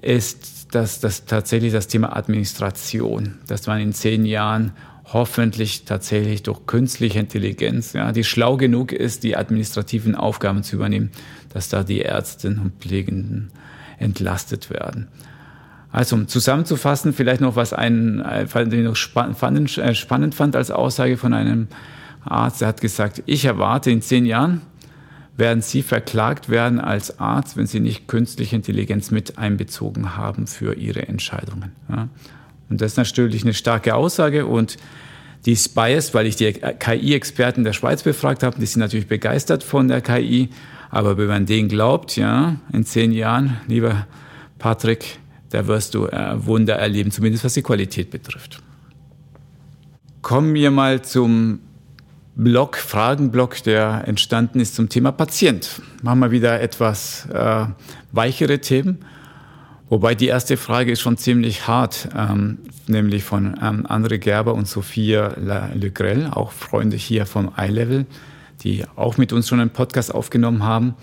ist 0.00 0.56
dass 0.70 1.00
das 1.00 1.26
tatsächlich 1.26 1.72
das 1.72 1.86
Thema 1.86 2.16
Administration, 2.16 3.38
dass 3.46 3.66
man 3.66 3.80
in 3.80 3.92
zehn 3.92 4.24
Jahren 4.24 4.72
hoffentlich 5.12 5.84
tatsächlich 5.84 6.42
durch 6.42 6.66
künstliche 6.66 7.20
Intelligenz, 7.20 7.92
ja, 7.92 8.12
die 8.12 8.24
schlau 8.24 8.56
genug 8.56 8.92
ist, 8.92 9.22
die 9.22 9.36
administrativen 9.36 10.14
Aufgaben 10.14 10.62
zu 10.62 10.76
übernehmen, 10.76 11.10
dass 11.52 11.68
da 11.68 11.84
die 11.84 12.02
Ärztinnen 12.02 12.58
und 12.58 12.80
Pflegenden 12.80 13.50
entlastet 13.98 14.70
werden. 14.70 15.08
Also 15.92 16.16
um 16.16 16.28
zusammenzufassen, 16.28 17.12
vielleicht 17.12 17.40
noch 17.40 17.56
was 17.56 17.72
einen, 17.72 18.18
den 18.18 18.72
ich 18.72 18.84
noch 18.84 18.96
spannend, 18.96 19.78
äh, 19.78 19.94
spannend 19.94 20.34
fand 20.34 20.56
als 20.56 20.70
Aussage 20.70 21.16
von 21.16 21.32
einem 21.32 21.68
Arzt, 22.24 22.60
der 22.60 22.68
hat 22.68 22.80
gesagt, 22.80 23.22
ich 23.26 23.44
erwarte 23.44 23.90
in 23.90 24.02
zehn 24.02 24.26
Jahren, 24.26 24.60
werden 25.36 25.62
Sie 25.62 25.82
verklagt 25.82 26.48
werden 26.48 26.80
als 26.80 27.20
Arzt, 27.20 27.56
wenn 27.56 27.66
Sie 27.66 27.80
nicht 27.80 28.08
künstliche 28.08 28.56
Intelligenz 28.56 29.10
mit 29.10 29.38
einbezogen 29.38 30.16
haben 30.16 30.46
für 30.46 30.74
Ihre 30.74 31.06
Entscheidungen. 31.08 31.72
Ja. 31.88 32.08
Und 32.68 32.80
das 32.80 32.92
ist 32.92 32.96
natürlich 32.96 33.42
eine 33.42 33.54
starke 33.54 33.94
Aussage 33.94 34.46
und 34.46 34.76
die 35.44 35.52
ist 35.52 35.74
biased, 35.74 36.14
weil 36.14 36.26
ich 36.26 36.36
die 36.36 36.52
KI-Experten 36.52 37.62
der 37.62 37.72
Schweiz 37.72 38.02
befragt 38.02 38.42
habe. 38.42 38.58
Die 38.58 38.66
sind 38.66 38.80
natürlich 38.80 39.06
begeistert 39.06 39.62
von 39.62 39.86
der 39.86 40.00
KI. 40.00 40.50
Aber 40.90 41.16
wenn 41.18 41.28
man 41.28 41.46
denen 41.46 41.68
glaubt, 41.68 42.16
ja, 42.16 42.56
in 42.72 42.84
zehn 42.84 43.12
Jahren, 43.12 43.58
lieber 43.68 44.06
Patrick, 44.58 45.18
da 45.50 45.66
wirst 45.66 45.94
du 45.94 46.06
äh, 46.06 46.34
Wunder 46.44 46.74
erleben, 46.76 47.10
zumindest 47.10 47.44
was 47.44 47.54
die 47.54 47.62
Qualität 47.62 48.10
betrifft. 48.10 48.60
Kommen 50.22 50.54
wir 50.54 50.70
mal 50.72 51.02
zum 51.02 51.60
Blog, 52.34 52.76
Fragenblock, 52.76 53.62
der 53.62 54.04
entstanden 54.06 54.58
ist 54.60 54.74
zum 54.74 54.88
Thema 54.88 55.12
Patient. 55.12 55.80
Machen 56.02 56.18
wir 56.20 56.30
wieder 56.32 56.60
etwas 56.60 57.26
äh, 57.32 57.66
weichere 58.12 58.60
Themen. 58.60 58.98
Wobei 59.88 60.14
die 60.16 60.26
erste 60.26 60.56
Frage 60.56 60.92
ist 60.92 61.00
schon 61.00 61.16
ziemlich 61.16 61.68
hart, 61.68 62.08
ähm, 62.16 62.58
nämlich 62.88 63.22
von 63.22 63.56
ähm, 63.62 63.86
André 63.86 64.18
Gerber 64.18 64.54
und 64.54 64.66
Sophia 64.66 65.36
Le 65.36 65.90
Grell, 65.90 66.28
auch 66.30 66.50
Freunde 66.50 66.96
hier 66.96 67.24
vom 67.24 67.52
iLevel, 67.56 68.06
die 68.62 68.84
auch 68.96 69.16
mit 69.16 69.32
uns 69.32 69.48
schon 69.48 69.60
einen 69.60 69.70
Podcast 69.70 70.12
aufgenommen 70.12 70.64
haben. 70.64 70.94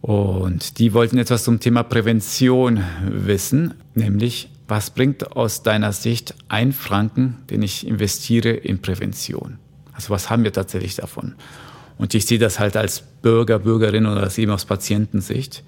Und 0.00 0.78
die 0.78 0.92
wollten 0.92 1.18
etwas 1.18 1.44
zum 1.44 1.60
Thema 1.60 1.82
Prävention 1.82 2.84
wissen, 3.08 3.74
nämlich 3.94 4.50
was 4.68 4.90
bringt 4.90 5.32
aus 5.36 5.62
deiner 5.62 5.92
Sicht 5.92 6.34
ein 6.48 6.72
Franken, 6.72 7.38
den 7.50 7.62
ich 7.62 7.86
investiere 7.86 8.50
in 8.50 8.80
Prävention? 8.80 9.58
Also 9.92 10.10
was 10.10 10.30
haben 10.30 10.44
wir 10.44 10.52
tatsächlich 10.52 10.96
davon? 10.96 11.34
Und 11.98 12.14
ich 12.14 12.26
sehe 12.26 12.38
das 12.38 12.58
halt 12.58 12.76
als 12.76 13.00
Bürger, 13.00 13.58
Bürgerin 13.58 14.06
oder 14.06 14.22
als 14.22 14.38
eben 14.38 14.52
aus 14.52 14.64
Patientensicht. 14.64 15.62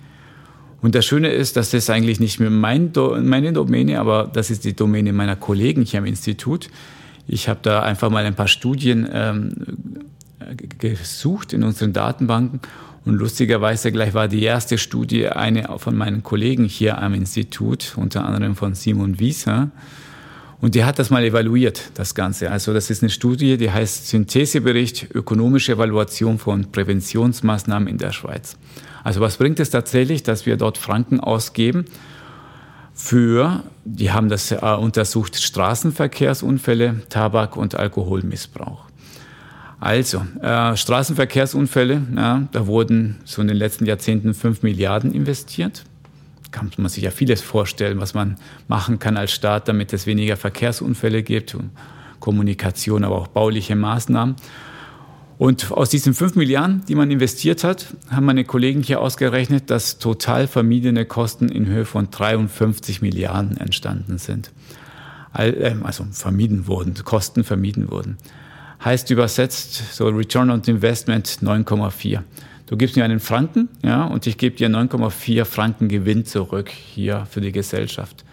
Und 0.82 0.94
das 0.94 1.06
Schöne 1.06 1.30
ist, 1.30 1.56
dass 1.56 1.70
das 1.70 1.90
eigentlich 1.90 2.20
nicht 2.20 2.38
mehr 2.38 2.50
mein 2.50 2.92
Do 2.92 3.16
meine 3.20 3.52
Domäne, 3.52 3.98
aber 3.98 4.30
das 4.32 4.50
ist 4.50 4.64
die 4.64 4.74
Domäne 4.74 5.12
meiner 5.12 5.36
Kollegen 5.36 5.82
hier 5.82 6.00
am 6.00 6.06
Institut. 6.06 6.68
Ich 7.26 7.48
habe 7.48 7.60
da 7.62 7.82
einfach 7.82 8.10
mal 8.10 8.24
ein 8.24 8.34
paar 8.34 8.48
Studien 8.48 9.08
ähm, 9.12 9.52
gesucht 10.78 11.52
in 11.52 11.62
unseren 11.64 11.92
Datenbanken 11.92 12.60
und 13.06 13.14
lustigerweise 13.14 13.92
gleich 13.92 14.14
war 14.14 14.26
die 14.26 14.42
erste 14.42 14.78
Studie 14.78 15.28
eine 15.28 15.68
von 15.78 15.96
meinen 15.96 16.24
Kollegen 16.24 16.64
hier 16.64 17.00
am 17.00 17.14
Institut, 17.14 17.94
unter 17.96 18.24
anderem 18.24 18.56
von 18.56 18.74
Simon 18.74 19.20
Wieser. 19.20 19.70
Und 20.60 20.74
die 20.74 20.84
hat 20.84 20.98
das 20.98 21.10
mal 21.10 21.22
evaluiert, 21.22 21.92
das 21.94 22.16
Ganze. 22.16 22.50
Also 22.50 22.74
das 22.74 22.90
ist 22.90 23.04
eine 23.04 23.10
Studie, 23.10 23.58
die 23.58 23.70
heißt 23.70 24.08
Synthesebericht 24.08 25.14
Ökonomische 25.14 25.72
Evaluation 25.72 26.38
von 26.38 26.72
Präventionsmaßnahmen 26.72 27.86
in 27.86 27.98
der 27.98 28.10
Schweiz. 28.10 28.56
Also 29.06 29.20
was 29.20 29.36
bringt 29.36 29.60
es 29.60 29.70
tatsächlich, 29.70 30.24
dass 30.24 30.46
wir 30.46 30.56
dort 30.56 30.78
Franken 30.78 31.20
ausgeben 31.20 31.84
für, 32.92 33.62
die 33.84 34.10
haben 34.10 34.28
das 34.28 34.50
äh, 34.50 34.56
untersucht, 34.56 35.40
Straßenverkehrsunfälle, 35.40 37.02
Tabak- 37.08 37.56
und 37.56 37.76
Alkoholmissbrauch. 37.76 38.86
Also, 39.78 40.26
äh, 40.42 40.76
Straßenverkehrsunfälle, 40.76 42.02
ja, 42.16 42.48
da 42.50 42.66
wurden 42.66 43.18
so 43.24 43.42
in 43.42 43.46
den 43.46 43.56
letzten 43.56 43.86
Jahrzehnten 43.86 44.34
fünf 44.34 44.64
Milliarden 44.64 45.12
investiert. 45.12 45.84
Kann 46.50 46.72
man 46.76 46.88
sich 46.88 47.04
ja 47.04 47.12
vieles 47.12 47.42
vorstellen, 47.42 48.00
was 48.00 48.12
man 48.12 48.38
machen 48.66 48.98
kann 48.98 49.16
als 49.16 49.30
Staat, 49.30 49.68
damit 49.68 49.92
es 49.92 50.08
weniger 50.08 50.36
Verkehrsunfälle 50.36 51.22
gibt, 51.22 51.56
Kommunikation, 52.18 53.04
aber 53.04 53.18
auch 53.18 53.28
bauliche 53.28 53.76
Maßnahmen. 53.76 54.34
Und 55.38 55.70
aus 55.70 55.90
diesen 55.90 56.14
5 56.14 56.34
Milliarden, 56.36 56.82
die 56.88 56.94
man 56.94 57.10
investiert 57.10 57.62
hat, 57.62 57.94
haben 58.10 58.24
meine 58.24 58.44
Kollegen 58.44 58.82
hier 58.82 59.00
ausgerechnet, 59.02 59.70
dass 59.70 59.98
total 59.98 60.46
vermiedene 60.46 61.04
Kosten 61.04 61.48
in 61.50 61.66
Höhe 61.66 61.84
von 61.84 62.10
53 62.10 63.02
Milliarden 63.02 63.56
entstanden 63.58 64.16
sind. 64.18 64.50
Ähm, 65.36 65.84
also 65.84 66.06
vermieden 66.10 66.66
wurden, 66.66 66.94
Kosten 67.04 67.44
vermieden 67.44 67.90
wurden. 67.90 68.16
Heißt 68.82 69.10
übersetzt, 69.10 69.94
so 69.94 70.08
Return 70.08 70.50
on 70.50 70.62
Investment 70.62 71.26
9,4. 71.42 72.22
Du 72.66 72.76
gibst 72.76 72.96
mir 72.96 73.04
einen 73.04 73.20
Franken, 73.20 73.68
ja, 73.84 74.04
und 74.04 74.26
ich 74.26 74.38
gebe 74.38 74.56
dir 74.56 74.68
9,4 74.68 75.44
Franken 75.44 75.88
Gewinn 75.88 76.24
zurück 76.24 76.68
hier 76.70 77.26
für 77.30 77.40
die 77.40 77.52
Gesellschaft. 77.52 78.25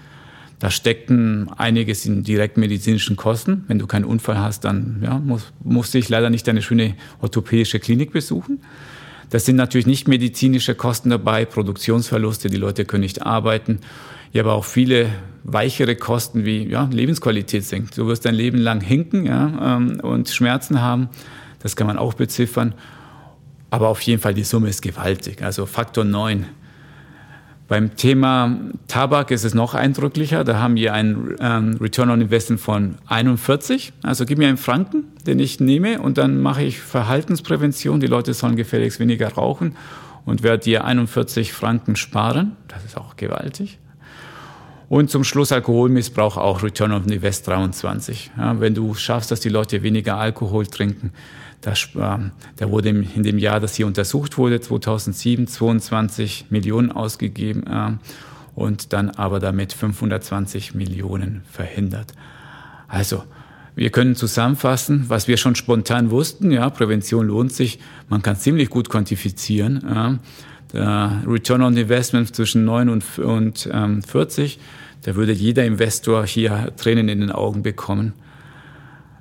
Da 0.64 0.72
steckten 0.72 1.50
einiges 1.58 2.06
in 2.06 2.24
direktmedizinischen 2.24 3.18
Kosten. 3.18 3.66
Wenn 3.68 3.80
du 3.80 3.86
keinen 3.86 4.06
Unfall 4.06 4.40
hast, 4.40 4.64
dann 4.64 5.02
ja, 5.04 5.20
muss, 5.20 5.52
musste 5.62 5.98
ich 5.98 6.08
leider 6.08 6.30
nicht 6.30 6.48
eine 6.48 6.62
schöne 6.62 6.96
orthopädische 7.20 7.82
Klinik 7.82 8.14
besuchen. 8.14 8.62
Das 9.30 9.44
sind 9.44 9.58
natürlich 9.58 9.88
nicht 9.88 10.08
medizinische 10.08 10.74
Kosten 10.74 11.10
dabei, 11.10 11.44
Produktionsverluste, 11.44 12.50
die 12.50 12.56
Leute 12.56 12.86
können 12.86 13.02
nicht 13.02 13.26
arbeiten. 13.26 13.80
Ja, 14.32 14.44
aber 14.44 14.54
auch 14.54 14.64
viele 14.64 15.10
weichere 15.44 15.98
Kosten 15.98 16.46
wie 16.46 16.66
ja, 16.70 16.88
Lebensqualität 16.90 17.66
sinkt. 17.66 17.98
Du 17.98 18.08
wirst 18.08 18.24
dein 18.24 18.36
Leben 18.36 18.58
lang 18.58 18.80
hinken 18.80 19.26
ja, 19.26 19.76
ähm, 19.76 20.00
und 20.00 20.30
Schmerzen 20.30 20.80
haben. 20.80 21.10
Das 21.60 21.76
kann 21.76 21.88
man 21.88 21.98
auch 21.98 22.14
beziffern. 22.14 22.74
Aber 23.70 23.90
auf 23.90 24.00
jeden 24.00 24.22
Fall, 24.22 24.34
die 24.34 24.46
Summe 24.46 24.70
ist 24.70 24.82
gewaltig. 24.82 25.44
Also 25.44 25.66
Faktor 25.66 26.06
9 26.06 26.46
beim 27.68 27.96
Thema 27.96 28.60
Tabak 28.88 29.32
ist 29.32 29.46
es 29.46 29.54
noch 29.54 29.74
eindrücklicher. 29.74 30.44
Da 30.44 30.60
haben 30.60 30.76
wir 30.76 30.94
einen 30.94 31.36
ähm, 31.40 31.78
Return 31.80 32.10
on 32.10 32.22
Investment 32.22 32.60
von 32.60 32.96
41. 33.08 33.94
Also 34.04 34.26
gib 34.26 34.38
mir 34.38 34.48
einen 34.48 34.58
Franken, 34.58 35.06
den 35.26 35.40
ich 35.40 35.60
nehme 35.60 36.02
und 36.02 36.18
dann 36.18 36.42
mache 36.42 36.64
ich 36.64 36.82
Verhaltensprävention. 36.82 38.00
Die 38.00 38.08
Leute 38.08 38.34
sollen 38.34 38.58
gefälligst 38.58 39.00
weniger 39.00 39.30
rauchen 39.34 39.76
und 40.26 40.44
werde 40.44 40.64
dir 40.64 40.84
41 40.84 41.54
Franken 41.54 41.96
sparen. 41.96 42.58
Das 42.68 42.84
ist 42.84 42.98
auch 42.98 43.16
gewaltig. 43.16 43.80
Und 44.90 45.10
zum 45.10 45.24
Schluss 45.24 45.52
Alkoholmissbrauch 45.52 46.38
auch 46.38 46.62
Return 46.62 46.92
on 46.92 47.10
Invest 47.10 47.48
23. 47.48 48.32
Ja, 48.38 48.60
wenn 48.60 48.76
du 48.76 48.94
schaffst, 48.94 49.32
dass 49.32 49.40
die 49.40 49.50
Leute 49.50 49.82
weniger 49.82 50.18
Alkohol 50.18 50.68
trinken, 50.68 51.12
das, 51.64 51.90
äh, 51.96 52.18
da 52.58 52.70
wurde 52.70 52.90
in 52.90 53.24
dem 53.24 53.38
Jahr, 53.38 53.60
das 53.60 53.76
hier 53.76 53.88
untersucht 53.88 54.38
wurde, 54.38 54.62
2007, 54.62 55.48
22 55.48 56.48
Millionen 56.50 56.92
ausgegeben. 56.92 57.66
Äh, 57.66 57.92
und 58.56 58.94
dann 58.94 59.10
aber 59.10 59.40
damit 59.40 59.74
520 59.74 60.76
Millionen 60.76 61.42
verhindert. 61.50 62.14
Also, 62.88 63.24
wir 63.76 63.90
können 63.90 64.16
zusammenfassen, 64.16 65.06
was 65.08 65.28
wir 65.28 65.38
schon 65.38 65.56
spontan 65.56 66.12
wussten. 66.12 66.52
Ja, 66.52 66.70
Prävention 66.70 67.28
lohnt 67.28 67.52
sich. 67.52 67.80
Man 68.08 68.22
kann 68.22 68.36
ziemlich 68.36 68.70
gut 68.70 68.90
quantifizieren. 68.90 69.84
Ja. 69.84 70.20
Der 70.74 71.24
Return 71.28 71.64
on 71.64 71.78
Investment 71.78 72.36
zwischen 72.36 72.66
9 72.66 72.90
und, 72.90 73.20
und 73.20 73.70
ähm, 73.72 74.02
40, 74.02 74.60
da 75.04 75.16
würde 75.16 75.32
jeder 75.32 75.66
Investor 75.66 76.26
hier 76.26 76.72
Tränen 76.78 77.10
in 77.10 77.20
den 77.22 77.32
Augen 77.32 77.64
bekommen. 77.64 78.14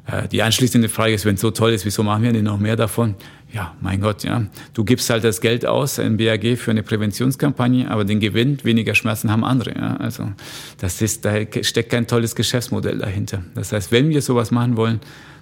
Äh, 0.06 0.28
die 0.28 0.42
anschließende 0.42 0.88
Frage 0.88 1.14
ist, 1.14 1.24
wenn 1.24 1.34
es 1.34 1.40
so 1.40 1.50
toll 1.50 1.72
ist, 1.72 1.84
wieso 1.84 2.02
machen 2.02 2.22
wir 2.22 2.32
denn 2.32 2.44
noch 2.44 2.58
mehr 2.58 2.76
davon? 2.76 3.14
Ja, 3.52 3.74
mein 3.80 4.00
Gott, 4.00 4.24
ja. 4.24 4.46
Du 4.72 4.82
gibst 4.82 5.10
halt 5.10 5.24
das 5.24 5.40
Geld 5.40 5.66
aus, 5.66 5.98
ein 5.98 6.16
BAG 6.16 6.56
für 6.56 6.70
eine 6.70 6.82
Präventionskampagne, 6.82 7.90
aber 7.90 8.04
den 8.04 8.18
Gewinn, 8.18 8.58
weniger 8.64 8.94
Schmerzen 8.94 9.30
haben 9.30 9.44
andere. 9.44 9.74
Ja. 9.74 9.96
Also 9.96 10.32
das 10.78 11.02
ist, 11.02 11.24
da 11.24 11.34
steckt 11.60 11.90
kein 11.90 12.06
tolles 12.06 12.34
Geschäftsmodell 12.34 12.98
dahinter. 12.98 13.42
Das 13.54 13.72
heißt, 13.72 13.92
wenn 13.92 14.08
wir 14.08 14.22
sowas 14.22 14.50
machen 14.50 14.76
wollen, 14.76 15.00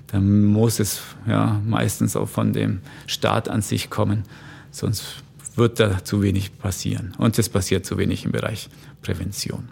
dann 0.09 0.45
muss 0.45 0.81
es 0.81 1.01
ja 1.27 1.61
meistens 1.65 2.17
auch 2.17 2.29
von 2.29 2.53
dem 2.53 2.81
Staat 3.07 3.49
an 3.49 3.63
sich 3.63 3.91
kommen. 3.91 4.25
Sonst 4.73 5.23
wird 5.55 5.79
da 5.79 6.05
zu 6.05 6.21
wenig 6.21 6.59
passieren. 6.59 7.15
Und 7.17 7.39
es 7.39 7.49
passiert 7.49 7.87
zu 7.87 7.97
wenig 7.97 8.25
im 8.25 8.33
Bereich 8.33 8.69
Prävention. 9.03 9.69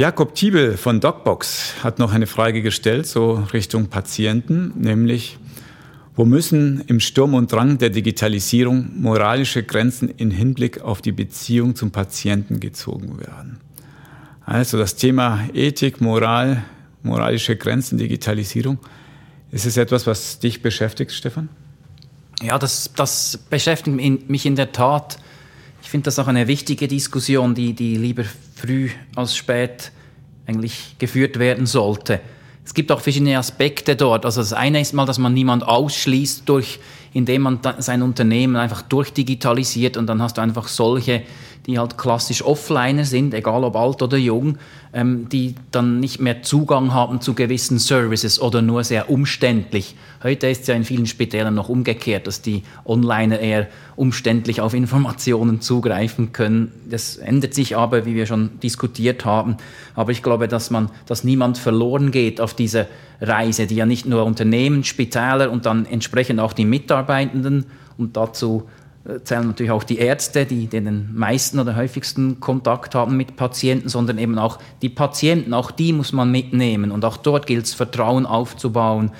Jakob 0.00 0.34
Tiebel 0.34 0.78
von 0.78 0.98
DocBox 0.98 1.84
hat 1.84 1.98
noch 1.98 2.14
eine 2.14 2.26
Frage 2.26 2.62
gestellt, 2.62 3.06
so 3.06 3.34
Richtung 3.52 3.88
Patienten, 3.88 4.72
nämlich, 4.74 5.36
wo 6.16 6.24
müssen 6.24 6.82
im 6.86 7.00
Sturm 7.00 7.34
und 7.34 7.52
Drang 7.52 7.76
der 7.76 7.90
Digitalisierung 7.90 8.98
moralische 8.98 9.62
Grenzen 9.62 10.08
in 10.08 10.30
Hinblick 10.30 10.80
auf 10.80 11.02
die 11.02 11.12
Beziehung 11.12 11.76
zum 11.76 11.90
Patienten 11.90 12.60
gezogen 12.60 13.18
werden? 13.20 13.60
Also 14.46 14.78
das 14.78 14.96
Thema 14.96 15.46
Ethik, 15.52 16.00
Moral, 16.00 16.64
moralische 17.02 17.56
Grenzen, 17.56 17.98
Digitalisierung, 17.98 18.78
ist 19.50 19.66
es 19.66 19.76
etwas, 19.76 20.06
was 20.06 20.38
dich 20.38 20.62
beschäftigt, 20.62 21.12
Stefan? 21.12 21.50
Ja, 22.40 22.58
das, 22.58 22.90
das 22.96 23.38
beschäftigt 23.50 24.30
mich 24.30 24.46
in 24.46 24.56
der 24.56 24.72
Tat. 24.72 25.18
Ich 25.90 25.92
finde 25.92 26.04
das 26.04 26.20
auch 26.20 26.28
eine 26.28 26.46
wichtige 26.46 26.86
Diskussion, 26.86 27.52
die, 27.52 27.72
die 27.72 27.96
lieber 27.96 28.22
früh 28.54 28.90
als 29.16 29.34
spät 29.36 29.90
eigentlich 30.46 30.94
geführt 31.00 31.40
werden 31.40 31.66
sollte. 31.66 32.20
Es 32.64 32.74
gibt 32.74 32.92
auch 32.92 33.00
verschiedene 33.00 33.36
Aspekte 33.36 33.96
dort. 33.96 34.24
Also 34.24 34.40
das 34.40 34.52
eine 34.52 34.80
ist 34.80 34.92
mal, 34.92 35.04
dass 35.04 35.18
man 35.18 35.34
niemand 35.34 35.64
ausschließt 35.64 36.48
durch, 36.48 36.78
indem 37.12 37.42
man 37.42 37.58
sein 37.78 38.02
Unternehmen 38.02 38.54
einfach 38.54 38.82
durchdigitalisiert 38.82 39.96
und 39.96 40.06
dann 40.06 40.22
hast 40.22 40.38
du 40.38 40.42
einfach 40.42 40.68
solche 40.68 41.24
die 41.66 41.78
halt 41.78 41.98
klassisch 41.98 42.42
Offliner 42.42 43.04
sind, 43.04 43.34
egal 43.34 43.64
ob 43.64 43.76
alt 43.76 44.02
oder 44.02 44.16
jung, 44.16 44.58
ähm, 44.92 45.28
die 45.28 45.54
dann 45.70 46.00
nicht 46.00 46.20
mehr 46.20 46.42
Zugang 46.42 46.92
haben 46.92 47.20
zu 47.20 47.34
gewissen 47.34 47.78
Services 47.78 48.40
oder 48.40 48.62
nur 48.62 48.82
sehr 48.84 49.10
umständlich. 49.10 49.94
Heute 50.22 50.48
ist 50.48 50.62
es 50.62 50.66
ja 50.66 50.74
in 50.74 50.84
vielen 50.84 51.06
Spitälern 51.06 51.54
noch 51.54 51.68
umgekehrt, 51.68 52.26
dass 52.26 52.42
die 52.42 52.62
Onliner 52.84 53.38
eher 53.38 53.68
umständlich 53.96 54.60
auf 54.60 54.74
Informationen 54.74 55.60
zugreifen 55.60 56.32
können. 56.32 56.72
Das 56.88 57.16
ändert 57.16 57.54
sich 57.54 57.76
aber, 57.76 58.04
wie 58.04 58.14
wir 58.14 58.26
schon 58.26 58.58
diskutiert 58.60 59.24
haben. 59.24 59.56
Aber 59.94 60.12
ich 60.12 60.22
glaube, 60.22 60.48
dass 60.48 60.70
man, 60.70 60.90
dass 61.06 61.24
niemand 61.24 61.58
verloren 61.58 62.10
geht 62.10 62.40
auf 62.40 62.54
dieser 62.54 62.86
Reise, 63.20 63.66
die 63.66 63.76
ja 63.76 63.86
nicht 63.86 64.06
nur 64.06 64.24
Unternehmen, 64.24 64.84
Spitäler 64.84 65.50
und 65.50 65.66
dann 65.66 65.86
entsprechend 65.86 66.40
auch 66.40 66.52
die 66.52 66.64
Mitarbeitenden 66.64 67.66
und 67.96 68.16
dazu 68.16 68.68
zählen 69.24 69.46
natürlich 69.46 69.72
auch 69.72 69.84
die 69.84 69.98
Ärzte, 69.98 70.44
die 70.44 70.66
den 70.66 71.14
meisten 71.14 71.58
oder 71.58 71.74
häufigsten 71.74 72.38
Kontakt 72.38 72.94
haben 72.94 73.16
mit 73.16 73.36
Patienten, 73.36 73.88
sondern 73.88 74.18
eben 74.18 74.38
auch 74.38 74.58
die 74.82 74.90
Patienten, 74.90 75.54
auch 75.54 75.70
die 75.70 75.92
muss 75.92 76.12
man 76.12 76.30
mitnehmen. 76.30 76.90
Und 76.90 77.04
auch 77.04 77.16
dort 77.16 77.46
gilt 77.46 77.64
es, 77.64 77.74
Vertrauen 77.74 78.26
aufzubauen, 78.26 79.10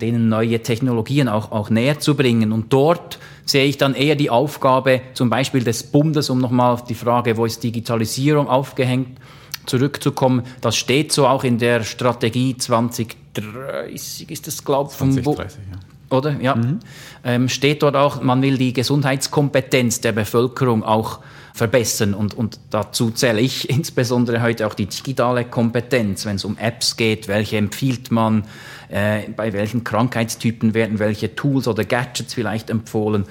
denen 0.00 0.28
neue 0.28 0.60
Technologien 0.62 1.28
auch, 1.28 1.52
auch 1.52 1.70
näher 1.70 2.00
zu 2.00 2.16
bringen. 2.16 2.52
Und 2.52 2.72
dort 2.72 3.18
sehe 3.44 3.64
ich 3.64 3.78
dann 3.78 3.94
eher 3.94 4.16
die 4.16 4.30
Aufgabe 4.30 5.02
zum 5.14 5.30
Beispiel 5.30 5.62
des 5.62 5.84
Bundes, 5.84 6.30
um 6.30 6.40
nochmal 6.40 6.72
auf 6.72 6.84
die 6.84 6.94
Frage, 6.94 7.36
wo 7.36 7.44
ist 7.44 7.62
Digitalisierung 7.62 8.48
aufgehängt, 8.48 9.18
zurückzukommen. 9.66 10.42
Das 10.60 10.76
steht 10.76 11.12
so 11.12 11.28
auch 11.28 11.44
in 11.44 11.58
der 11.58 11.84
Strategie 11.84 12.56
2030, 12.56 14.30
ist 14.30 14.46
das, 14.48 14.64
glaube 14.64 14.90
ich, 14.90 14.96
2030, 14.96 15.60
ja 15.70 15.87
oder? 16.10 16.40
Ja. 16.40 16.56
Mhm. 16.56 16.78
Ähm, 17.24 17.48
steht 17.48 17.82
dort 17.82 17.96
auch, 17.96 18.22
man 18.22 18.42
will 18.42 18.58
die 18.58 18.72
Gesundheitskompetenz 18.72 20.00
der 20.00 20.12
Bevölkerung 20.12 20.82
auch 20.82 21.20
verbessern 21.54 22.14
und, 22.14 22.34
und 22.34 22.60
dazu 22.70 23.10
zähle 23.10 23.40
ich 23.40 23.68
insbesondere 23.70 24.42
heute 24.42 24.66
auch 24.66 24.74
die 24.74 24.86
digitale 24.86 25.44
Kompetenz, 25.44 26.24
wenn 26.24 26.36
es 26.36 26.44
um 26.44 26.56
Apps 26.56 26.96
geht, 26.96 27.28
welche 27.28 27.56
empfiehlt 27.56 28.10
man, 28.10 28.44
äh, 28.88 29.28
bei 29.36 29.52
welchen 29.52 29.84
Krankheitstypen 29.84 30.72
werden 30.74 30.98
welche 30.98 31.34
Tools 31.34 31.68
oder 31.68 31.84
Gadgets 31.84 32.34
vielleicht 32.34 32.70
empfohlen. 32.70 33.24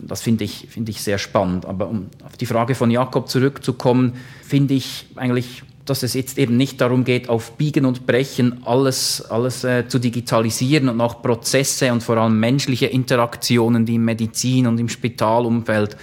Das 0.00 0.22
finde 0.22 0.44
ich, 0.44 0.68
finde 0.70 0.90
ich 0.90 1.02
sehr 1.02 1.18
spannend. 1.18 1.66
Aber 1.66 1.88
um 1.88 2.06
auf 2.24 2.36
die 2.36 2.46
Frage 2.46 2.74
von 2.74 2.90
Jakob 2.90 3.28
zurückzukommen, 3.28 4.14
finde 4.42 4.74
ich 4.74 5.06
eigentlich 5.16 5.62
dass 5.84 6.02
es 6.02 6.14
jetzt 6.14 6.38
eben 6.38 6.56
nicht 6.56 6.80
darum 6.80 7.04
geht, 7.04 7.28
auf 7.28 7.52
Biegen 7.52 7.84
und 7.84 8.06
Brechen 8.06 8.62
alles, 8.64 9.22
alles 9.30 9.64
äh, 9.64 9.88
zu 9.88 9.98
digitalisieren 9.98 10.88
und 10.88 11.00
auch 11.00 11.22
Prozesse 11.22 11.92
und 11.92 12.02
vor 12.02 12.16
allem 12.18 12.38
menschliche 12.38 12.86
Interaktionen, 12.86 13.84
die 13.84 13.96
im 13.96 14.04
Medizin 14.04 14.66
und 14.66 14.78
im 14.78 14.88
Spitalumfeld 14.88 15.96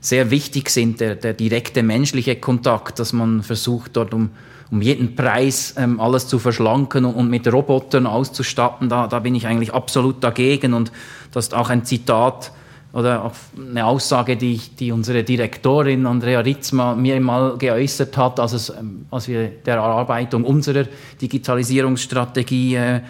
sehr 0.00 0.30
wichtig 0.30 0.68
sind, 0.68 1.00
der, 1.00 1.14
der 1.14 1.32
direkte 1.32 1.82
menschliche 1.82 2.36
Kontakt, 2.36 2.98
dass 2.98 3.12
man 3.12 3.42
versucht, 3.42 3.96
dort 3.96 4.12
um, 4.12 4.30
um 4.70 4.82
jeden 4.82 5.14
Preis 5.14 5.74
ähm, 5.78 6.00
alles 6.00 6.26
zu 6.26 6.38
verschlanken 6.38 7.04
und, 7.04 7.14
und, 7.14 7.30
mit 7.30 7.50
Robotern 7.50 8.06
auszustatten, 8.06 8.88
da, 8.88 9.06
da 9.06 9.20
bin 9.20 9.34
ich 9.34 9.46
eigentlich 9.46 9.72
absolut 9.72 10.22
dagegen. 10.22 10.74
Und 10.74 10.92
das 11.30 11.46
ist 11.46 11.54
auch 11.54 11.70
ein 11.70 11.84
Zitat, 11.84 12.52
oder 12.92 13.24
auch 13.24 13.32
eine 13.56 13.86
Aussage, 13.86 14.36
die, 14.36 14.58
die 14.78 14.92
unsere 14.92 15.24
Direktorin 15.24 16.06
Andrea 16.06 16.40
Ritzma 16.40 16.94
mir 16.94 17.20
mal 17.20 17.56
geäußert 17.56 18.16
hat, 18.16 18.38
als, 18.38 18.52
es, 18.52 18.68
ähm, 18.70 19.06
als 19.10 19.28
wir 19.28 19.48
der 19.48 19.76
Erarbeitung 19.76 20.44
unserer 20.44 20.84
Digitalisierungsstrategie 21.20 22.74
äh, 22.76 23.00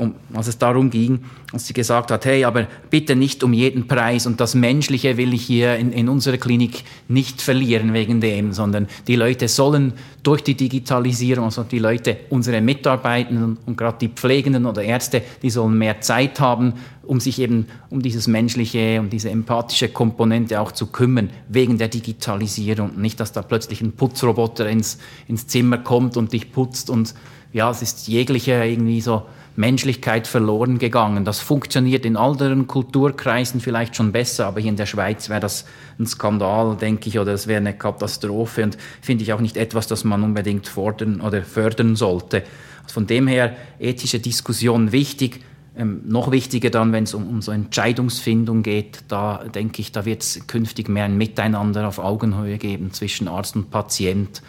um, 0.00 0.14
als 0.34 0.48
es 0.48 0.58
darum 0.58 0.90
ging, 0.90 1.20
als 1.52 1.66
sie 1.66 1.74
gesagt 1.74 2.10
hat, 2.10 2.24
hey, 2.24 2.44
aber 2.44 2.66
bitte 2.88 3.14
nicht 3.14 3.44
um 3.44 3.52
jeden 3.52 3.86
Preis 3.86 4.26
und 4.26 4.40
das 4.40 4.54
Menschliche 4.54 5.16
will 5.16 5.34
ich 5.34 5.42
hier 5.42 5.76
in, 5.76 5.92
in 5.92 6.08
unserer 6.08 6.38
Klinik 6.38 6.84
nicht 7.08 7.42
verlieren 7.42 7.92
wegen 7.92 8.20
dem, 8.20 8.52
sondern 8.52 8.88
die 9.06 9.16
Leute 9.16 9.46
sollen 9.48 9.92
durch 10.22 10.42
die 10.42 10.54
Digitalisierung, 10.54 11.44
also 11.44 11.62
die 11.64 11.78
Leute, 11.78 12.16
unsere 12.30 12.60
Mitarbeitenden 12.60 13.44
und, 13.44 13.58
und 13.66 13.76
gerade 13.76 13.98
die 14.00 14.08
Pflegenden 14.08 14.66
oder 14.66 14.82
Ärzte, 14.82 15.22
die 15.42 15.50
sollen 15.50 15.76
mehr 15.76 16.00
Zeit 16.00 16.40
haben, 16.40 16.74
um 17.02 17.20
sich 17.20 17.38
eben 17.40 17.66
um 17.90 18.00
dieses 18.02 18.26
menschliche, 18.26 19.00
um 19.00 19.10
diese 19.10 19.30
empathische 19.30 19.88
Komponente 19.88 20.60
auch 20.60 20.72
zu 20.72 20.86
kümmern, 20.86 21.30
wegen 21.48 21.76
der 21.76 21.88
Digitalisierung. 21.88 23.00
Nicht, 23.00 23.20
dass 23.20 23.32
da 23.32 23.42
plötzlich 23.42 23.80
ein 23.80 23.92
Putzroboter 23.92 24.68
ins, 24.68 24.98
ins 25.26 25.46
Zimmer 25.46 25.78
kommt 25.78 26.16
und 26.16 26.32
dich 26.32 26.52
putzt 26.52 26.88
und 26.88 27.14
ja, 27.52 27.70
es 27.70 27.82
ist 27.82 28.06
jegliche 28.06 28.64
irgendwie 28.64 29.00
so 29.00 29.24
Menschlichkeit 29.60 30.26
verloren 30.26 30.78
gegangen. 30.78 31.24
Das 31.24 31.38
funktioniert 31.38 32.04
in 32.04 32.16
anderen 32.16 32.66
Kulturkreisen 32.66 33.60
vielleicht 33.60 33.94
schon 33.94 34.10
besser, 34.10 34.46
aber 34.46 34.60
hier 34.60 34.70
in 34.70 34.76
der 34.76 34.86
Schweiz 34.86 35.28
wäre 35.28 35.40
das 35.40 35.66
ein 35.98 36.06
Skandal, 36.06 36.76
denke 36.76 37.08
ich, 37.08 37.18
oder 37.18 37.32
es 37.32 37.46
wäre 37.46 37.60
eine 37.60 37.74
Katastrophe 37.74 38.64
und 38.64 38.78
finde 39.02 39.22
ich 39.22 39.32
auch 39.32 39.40
nicht 39.40 39.56
etwas, 39.56 39.86
das 39.86 40.02
man 40.02 40.22
unbedingt 40.24 40.66
fordern 40.66 41.20
oder 41.20 41.42
fördern 41.42 41.94
sollte. 41.94 42.42
Von 42.88 43.06
dem 43.06 43.28
her 43.28 43.54
ethische 43.78 44.18
Diskussion 44.18 44.92
wichtig. 44.92 45.40
Ähm, 45.76 46.00
noch 46.06 46.32
wichtiger 46.32 46.70
dann, 46.70 46.92
wenn 46.92 47.04
es 47.04 47.14
um, 47.14 47.28
um 47.28 47.42
so 47.42 47.52
Entscheidungsfindung 47.52 48.64
geht, 48.64 49.04
da 49.06 49.44
denke 49.54 49.80
ich, 49.82 49.92
da 49.92 50.04
wird 50.04 50.22
es 50.22 50.46
künftig 50.48 50.88
mehr 50.88 51.04
ein 51.04 51.16
Miteinander 51.16 51.86
auf 51.86 52.00
Augenhöhe 52.00 52.58
geben 52.58 52.92
zwischen 52.92 53.28
Arzt 53.28 53.54
und 53.54 53.70
Patient 53.70 54.42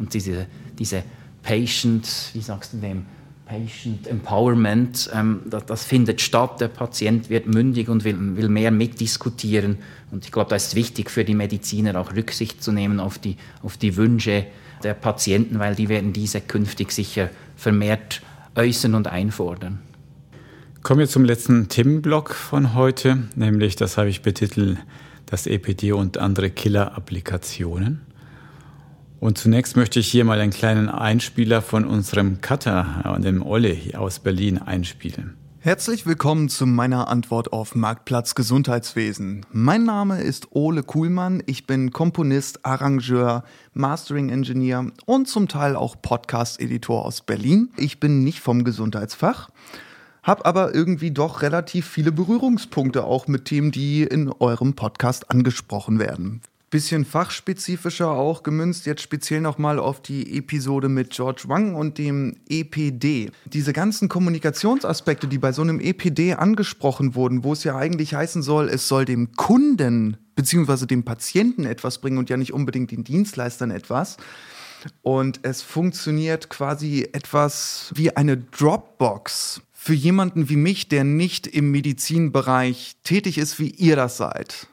und 0.00 0.14
diese, 0.14 0.46
diese 0.76 1.04
Patient, 1.44 2.30
wie 2.32 2.40
sagst 2.40 2.72
du 2.72 2.78
dem, 2.78 3.06
Patient 3.54 4.06
Empowerment, 4.06 5.10
ähm, 5.14 5.42
das, 5.46 5.66
das, 5.66 5.84
findet 5.84 6.20
statt. 6.20 6.60
Der 6.60 6.68
Patient 6.68 7.30
wird 7.30 7.46
mündig 7.46 7.88
und 7.88 8.04
will, 8.04 8.36
will 8.36 8.48
mehr 8.48 8.70
mitdiskutieren. 8.70 9.78
Und 10.10 10.24
ich 10.24 10.32
glaube, 10.32 10.50
da 10.50 10.56
ist 10.56 10.74
wichtig 10.74 11.10
für 11.10 11.24
die 11.24 11.34
Mediziner 11.34 11.98
auch 12.00 12.14
Rücksicht 12.14 12.62
zu 12.62 12.72
nehmen 12.72 13.00
auf 13.00 13.18
die, 13.18 13.36
auf 13.62 13.76
die 13.76 13.96
Wünsche 13.96 14.46
der 14.82 14.94
Patienten, 14.94 15.58
weil 15.58 15.74
die 15.74 15.88
werden 15.88 16.12
diese 16.12 16.40
künftig 16.40 16.92
sicher 16.92 17.30
vermehrt 17.56 18.22
äußern 18.54 18.94
und 18.94 19.08
einfordern. 19.08 19.78
Kommen 20.82 21.00
wir 21.00 21.08
zum 21.08 21.24
letzten 21.24 21.68
Themenblock 21.68 22.34
von 22.34 22.74
heute, 22.74 23.24
nämlich 23.36 23.76
das 23.76 23.96
habe 23.96 24.10
ich 24.10 24.20
betitelt, 24.20 24.76
das 25.26 25.46
EPD 25.46 25.92
und 25.92 26.18
andere 26.18 26.50
Killer-Applikationen. 26.50 28.02
Und 29.20 29.38
zunächst 29.38 29.76
möchte 29.76 30.00
ich 30.00 30.08
hier 30.08 30.24
mal 30.24 30.40
einen 30.40 30.52
kleinen 30.52 30.88
Einspieler 30.88 31.62
von 31.62 31.84
unserem 31.84 32.40
Cutter, 32.40 33.16
äh, 33.16 33.20
dem 33.20 33.42
Olle 33.42 33.76
aus 33.96 34.18
Berlin, 34.18 34.58
einspielen. 34.58 35.36
Herzlich 35.60 36.04
willkommen 36.04 36.50
zu 36.50 36.66
meiner 36.66 37.08
Antwort 37.08 37.54
auf 37.54 37.74
Marktplatz 37.74 38.34
Gesundheitswesen. 38.34 39.46
Mein 39.50 39.84
Name 39.84 40.20
ist 40.20 40.48
Ole 40.50 40.82
Kuhlmann. 40.82 41.42
Ich 41.46 41.66
bin 41.66 41.90
Komponist, 41.90 42.66
Arrangeur, 42.66 43.44
Mastering 43.72 44.28
Engineer 44.28 44.90
und 45.06 45.26
zum 45.26 45.48
Teil 45.48 45.74
auch 45.74 45.96
Podcast-Editor 46.02 47.06
aus 47.06 47.22
Berlin. 47.22 47.70
Ich 47.78 47.98
bin 47.98 48.24
nicht 48.24 48.40
vom 48.40 48.62
Gesundheitsfach, 48.62 49.48
habe 50.22 50.44
aber 50.44 50.74
irgendwie 50.74 51.12
doch 51.12 51.40
relativ 51.40 51.86
viele 51.86 52.12
Berührungspunkte 52.12 53.04
auch 53.04 53.26
mit 53.26 53.46
Themen, 53.46 53.70
die 53.70 54.02
in 54.02 54.30
eurem 54.30 54.74
Podcast 54.74 55.30
angesprochen 55.30 55.98
werden 55.98 56.42
bisschen 56.74 57.04
fachspezifischer 57.04 58.10
auch 58.10 58.42
gemünzt, 58.42 58.84
jetzt 58.84 59.00
speziell 59.00 59.40
nochmal 59.40 59.78
auf 59.78 60.02
die 60.02 60.36
Episode 60.36 60.88
mit 60.88 61.10
George 61.10 61.42
Wang 61.46 61.76
und 61.76 61.98
dem 61.98 62.34
EPD. 62.48 63.30
Diese 63.44 63.72
ganzen 63.72 64.08
Kommunikationsaspekte, 64.08 65.28
die 65.28 65.38
bei 65.38 65.52
so 65.52 65.62
einem 65.62 65.78
EPD 65.78 66.34
angesprochen 66.34 67.14
wurden, 67.14 67.44
wo 67.44 67.52
es 67.52 67.62
ja 67.62 67.76
eigentlich 67.76 68.16
heißen 68.16 68.42
soll, 68.42 68.68
es 68.68 68.88
soll 68.88 69.04
dem 69.04 69.30
Kunden 69.36 70.16
bzw. 70.34 70.86
dem 70.86 71.04
Patienten 71.04 71.64
etwas 71.64 72.00
bringen 72.00 72.18
und 72.18 72.28
ja 72.28 72.36
nicht 72.36 72.52
unbedingt 72.52 72.90
den 72.90 73.04
Dienstleistern 73.04 73.70
etwas. 73.70 74.16
Und 75.02 75.38
es 75.44 75.62
funktioniert 75.62 76.48
quasi 76.48 77.08
etwas 77.12 77.92
wie 77.94 78.16
eine 78.16 78.36
Dropbox 78.36 79.60
für 79.72 79.94
jemanden 79.94 80.48
wie 80.48 80.56
mich, 80.56 80.88
der 80.88 81.04
nicht 81.04 81.46
im 81.46 81.70
Medizinbereich 81.70 82.96
tätig 83.04 83.38
ist, 83.38 83.60
wie 83.60 83.70
ihr 83.70 83.94
das 83.94 84.16
seid 84.16 84.66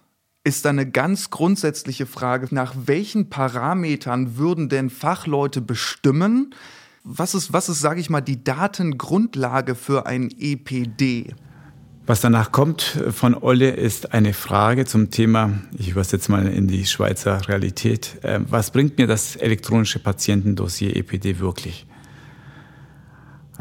ist 0.44 0.66
da 0.66 0.70
eine 0.70 0.90
ganz 0.90 1.30
grundsätzliche 1.30 2.06
Frage, 2.06 2.48
nach 2.52 2.74
welchen 2.86 3.30
Parametern 3.30 4.38
würden 4.38 4.70
denn 4.70 4.90
Fachleute 4.90 5.62
bestimmen, 5.62 6.56
was 7.04 7.34
ist, 7.34 7.52
was 7.52 7.70
ist, 7.70 7.80
sage 7.80 8.00
ich 8.00 8.10
mal, 8.10 8.22
die 8.22 8.44
Datengrundlage 8.44 9.76
für 9.76 10.06
ein 10.06 10.30
EPD? 10.38 11.34
Was 12.06 12.22
danach 12.22 12.52
kommt 12.52 12.82
von 13.12 13.36
Olle 13.36 13.72
ist 13.72 14.14
eine 14.14 14.34
Frage 14.34 14.86
zum 14.86 15.12
Thema, 15.12 15.62
ich 15.78 15.90
übersetze 15.90 16.32
mal 16.32 16.48
in 16.48 16.68
die 16.68 16.86
Schweizer 16.86 17.48
Realität, 17.48 18.18
äh, 18.24 18.40
was 18.48 18.72
bringt 18.72 18.98
mir 18.98 19.08
das 19.08 19.36
elektronische 19.36 20.00
Patientendossier 20.00 20.96
EPD 20.96 21.40
wirklich? 21.40 21.86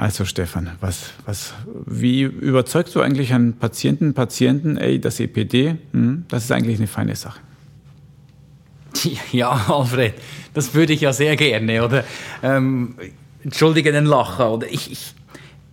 Also 0.01 0.25
Stefan, 0.25 0.71
was, 0.81 1.11
was, 1.27 1.53
wie 1.85 2.23
überzeugst 2.23 2.95
du 2.95 3.03
eigentlich 3.03 3.35
einen 3.35 3.59
Patienten, 3.59 4.15
Patienten, 4.15 4.79
ey, 4.79 4.99
das 4.99 5.21
EPD, 5.21 5.77
hm, 5.93 6.25
das 6.27 6.45
ist 6.45 6.53
eigentlich 6.53 6.79
eine 6.79 6.87
feine 6.87 7.15
Sache? 7.15 7.39
Ja, 9.31 9.51
Alfred, 9.69 10.15
das 10.55 10.73
würde 10.73 10.95
ich 10.95 11.03
ja 11.03 11.13
sehr 11.13 11.37
gerne, 11.37 11.85
oder? 11.85 12.05
Ähm, 12.43 12.95
entschuldige 13.45 13.93
den 13.93 14.07
Lacher, 14.07 14.55
oder? 14.55 14.73
Ich, 14.73 14.91
ich, 14.91 15.13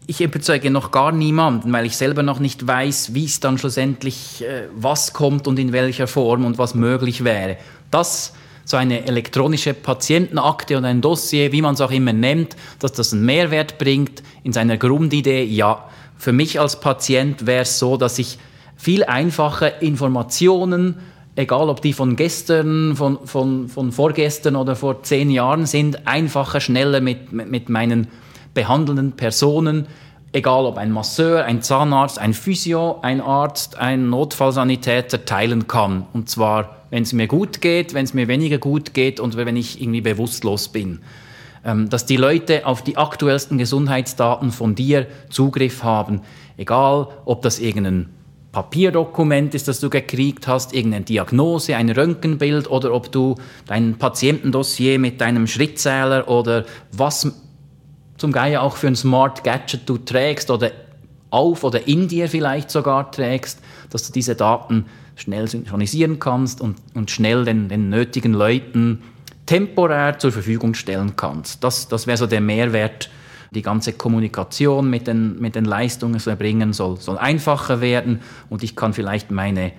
ich 0.07 0.19
überzeuge 0.19 0.71
noch 0.71 0.91
gar 0.91 1.13
niemanden, 1.13 1.71
weil 1.71 1.85
ich 1.85 1.95
selber 1.95 2.21
noch 2.21 2.39
nicht 2.39 2.67
weiß, 2.67 3.13
wie 3.13 3.23
es 3.23 3.39
dann 3.39 3.57
schlussendlich, 3.57 4.43
äh, 4.43 4.63
was 4.75 5.13
kommt 5.13 5.47
und 5.47 5.57
in 5.57 5.71
welcher 5.71 6.07
Form 6.07 6.43
und 6.43 6.57
was 6.57 6.75
möglich 6.75 7.23
wäre. 7.23 7.55
Das 7.91 8.33
so 8.67 8.75
eine 8.75 9.05
elektronische 9.05 9.73
Patientenakte 9.73 10.77
oder 10.77 10.87
ein 10.87 10.99
Dossier, 10.99 11.53
wie 11.53 11.61
man 11.61 11.75
es 11.75 11.81
auch 11.81 11.89
immer 11.89 12.11
nennt, 12.11 12.57
dass 12.79 12.91
das 12.91 13.13
einen 13.13 13.23
Mehrwert 13.25 13.77
bringt 13.77 14.21
in 14.43 14.51
seiner 14.51 14.75
Grundidee, 14.75 15.45
ja. 15.45 15.85
Für 16.17 16.33
mich 16.33 16.59
als 16.59 16.81
Patient 16.81 17.45
wäre 17.45 17.61
es 17.61 17.79
so, 17.79 17.95
dass 17.95 18.19
ich 18.19 18.37
viel 18.75 19.05
einfacher 19.05 19.81
Informationen, 19.81 20.97
egal 21.37 21.69
ob 21.69 21.81
die 21.81 21.93
von 21.93 22.17
gestern, 22.17 22.97
von, 22.97 23.25
von, 23.25 23.69
von 23.69 23.93
vorgestern 23.93 24.57
oder 24.57 24.75
vor 24.75 25.01
zehn 25.01 25.31
Jahren 25.31 25.65
sind, 25.65 26.05
einfacher, 26.05 26.59
schneller 26.59 26.99
mit, 26.99 27.31
mit 27.31 27.69
meinen 27.69 28.09
behandelnden 28.53 29.13
Personen, 29.13 29.87
egal 30.31 30.65
ob 30.65 30.77
ein 30.77 30.91
Masseur, 30.91 31.45
ein 31.45 31.61
Zahnarzt, 31.61 32.19
ein 32.19 32.33
Physio, 32.33 32.99
ein 33.01 33.21
Arzt, 33.21 33.77
ein 33.77 34.09
Notfallsanitäter 34.09 35.25
teilen 35.25 35.67
kann. 35.67 36.07
Und 36.13 36.29
zwar 36.29 36.77
wenn 36.89 37.03
es 37.03 37.13
mir 37.13 37.27
gut 37.27 37.61
geht, 37.61 37.93
wenn 37.93 38.05
es 38.05 38.13
mir 38.13 38.27
weniger 38.27 38.57
gut 38.57 38.93
geht 38.93 39.19
und 39.19 39.35
wenn 39.35 39.55
ich 39.55 39.81
irgendwie 39.81 40.01
bewusstlos 40.01 40.69
bin. 40.69 40.99
Ähm, 41.65 41.89
dass 41.89 42.05
die 42.05 42.17
Leute 42.17 42.65
auf 42.65 42.83
die 42.83 42.97
aktuellsten 42.97 43.57
Gesundheitsdaten 43.57 44.51
von 44.51 44.75
dir 44.75 45.07
Zugriff 45.29 45.83
haben, 45.83 46.21
egal 46.55 47.07
ob 47.25 47.41
das 47.41 47.59
irgendein 47.59 48.09
Papierdokument 48.51 49.53
ist, 49.53 49.67
das 49.67 49.79
du 49.79 49.89
gekriegt 49.89 50.47
hast, 50.47 50.73
irgendeine 50.73 51.05
Diagnose, 51.05 51.75
ein 51.75 51.89
Röntgenbild 51.89 52.69
oder 52.69 52.93
ob 52.93 53.11
du 53.11 53.35
dein 53.67 53.97
Patientendossier 53.97 54.97
mit 54.97 55.19
deinem 55.19 55.45
Schrittzähler 55.45 56.27
oder 56.27 56.65
was 56.91 57.33
zum 58.17 58.31
Geier 58.31 58.61
auch 58.61 58.77
für 58.77 58.87
ein 58.87 58.95
Smart 58.95 59.43
Gadget 59.43 59.87
du 59.87 59.97
trägst 59.97 60.49
oder 60.49 60.71
auf 61.29 61.63
oder 61.63 61.87
in 61.87 62.07
dir 62.07 62.29
vielleicht 62.29 62.71
sogar 62.71 63.11
trägst, 63.11 63.59
dass 63.89 64.07
du 64.07 64.13
diese 64.13 64.35
Daten 64.35 64.85
schnell 65.15 65.47
synchronisieren 65.47 66.19
kannst 66.19 66.61
und, 66.61 66.77
und 66.93 67.11
schnell 67.11 67.45
den, 67.45 67.69
den 67.69 67.89
nötigen 67.89 68.33
Leuten 68.33 69.03
temporär 69.45 70.19
zur 70.19 70.31
Verfügung 70.31 70.73
stellen 70.73 71.15
kannst. 71.15 71.63
Das, 71.63 71.87
das 71.87 72.07
wäre 72.07 72.17
so 72.17 72.27
der 72.27 72.41
Mehrwert. 72.41 73.09
Die 73.51 73.61
ganze 73.61 73.93
Kommunikation 73.93 74.89
mit 74.89 75.07
den, 75.07 75.39
mit 75.39 75.55
den 75.55 75.63
Leistungen 75.63 76.19
zu 76.19 76.29
erbringen 76.29 76.73
soll, 76.73 76.97
soll 76.97 77.17
einfacher 77.17 77.79
werden 77.79 78.19
und 78.49 78.61
ich 78.61 78.75
kann 78.75 78.91
vielleicht 78.91 79.31
meine, 79.31 79.71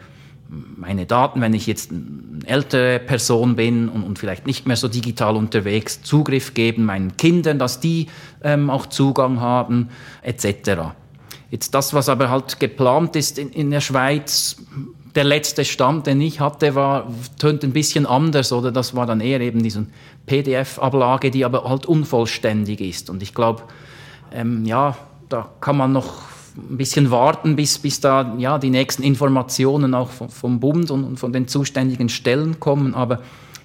meine 0.48 1.06
Daten, 1.06 1.40
wenn 1.40 1.52
ich 1.52 1.66
jetzt 1.66 1.90
eine 1.90 2.46
ältere 2.46 2.98
Person 2.98 3.56
bin 3.56 3.88
und, 3.88 4.02
und 4.02 4.18
vielleicht 4.18 4.46
nicht 4.46 4.66
mehr 4.66 4.76
so 4.76 4.88
digital 4.88 5.36
unterwegs, 5.36 6.02
Zugriff 6.02 6.54
geben 6.54 6.84
meinen 6.84 7.16
Kindern, 7.16 7.58
dass 7.58 7.80
die 7.80 8.06
ähm, 8.42 8.70
auch 8.70 8.86
Zugang 8.86 9.40
haben, 9.40 9.90
etc. 10.22 10.94
Jetzt 11.50 11.74
das, 11.74 11.92
was 11.92 12.08
aber 12.08 12.30
halt 12.30 12.60
geplant 12.60 13.16
ist 13.16 13.38
in, 13.38 13.50
in 13.50 13.70
der 13.70 13.80
Schweiz, 13.80 14.56
der 15.14 15.24
letzte 15.24 15.64
Stand, 15.64 16.06
den 16.06 16.20
ich 16.20 16.40
hatte, 16.40 16.74
war, 16.74 17.12
tönt 17.38 17.64
ein 17.64 17.72
bisschen 17.72 18.06
anders, 18.06 18.52
oder 18.52 18.70
das 18.72 18.94
war 18.94 19.06
dann 19.06 19.20
eher 19.20 19.40
eben 19.40 19.62
diese 19.62 19.86
PDF-Ablage, 20.26 21.30
die 21.30 21.44
aber 21.44 21.64
halt 21.64 21.86
unvollständig 21.86 22.80
ist. 22.80 23.10
Und 23.10 23.22
ich 23.22 23.34
glaube, 23.34 23.62
ähm, 24.32 24.64
ja, 24.64 24.96
da 25.28 25.50
kann 25.60 25.76
man 25.76 25.92
noch 25.92 26.28
ein 26.70 26.76
bisschen 26.76 27.10
warten, 27.10 27.56
bis, 27.56 27.78
bis 27.78 28.00
da 28.00 28.34
ja, 28.38 28.58
die 28.58 28.70
nächsten 28.70 29.02
Informationen 29.02 29.94
auch 29.94 30.10
vom, 30.10 30.28
vom 30.28 30.60
Bund 30.60 30.90
und, 30.90 31.16
von 31.18 31.32
den 31.32 31.48
zuständigen 31.48 32.08
Stellen 32.08 32.60
kommen. 32.60 32.94
Aber 32.94 33.22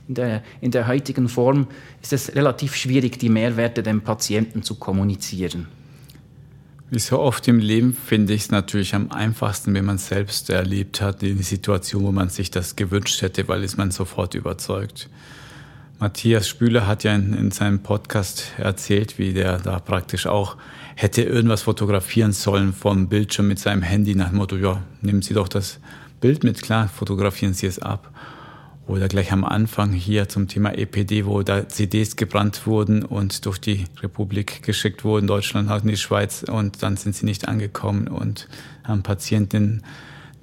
in 0.07 0.15
der, 0.15 0.43
in 0.61 0.71
der 0.71 0.87
heutigen 0.87 1.29
Form 1.29 1.67
ist 2.01 2.13
es 2.13 2.35
relativ 2.35 2.75
schwierig, 2.75 3.19
die 3.19 3.29
Mehrwerte 3.29 3.83
dem 3.83 4.01
Patienten 4.01 4.63
zu 4.63 4.75
kommunizieren. 4.75 5.67
Wie 6.89 6.99
so 6.99 7.19
oft 7.19 7.47
im 7.47 7.57
Leben 7.57 7.93
finde 7.95 8.33
ich 8.33 8.43
es 8.43 8.51
natürlich 8.51 8.93
am 8.93 9.09
einfachsten, 9.11 9.73
wenn 9.73 9.85
man 9.85 9.97
selbst 9.97 10.51
erlebt 10.51 11.01
hat, 11.01 11.23
in 11.23 11.37
die 11.37 11.43
Situation, 11.43 12.03
wo 12.03 12.11
man 12.11 12.29
sich 12.29 12.51
das 12.51 12.75
gewünscht 12.75 13.21
hätte, 13.23 13.47
weil 13.47 13.63
es 13.63 13.77
man 13.77 13.89
sofort 13.89 14.35
überzeugt. 14.35 15.09
Matthias 15.99 16.47
Spüler 16.47 16.85
hat 16.85 17.03
ja 17.03 17.15
in, 17.15 17.33
in, 17.33 17.49
seinem 17.49 17.79
Podcast 17.79 18.51
erzählt, 18.57 19.17
wie 19.17 19.33
der 19.33 19.57
da 19.57 19.79
praktisch 19.79 20.27
auch 20.27 20.57
hätte 20.95 21.23
irgendwas 21.23 21.63
fotografieren 21.63 22.33
sollen 22.33 22.73
vom 22.73 23.07
Bildschirm 23.07 23.47
mit 23.47 23.59
seinem 23.59 23.81
Handy 23.81 24.15
nach 24.15 24.29
dem 24.29 24.37
Motto, 24.37 24.55
ja, 24.55 24.81
nehmen 25.01 25.21
Sie 25.21 25.33
doch 25.33 25.47
das 25.47 25.79
Bild 26.21 26.43
mit, 26.43 26.61
klar, 26.61 26.87
fotografieren 26.87 27.53
Sie 27.53 27.67
es 27.67 27.79
ab 27.79 28.13
oder 28.87 29.07
gleich 29.07 29.31
am 29.31 29.45
Anfang 29.45 29.93
hier 29.93 30.27
zum 30.27 30.47
Thema 30.47 30.77
EPD, 30.77 31.25
wo 31.25 31.41
da 31.41 31.67
CDs 31.69 32.15
gebrannt 32.15 32.67
wurden 32.67 33.03
und 33.03 33.45
durch 33.45 33.59
die 33.59 33.85
Republik 34.01 34.63
geschickt 34.63 35.05
wurden, 35.05 35.27
Deutschland 35.27 35.69
halt 35.69 35.83
in 35.83 35.89
die 35.89 35.97
Schweiz 35.97 36.43
und 36.43 36.83
dann 36.83 36.97
sind 36.97 37.15
sie 37.15 37.25
nicht 37.25 37.47
angekommen 37.47 38.07
und 38.07 38.47
haben 38.83 39.03
Patienten 39.03 39.83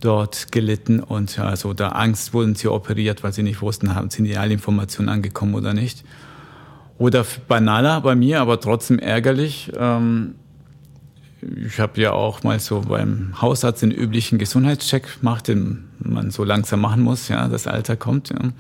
dort 0.01 0.51
gelitten 0.53 1.01
und 1.01 1.39
also 1.39 1.75
da 1.75 1.89
Angst 1.91 2.33
wurden 2.33 2.55
sie 2.55 2.69
operiert, 2.69 3.23
weil 3.23 3.35
sie 3.35 3.43
nicht 3.43 3.61
wussten, 3.61 3.95
haben 3.95 4.09
sind 4.09 4.25
die 4.25 4.39
alle 4.39 4.55
Informationen 4.55 5.11
angekommen 5.11 5.55
oder 5.55 5.75
nicht. 5.75 6.05
Oder 6.97 7.25
banaler 7.49 8.01
bei 8.03 8.15
mir, 8.15 8.41
aber 8.41 8.61
trotzdem 8.61 8.99
ärgerlich. 8.99 9.73
Ähm, 9.75 10.35
ich 11.67 11.81
habe 11.81 12.01
ja 12.01 12.13
auch 12.13 12.43
mal 12.43 12.59
so 12.61 12.83
beim 12.83 13.41
Hausarzt 13.41 13.83
den 13.83 13.91
üblichen 13.91 14.39
Gesundheitscheck 14.39 15.21
gemacht, 15.21 15.49
den 15.49 15.89
man 15.99 16.31
so 16.31 16.45
langsam 16.45 16.81
machen 16.81 17.03
muss, 17.03 17.29
ja, 17.29 17.49
das 17.49 17.67
Alter 17.67 17.97
kommt. 17.97 18.31
Ja. 18.31 18.51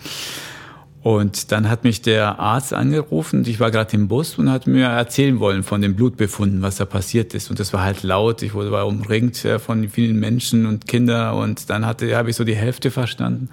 Und 1.02 1.50
dann 1.50 1.70
hat 1.70 1.84
mich 1.84 2.02
der 2.02 2.38
Arzt 2.38 2.74
angerufen 2.74 3.44
ich 3.46 3.58
war 3.58 3.70
gerade 3.70 3.96
im 3.96 4.08
Bus 4.08 4.36
und 4.38 4.50
hat 4.50 4.66
mir 4.66 4.84
erzählen 4.84 5.40
wollen 5.40 5.62
von 5.62 5.80
den 5.80 5.96
Blutbefunden, 5.96 6.60
was 6.60 6.76
da 6.76 6.84
passiert 6.84 7.32
ist. 7.32 7.48
Und 7.48 7.58
das 7.58 7.72
war 7.72 7.82
halt 7.82 8.02
laut. 8.02 8.42
Ich 8.42 8.52
wurde 8.52 8.70
war 8.70 8.86
umringt 8.86 9.38
von 9.58 9.88
vielen 9.88 10.20
Menschen 10.20 10.66
und 10.66 10.86
Kindern 10.86 11.36
und 11.36 11.70
dann 11.70 11.86
hatte, 11.86 12.14
habe 12.16 12.30
ich 12.30 12.36
so 12.36 12.44
die 12.44 12.54
Hälfte 12.54 12.90
verstanden. 12.90 13.48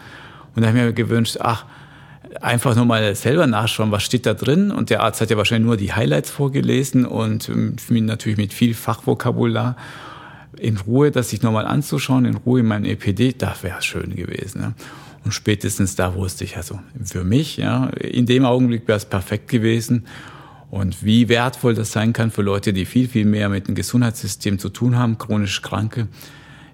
Und 0.55 0.61
da 0.61 0.67
habe 0.67 0.78
ich 0.78 0.84
mir 0.86 0.93
gewünscht, 0.93 1.38
ach, 1.39 1.65
einfach 2.41 2.75
nur 2.75 2.85
mal 2.85 3.15
selber 3.15 3.47
nachschauen, 3.47 3.91
was 3.91 4.03
steht 4.03 4.25
da 4.25 4.33
drin. 4.33 4.71
Und 4.71 4.89
der 4.89 5.01
Arzt 5.01 5.21
hat 5.21 5.29
ja 5.29 5.38
wahrscheinlich 5.38 5.67
nur 5.67 5.77
die 5.77 5.93
Highlights 5.93 6.29
vorgelesen 6.29 7.05
und 7.05 7.49
ähm, 7.49 7.75
natürlich 8.05 8.38
mit 8.38 8.53
viel 8.53 8.73
Fachvokabular. 8.73 9.75
In 10.57 10.77
Ruhe, 10.77 11.11
das 11.11 11.29
sich 11.29 11.41
nochmal 11.43 11.67
anzuschauen, 11.67 12.25
in 12.25 12.35
Ruhe 12.35 12.61
in 12.61 12.65
meinem 12.65 12.85
EPD, 12.85 13.33
das 13.33 13.63
wäre 13.63 13.81
schön 13.81 14.15
gewesen. 14.15 14.61
Ja. 14.61 14.73
Und 15.23 15.33
spätestens 15.33 15.95
da 15.95 16.15
wusste 16.15 16.45
ich, 16.45 16.57
also 16.57 16.79
für 17.03 17.23
mich, 17.23 17.57
ja, 17.57 17.88
in 17.89 18.25
dem 18.25 18.45
Augenblick 18.45 18.88
wäre 18.88 18.97
es 18.97 19.05
perfekt 19.05 19.49
gewesen. 19.49 20.05
Und 20.69 21.03
wie 21.03 21.29
wertvoll 21.29 21.75
das 21.75 21.91
sein 21.91 22.13
kann 22.13 22.31
für 22.31 22.41
Leute, 22.41 22.73
die 22.73 22.85
viel, 22.85 23.07
viel 23.07 23.25
mehr 23.25 23.49
mit 23.49 23.67
dem 23.67 23.75
Gesundheitssystem 23.75 24.59
zu 24.59 24.69
tun 24.69 24.97
haben, 24.97 25.17
chronisch 25.17 25.61
Kranke. 25.61 26.07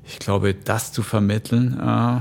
Ich 0.05 0.19
glaube, 0.19 0.53
das 0.53 0.91
zu 0.91 1.03
vermitteln, 1.03 1.79
äh, 1.79 2.17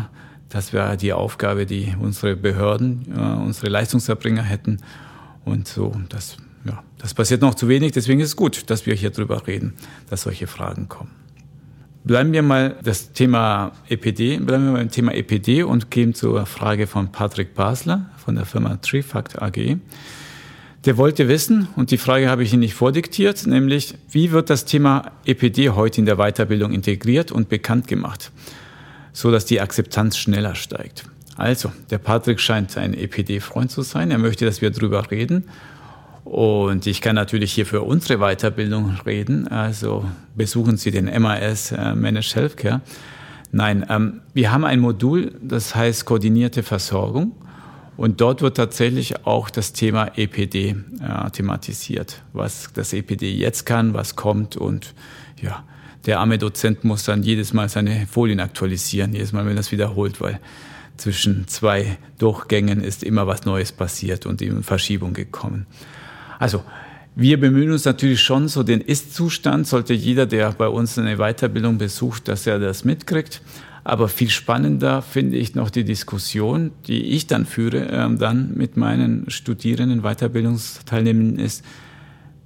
das 0.53 0.75
wäre 0.75 0.99
die 0.99 1.15
Aufgabe, 1.15 1.65
die 1.65 1.95
unsere 1.99 2.37
Behörden, 2.37 3.07
äh, 3.17 3.21
unsere 3.21 3.69
Leistungserbringer 3.69 4.43
hätten. 4.43 4.79
Und 5.47 5.67
so, 5.67 5.97
das, 6.11 6.37
ja, 6.67 6.83
das 6.99 7.15
passiert 7.15 7.41
noch 7.41 7.55
zu 7.55 7.69
wenig. 7.69 7.93
Deswegen 7.93 8.21
ist 8.21 8.29
es 8.29 8.37
gut, 8.37 8.69
dass 8.69 8.85
wir 8.85 8.95
hier 8.95 9.11
drüber 9.11 9.47
reden, 9.47 9.73
dass 10.11 10.23
solche 10.23 10.47
Fragen 10.47 10.91
kommen. 10.91 11.11
Bleiben 12.05 12.33
wir 12.33 12.43
mal 12.43 12.77
das 12.83 13.13
Thema 13.13 13.73
EPD, 13.89 14.39
bleiben 14.39 14.67
wir 14.67 14.73
beim 14.75 14.91
Thema 14.91 15.15
EPD 15.15 15.63
und 15.63 15.91
gehen 15.91 16.15
zur 16.15 16.45
Frage 16.45 16.87
von 16.87 17.13
Patrick 17.13 17.55
Basler 17.55 18.11
von 18.17 18.35
der 18.35 18.45
Firma 18.45 18.77
Trifact 18.77 19.41
AG. 19.41 19.79
Der 20.85 20.97
wollte 20.97 21.29
wissen, 21.29 21.69
und 21.77 21.93
die 21.93 21.99
Frage 21.99 22.29
habe 22.29 22.43
ich 22.43 22.53
Ihnen 22.53 22.61
nicht 22.61 22.75
vordiktiert, 22.75 23.47
nämlich, 23.47 23.95
wie 24.11 24.33
wird 24.33 24.51
das 24.51 24.65
Thema 24.65 25.13
EPD 25.25 25.71
heute 25.71 26.01
in 26.01 26.07
der 26.07 26.17
Weiterbildung 26.17 26.73
integriert 26.73 27.31
und 27.31 27.49
bekannt 27.49 27.87
gemacht, 27.87 28.33
so 29.13 29.31
dass 29.31 29.45
die 29.45 29.61
Akzeptanz 29.61 30.17
schneller 30.17 30.55
steigt? 30.55 31.05
Also, 31.37 31.73
der 31.91 31.99
Patrick 31.99 32.41
scheint 32.41 32.77
ein 32.77 32.95
EPD-Freund 32.95 33.71
zu 33.71 33.83
sein. 33.83 34.11
Er 34.11 34.19
möchte, 34.19 34.45
dass 34.45 34.61
wir 34.61 34.71
drüber 34.71 35.11
reden. 35.11 35.45
Und 36.25 36.87
ich 36.87 37.01
kann 37.01 37.17
natürlich 37.17 37.53
hier 37.53 37.67
für 37.67 37.83
unsere 37.83 38.19
Weiterbildung 38.19 38.97
reden. 39.05 39.49
Also 39.49 40.05
besuchen 40.37 40.77
Sie 40.77 40.91
den 40.91 41.07
MAS 41.21 41.73
äh, 41.73 41.95
Managed 41.95 42.37
Healthcare. 42.37 42.81
Nein, 43.51 43.85
ähm, 43.91 44.21
wir 44.33 44.53
haben 44.53 44.65
ein 44.65 44.81
Modul, 44.81 45.33
das 45.43 45.75
heißt 45.75 46.05
koordinierte 46.05 46.63
Versorgung. 46.63 47.33
Und 47.97 48.21
dort 48.21 48.41
wird 48.41 48.57
tatsächlich 48.57 49.27
auch 49.27 49.51
das 49.51 49.73
Thema 49.73 50.13
EPD 50.17 50.71
äh, 51.01 51.31
thematisiert. 51.31 52.23
Was 52.33 52.71
das 52.73 52.93
EPD 52.93 53.33
jetzt 53.35 53.67
kann, 53.67 53.93
was 53.93 54.17
kommt 54.17 54.57
und 54.57 54.95
ja, 55.41 55.65
der 56.07 56.21
arme 56.21 56.39
Dozent 56.39 56.85
muss 56.85 57.05
dann 57.05 57.23
jedes 57.23 57.53
Mal 57.53 57.69
seine 57.69 58.07
Folien 58.07 58.41
aktualisieren, 58.41 59.13
jedes 59.13 59.33
Mal, 59.33 59.47
wenn 59.47 59.57
er 59.57 59.61
es 59.61 59.73
wiederholt, 59.73 60.21
weil 60.21 60.41
zwischen 60.97 61.49
zwei 61.49 61.99
Durchgängen 62.19 62.83
ist 62.83 63.03
immer 63.03 63.27
was 63.27 63.45
Neues 63.45 63.73
passiert 63.73 64.27
und 64.27 64.43
in 64.43 64.63
Verschiebung 64.63 65.15
gekommen. 65.15 65.67
Also 66.39 66.63
wir 67.15 67.39
bemühen 67.39 67.71
uns 67.73 67.85
natürlich 67.85 68.21
schon, 68.23 68.49
so 68.49 68.63
den 68.63 68.81
Ist-Zustand 68.81 69.67
sollte 69.67 69.95
jeder, 69.95 70.27
der 70.27 70.53
bei 70.53 70.69
uns 70.69 70.99
eine 70.99 71.17
Weiterbildung 71.17 71.79
besucht, 71.79 72.27
dass 72.29 72.47
er 72.47 72.59
das 72.59 72.85
mitkriegt. 72.85 73.43
Aber 73.85 74.09
viel 74.09 74.31
spannender 74.31 75.03
finde 75.03 75.37
ich 75.37 75.55
noch 75.55 75.69
die 75.69 75.85
Diskussion, 75.85 76.71
die 76.87 77.03
ich 77.03 77.27
dann 77.27 77.47
führe, 77.47 77.89
äh, 77.89 78.17
dann 78.17 78.55
mit 78.55 78.77
meinen 78.77 79.29
Studierenden, 79.29 80.03
Weiterbildungsteilnehmenden 80.03 81.39
ist, 81.45 81.65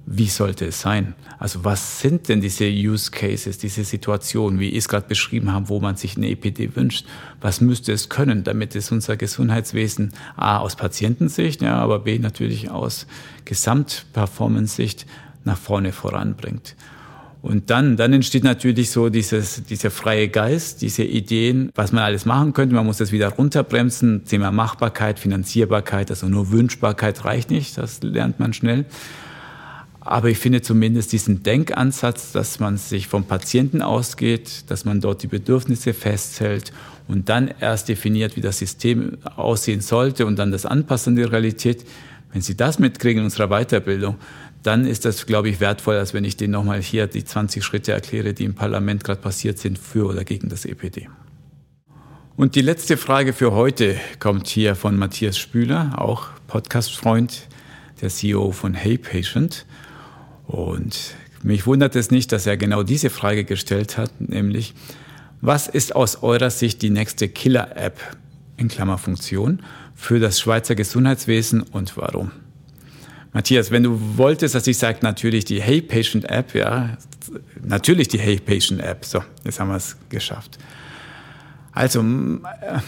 wie 0.09 0.27
sollte 0.27 0.65
es 0.65 0.79
sein? 0.79 1.15
Also 1.37 1.65
was 1.65 1.99
sind 1.99 2.29
denn 2.29 2.39
diese 2.39 2.63
Use 2.65 3.11
Cases, 3.11 3.57
diese 3.57 3.83
Situationen, 3.83 4.57
wie 4.57 4.69
ich 4.69 4.77
es 4.77 4.87
gerade 4.87 5.05
beschrieben 5.05 5.51
habe, 5.51 5.67
wo 5.67 5.81
man 5.81 5.97
sich 5.97 6.15
eine 6.15 6.29
EPD 6.29 6.77
wünscht? 6.77 7.05
Was 7.41 7.59
müsste 7.59 7.91
es 7.91 8.07
können, 8.07 8.45
damit 8.45 8.73
es 8.77 8.89
unser 8.89 9.17
Gesundheitswesen 9.17 10.13
A 10.37 10.59
aus 10.59 10.77
Patientensicht, 10.77 11.61
ja, 11.61 11.77
aber 11.77 11.99
B 11.99 12.19
natürlich 12.19 12.71
aus 12.71 13.05
Gesamtperformance-Sicht 13.43 15.05
nach 15.43 15.57
vorne 15.57 15.91
voranbringt? 15.91 16.77
Und 17.41 17.69
dann, 17.69 17.97
dann 17.97 18.13
entsteht 18.13 18.45
natürlich 18.45 18.91
so 18.91 19.09
dieses, 19.09 19.63
dieser 19.65 19.91
freie 19.91 20.29
Geist, 20.29 20.81
diese 20.81 21.03
Ideen, 21.03 21.69
was 21.75 21.91
man 21.91 22.03
alles 22.03 22.25
machen 22.25 22.53
könnte. 22.53 22.75
Man 22.75 22.85
muss 22.85 22.97
das 22.97 23.11
wieder 23.11 23.27
runterbremsen. 23.27 24.23
Thema 24.23 24.51
Machbarkeit, 24.51 25.19
Finanzierbarkeit, 25.19 26.09
also 26.09 26.27
nur 26.29 26.51
Wünschbarkeit 26.51 27.25
reicht 27.25 27.51
nicht. 27.51 27.77
Das 27.77 28.01
lernt 28.01 28.39
man 28.39 28.53
schnell. 28.53 28.85
Aber 30.09 30.29
ich 30.29 30.37
finde 30.37 30.61
zumindest 30.61 31.11
diesen 31.11 31.43
Denkansatz, 31.43 32.31
dass 32.31 32.59
man 32.61 32.77
sich 32.77 33.07
vom 33.07 33.25
Patienten 33.25 33.81
ausgeht, 33.81 34.63
dass 34.71 34.85
man 34.85 35.01
dort 35.01 35.21
die 35.21 35.27
Bedürfnisse 35.27 35.93
festhält 35.93 36.71
und 37.09 37.27
dann 37.27 37.53
erst 37.59 37.89
definiert, 37.89 38.37
wie 38.37 38.41
das 38.41 38.59
System 38.59 39.17
aussehen 39.35 39.81
sollte 39.81 40.25
und 40.25 40.39
dann 40.39 40.51
das 40.51 40.65
Anpassen 40.65 41.11
an 41.11 41.15
die 41.17 41.23
Realität. 41.23 41.85
Wenn 42.31 42.41
Sie 42.41 42.55
das 42.55 42.79
mitkriegen 42.79 43.19
in 43.19 43.25
unserer 43.25 43.49
Weiterbildung, 43.49 44.15
dann 44.63 44.85
ist 44.85 45.03
das, 45.03 45.25
glaube 45.25 45.49
ich, 45.49 45.59
wertvoller, 45.59 45.99
als 45.99 46.13
wenn 46.13 46.23
ich 46.23 46.37
denen 46.37 46.53
nochmal 46.53 46.81
hier 46.81 47.07
die 47.07 47.25
20 47.25 47.63
Schritte 47.63 47.91
erkläre, 47.91 48.33
die 48.33 48.45
im 48.45 48.55
Parlament 48.55 49.03
gerade 49.03 49.21
passiert 49.21 49.59
sind 49.59 49.77
für 49.77 50.05
oder 50.05 50.23
gegen 50.23 50.47
das 50.47 50.63
EPD. 50.65 51.09
Und 52.37 52.55
die 52.55 52.61
letzte 52.61 52.97
Frage 52.97 53.33
für 53.33 53.51
heute 53.51 53.97
kommt 54.19 54.47
hier 54.47 54.75
von 54.75 54.95
Matthias 54.97 55.37
Spüler, 55.37 55.95
auch 55.97 56.27
Podcast-Freund, 56.47 57.47
der 58.01 58.09
CEO 58.09 58.51
von 58.51 58.73
Hey 58.73 58.97
Patient. 58.97 59.65
Und 60.47 61.15
mich 61.43 61.67
wundert 61.67 61.95
es 61.95 62.09
nicht, 62.09 62.31
dass 62.31 62.47
er 62.47 62.57
genau 62.57 62.81
diese 62.81 63.09
Frage 63.09 63.43
gestellt 63.43 63.97
hat, 63.97 64.09
nämlich, 64.19 64.73
was 65.41 65.67
ist 65.67 65.95
aus 65.95 66.23
eurer 66.23 66.49
Sicht 66.49 66.81
die 66.81 66.89
nächste 66.89 67.27
Killer-App 67.27 67.99
in 68.55 68.69
Klammerfunktion 68.69 69.61
für 69.93 70.19
das 70.19 70.39
Schweizer 70.39 70.73
Gesundheitswesen 70.73 71.61
und 71.61 71.95
warum? 71.97 72.31
Matthias, 73.33 73.69
wenn 73.69 73.83
du 73.83 73.99
wolltest, 74.17 74.55
dass 74.55 74.65
ich 74.65 74.77
sage, 74.77 74.99
natürlich 75.01 75.45
die 75.45 75.61
Hey 75.61 75.81
Patient 75.81 76.29
App, 76.31 76.55
ja, 76.55 76.97
natürlich 77.61 78.07
die 78.07 78.17
Hey 78.17 78.39
Patient 78.39 78.81
App. 78.81 79.05
So, 79.05 79.21
jetzt 79.43 79.59
haben 79.59 79.69
wir 79.69 79.75
es 79.75 79.97
geschafft. 80.09 80.57
Also, 81.71 81.99
äh, 82.01 82.79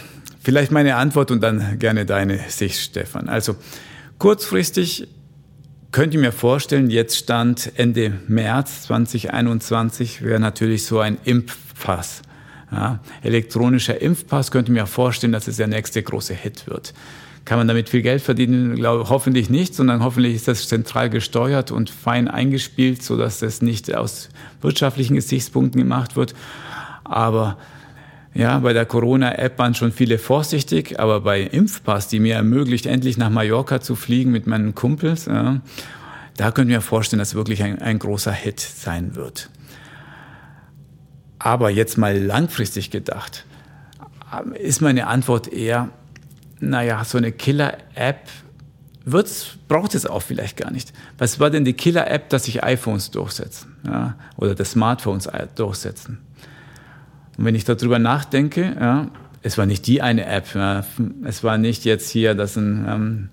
vielleicht 0.42 0.72
meine 0.72 0.96
Antwort 0.96 1.30
und 1.30 1.40
dann 1.42 1.78
gerne 1.78 2.06
deine 2.06 2.40
Sicht, 2.48 2.80
Stefan. 2.80 3.28
Also, 3.28 3.54
kurzfristig 4.18 5.06
könnte 5.92 6.18
mir 6.18 6.32
vorstellen, 6.32 6.90
jetzt 6.90 7.16
stand 7.16 7.72
Ende 7.76 8.12
März 8.28 8.82
2021, 8.82 10.22
wäre 10.22 10.40
natürlich 10.40 10.84
so 10.84 11.00
ein 11.00 11.18
Impfpass. 11.24 12.22
Ja, 12.70 13.00
elektronischer 13.22 14.00
Impfpass 14.00 14.50
könnte 14.52 14.70
mir 14.70 14.86
vorstellen, 14.86 15.32
dass 15.32 15.48
es 15.48 15.56
der 15.56 15.66
nächste 15.66 16.02
große 16.02 16.34
Hit 16.34 16.68
wird. 16.68 16.94
Kann 17.44 17.58
man 17.58 17.66
damit 17.66 17.88
viel 17.88 18.02
Geld 18.02 18.22
verdienen? 18.22 18.76
Glaube, 18.76 19.08
hoffentlich 19.08 19.50
nicht, 19.50 19.74
sondern 19.74 20.04
hoffentlich 20.04 20.36
ist 20.36 20.46
das 20.46 20.68
zentral 20.68 21.10
gesteuert 21.10 21.72
und 21.72 21.90
fein 21.90 22.28
eingespielt, 22.28 23.02
sodass 23.02 23.40
das 23.40 23.60
nicht 23.60 23.92
aus 23.92 24.28
wirtschaftlichen 24.60 25.16
Gesichtspunkten 25.16 25.80
gemacht 25.80 26.14
wird. 26.14 26.34
Aber 27.02 27.56
ja, 28.34 28.58
bei 28.60 28.72
der 28.72 28.86
Corona-App 28.86 29.58
waren 29.58 29.74
schon 29.74 29.92
viele 29.92 30.18
vorsichtig, 30.18 31.00
aber 31.00 31.20
bei 31.20 31.42
Impfpass, 31.42 32.08
die 32.08 32.20
mir 32.20 32.36
ermöglicht, 32.36 32.86
endlich 32.86 33.18
nach 33.18 33.30
Mallorca 33.30 33.80
zu 33.80 33.96
fliegen 33.96 34.30
mit 34.30 34.46
meinen 34.46 34.74
Kumpels, 34.74 35.26
ja, 35.26 35.60
da 36.36 36.52
können 36.52 36.70
wir 36.70 36.80
vorstellen, 36.80 37.18
dass 37.18 37.34
wirklich 37.34 37.62
ein, 37.62 37.82
ein 37.82 37.98
großer 37.98 38.32
Hit 38.32 38.60
sein 38.60 39.14
wird. 39.16 39.50
Aber 41.38 41.70
jetzt 41.70 41.98
mal 41.98 42.16
langfristig 42.16 42.90
gedacht, 42.90 43.46
ist 44.54 44.80
meine 44.80 45.06
Antwort 45.06 45.52
eher, 45.52 45.88
naja, 46.60 47.04
so 47.04 47.18
eine 47.18 47.32
Killer-App 47.32 48.28
braucht 49.68 49.94
es 49.94 50.06
auch 50.06 50.22
vielleicht 50.22 50.56
gar 50.56 50.70
nicht. 50.70 50.92
Was 51.18 51.40
war 51.40 51.50
denn 51.50 51.64
die 51.64 51.72
Killer-App, 51.72 52.28
dass 52.28 52.44
sich 52.44 52.62
iPhones 52.62 53.10
durchsetzen 53.10 53.76
ja, 53.84 54.14
oder 54.36 54.54
dass 54.54 54.72
Smartphones 54.72 55.28
durchsetzen? 55.56 56.18
Und 57.40 57.46
wenn 57.46 57.54
ich 57.54 57.64
darüber 57.64 57.98
nachdenke, 57.98 58.76
ja, 58.78 59.08
es 59.40 59.56
war 59.56 59.64
nicht 59.64 59.86
die 59.86 60.02
eine 60.02 60.26
App, 60.26 60.54
ja, 60.54 60.84
es 61.24 61.42
war 61.42 61.56
nicht 61.56 61.86
jetzt 61.86 62.10
hier, 62.10 62.34
dass 62.34 62.56
ein 62.56 62.84
ähm, 62.86 63.28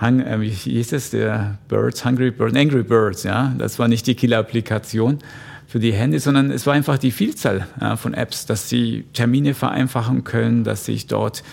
Hung, 0.00 0.18
äh, 0.18 0.40
wie 0.40 0.48
hieß 0.48 0.92
es, 0.92 1.10
der 1.10 1.56
Birds, 1.68 2.04
Hungry 2.04 2.32
Birds, 2.32 2.56
Angry 2.56 2.82
Birds, 2.82 3.22
ja, 3.22 3.54
das 3.56 3.78
war 3.78 3.86
nicht 3.86 4.08
die 4.08 4.16
Killer-Applikation 4.16 5.20
für 5.68 5.78
die 5.78 5.92
Hände, 5.92 6.18
sondern 6.18 6.50
es 6.50 6.66
war 6.66 6.74
einfach 6.74 6.98
die 6.98 7.12
Vielzahl 7.12 7.68
ja, 7.80 7.94
von 7.94 8.12
Apps, 8.12 8.44
dass 8.44 8.68
sie 8.68 9.04
Termine 9.12 9.54
vereinfachen 9.54 10.24
können, 10.24 10.64
dass 10.64 10.88
ich 10.88 11.06
dort 11.06 11.44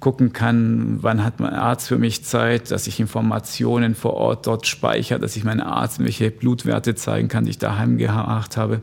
gucken 0.00 0.32
kann, 0.32 1.02
wann 1.02 1.22
hat 1.22 1.40
mein 1.40 1.52
Arzt 1.52 1.88
für 1.88 1.98
mich 1.98 2.24
Zeit, 2.24 2.70
dass 2.70 2.86
ich 2.86 3.00
Informationen 3.00 3.94
vor 3.94 4.14
Ort 4.14 4.46
dort 4.46 4.66
speichere, 4.66 5.18
dass 5.18 5.36
ich 5.36 5.44
meinen 5.44 5.60
Arzt 5.60 6.02
welche 6.02 6.30
Blutwerte 6.30 6.94
zeigen 6.94 7.28
kann, 7.28 7.44
die 7.44 7.50
ich 7.50 7.58
daheim 7.58 7.98
gemacht 7.98 8.56
habe. 8.56 8.80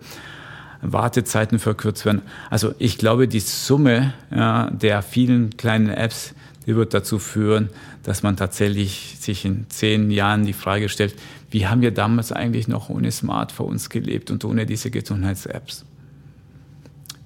Wartezeiten 0.81 1.59
verkürzt 1.59 2.05
werden. 2.05 2.21
Also 2.49 2.73
ich 2.79 2.97
glaube, 2.97 3.27
die 3.27 3.39
Summe 3.39 4.13
ja, 4.33 4.69
der 4.69 5.01
vielen 5.01 5.57
kleinen 5.57 5.89
Apps, 5.89 6.33
die 6.65 6.75
wird 6.75 6.93
dazu 6.93 7.19
führen, 7.19 7.69
dass 8.03 8.23
man 8.23 8.37
tatsächlich 8.37 9.17
sich 9.19 9.45
in 9.45 9.69
zehn 9.69 10.11
Jahren 10.11 10.45
die 10.45 10.53
Frage 10.53 10.89
stellt, 10.89 11.15
wie 11.49 11.67
haben 11.67 11.81
wir 11.81 11.91
damals 11.91 12.31
eigentlich 12.31 12.67
noch 12.67 12.89
ohne 12.89 13.11
Smartphones 13.11 13.89
gelebt 13.89 14.31
und 14.31 14.43
ohne 14.45 14.65
diese 14.65 14.91
Gesundheits-Apps? 14.91 15.85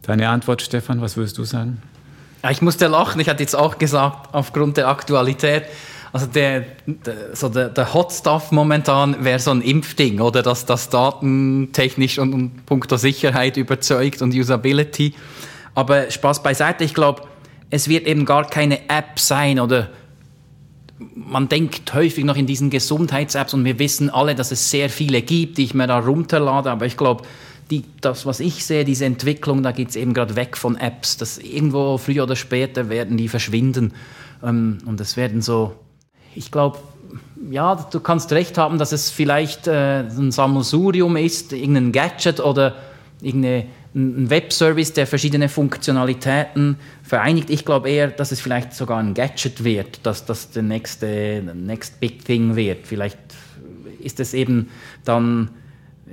Deine 0.03 0.29
Antwort, 0.29 0.61
Stefan, 0.61 1.01
was 1.01 1.17
würdest 1.17 1.37
du 1.37 1.43
sagen? 1.43 1.81
Ich 2.49 2.61
musste 2.61 2.87
lachen. 2.87 3.19
Ich 3.19 3.29
hatte 3.29 3.43
jetzt 3.43 3.55
auch 3.55 3.77
gesagt, 3.77 4.33
aufgrund 4.33 4.77
der 4.77 4.87
Aktualität, 4.87 5.65
also 6.13 6.25
der, 6.25 6.65
der, 6.85 7.35
so 7.35 7.49
der, 7.49 7.69
der 7.69 7.93
Hot 7.93 8.11
Stuff 8.11 8.51
momentan 8.51 9.23
wäre 9.23 9.39
so 9.39 9.51
ein 9.51 9.61
Impfding, 9.61 10.19
oder 10.19 10.43
dass 10.43 10.65
das 10.65 10.89
datentechnisch 10.89 12.19
und, 12.19 12.33
und 12.33 12.65
puncto 12.65 12.97
Sicherheit 12.97 13.57
überzeugt 13.57 14.21
und 14.21 14.33
Usability. 14.33 15.13
Aber 15.73 16.11
Spaß 16.11 16.43
beiseite, 16.43 16.83
ich 16.83 16.93
glaube, 16.93 17.23
es 17.69 17.87
wird 17.87 18.05
eben 18.07 18.25
gar 18.25 18.47
keine 18.47 18.89
App 18.89 19.19
sein 19.19 19.59
oder 19.59 19.89
man 21.15 21.49
denkt 21.49 21.93
häufig 21.93 22.25
noch 22.25 22.35
in 22.35 22.45
diesen 22.45 22.69
Gesundheits-Apps 22.69 23.53
und 23.53 23.65
wir 23.65 23.79
wissen 23.79 24.09
alle, 24.09 24.35
dass 24.35 24.51
es 24.51 24.69
sehr 24.69 24.89
viele 24.89 25.21
gibt, 25.21 25.57
die 25.57 25.63
ich 25.63 25.73
mir 25.73 25.87
da 25.87 25.99
runterlade, 25.99 26.69
aber 26.69 26.85
ich 26.85 26.97
glaube, 26.97 27.23
die, 27.71 27.85
das, 28.01 28.25
was 28.25 28.39
ich 28.41 28.65
sehe, 28.65 28.83
diese 28.83 29.05
Entwicklung, 29.05 29.63
da 29.63 29.71
geht 29.71 29.89
es 29.89 29.95
eben 29.95 30.13
gerade 30.13 30.35
weg 30.35 30.57
von 30.57 30.75
Apps. 30.75 31.15
Das 31.15 31.37
irgendwo 31.37 31.97
früher 31.97 32.23
oder 32.23 32.35
später 32.35 32.89
werden 32.89 33.15
die 33.15 33.29
verschwinden. 33.29 33.93
Ähm, 34.43 34.79
und 34.85 34.99
es 34.99 35.15
werden 35.15 35.41
so, 35.41 35.73
ich 36.35 36.51
glaube, 36.51 36.79
ja, 37.49 37.75
du 37.75 37.99
kannst 37.99 38.31
recht 38.31 38.57
haben, 38.57 38.77
dass 38.77 38.91
es 38.91 39.09
vielleicht 39.09 39.67
äh, 39.67 40.01
ein 40.01 40.31
Sammelsurium 40.31 41.17
ist, 41.17 41.53
irgendein 41.53 41.91
Gadget 41.91 42.39
oder 42.39 42.75
irgendein 43.21 43.67
Webservice, 43.93 44.93
der 44.93 45.07
verschiedene 45.07 45.49
Funktionalitäten 45.49 46.77
vereinigt. 47.03 47.49
Ich 47.49 47.65
glaube 47.65 47.89
eher, 47.89 48.07
dass 48.07 48.31
es 48.31 48.39
vielleicht 48.39 48.73
sogar 48.73 48.99
ein 48.99 49.13
Gadget 49.13 49.63
wird, 49.63 50.05
dass 50.05 50.25
das 50.25 50.51
der 50.51 50.63
nächste 50.63 51.43
next 51.55 51.99
big 51.99 52.23
thing 52.23 52.55
wird. 52.55 52.87
Vielleicht 52.87 53.19
ist 53.99 54.19
es 54.19 54.33
eben 54.33 54.69
dann 55.03 55.49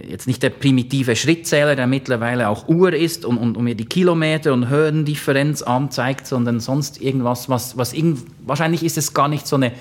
jetzt 0.07 0.27
nicht 0.27 0.43
der 0.43 0.51
primitive 0.51 1.17
Schrittzähler, 1.17 1.75
der 1.75 1.87
mittlerweile 1.87 2.49
auch 2.49 2.69
Uhr 2.69 2.93
ist 2.93 3.25
und, 3.25 3.39
und, 3.39 3.57
und 3.57 3.65
mir 3.65 3.75
die 3.75 3.87
Kilometer 3.87 4.53
und 4.53 4.69
Höhendifferenz 4.69 5.63
anzeigt, 5.63 6.27
sondern 6.27 6.61
sonst 6.61 7.01
irgendwas, 7.01 7.49
was, 7.49 7.77
was 7.77 7.93
irgend, 7.93 8.21
wahrscheinlich 8.47 8.85
ist 8.85 8.99
es 8.99 9.15
gar 9.15 9.29
nicht 9.29 9.47
so 9.47 9.57
eine 9.57 9.73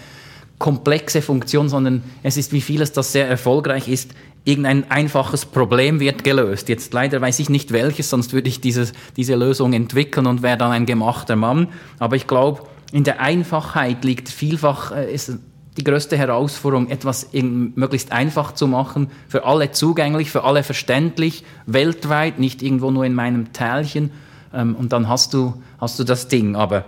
komplexe 0.59 1.21
Funktion, 1.21 1.69
sondern 1.69 2.03
es 2.23 2.37
ist 2.37 2.51
wie 2.51 2.61
vieles, 2.61 2.91
das 2.91 3.11
sehr 3.11 3.27
erfolgreich 3.27 3.87
ist, 3.87 4.11
irgendein 4.43 4.89
einfaches 4.89 5.45
Problem 5.45 5.99
wird 5.99 6.23
gelöst. 6.23 6.69
Jetzt 6.69 6.93
leider 6.93 7.19
weiß 7.21 7.39
ich 7.39 7.49
nicht 7.49 7.71
welches, 7.73 8.09
sonst 8.09 8.33
würde 8.33 8.47
ich 8.47 8.61
dieses, 8.61 8.93
diese 9.17 9.35
Lösung 9.35 9.73
entwickeln 9.73 10.25
und 10.25 10.41
wäre 10.41 10.57
dann 10.57 10.71
ein 10.71 10.85
gemachter 10.85 11.35
Mann. 11.35 11.67
Aber 11.99 12.15
ich 12.15 12.27
glaube, 12.27 12.63
in 12.91 13.03
der 13.03 13.19
Einfachheit 13.19 14.05
liegt 14.05 14.29
vielfach 14.29 14.93
äh, 14.93 15.13
ist 15.13 15.33
die 15.75 15.83
größte 15.83 16.17
Herausforderung, 16.17 16.89
etwas 16.89 17.29
möglichst 17.33 18.11
einfach 18.11 18.53
zu 18.53 18.67
machen, 18.67 19.11
für 19.27 19.45
alle 19.45 19.71
zugänglich, 19.71 20.31
für 20.31 20.43
alle 20.43 20.63
verständlich, 20.63 21.43
weltweit, 21.67 22.39
nicht 22.39 22.63
irgendwo 22.63 22.89
nur 22.89 23.05
in 23.05 23.13
meinem 23.13 23.53
Tälchen. 23.53 24.11
Ähm, 24.53 24.75
und 24.75 24.91
dann 24.91 25.07
hast 25.07 25.33
du, 25.33 25.61
hast 25.79 25.99
du 25.99 26.03
das 26.03 26.29
Ding. 26.29 26.55
Aber 26.55 26.85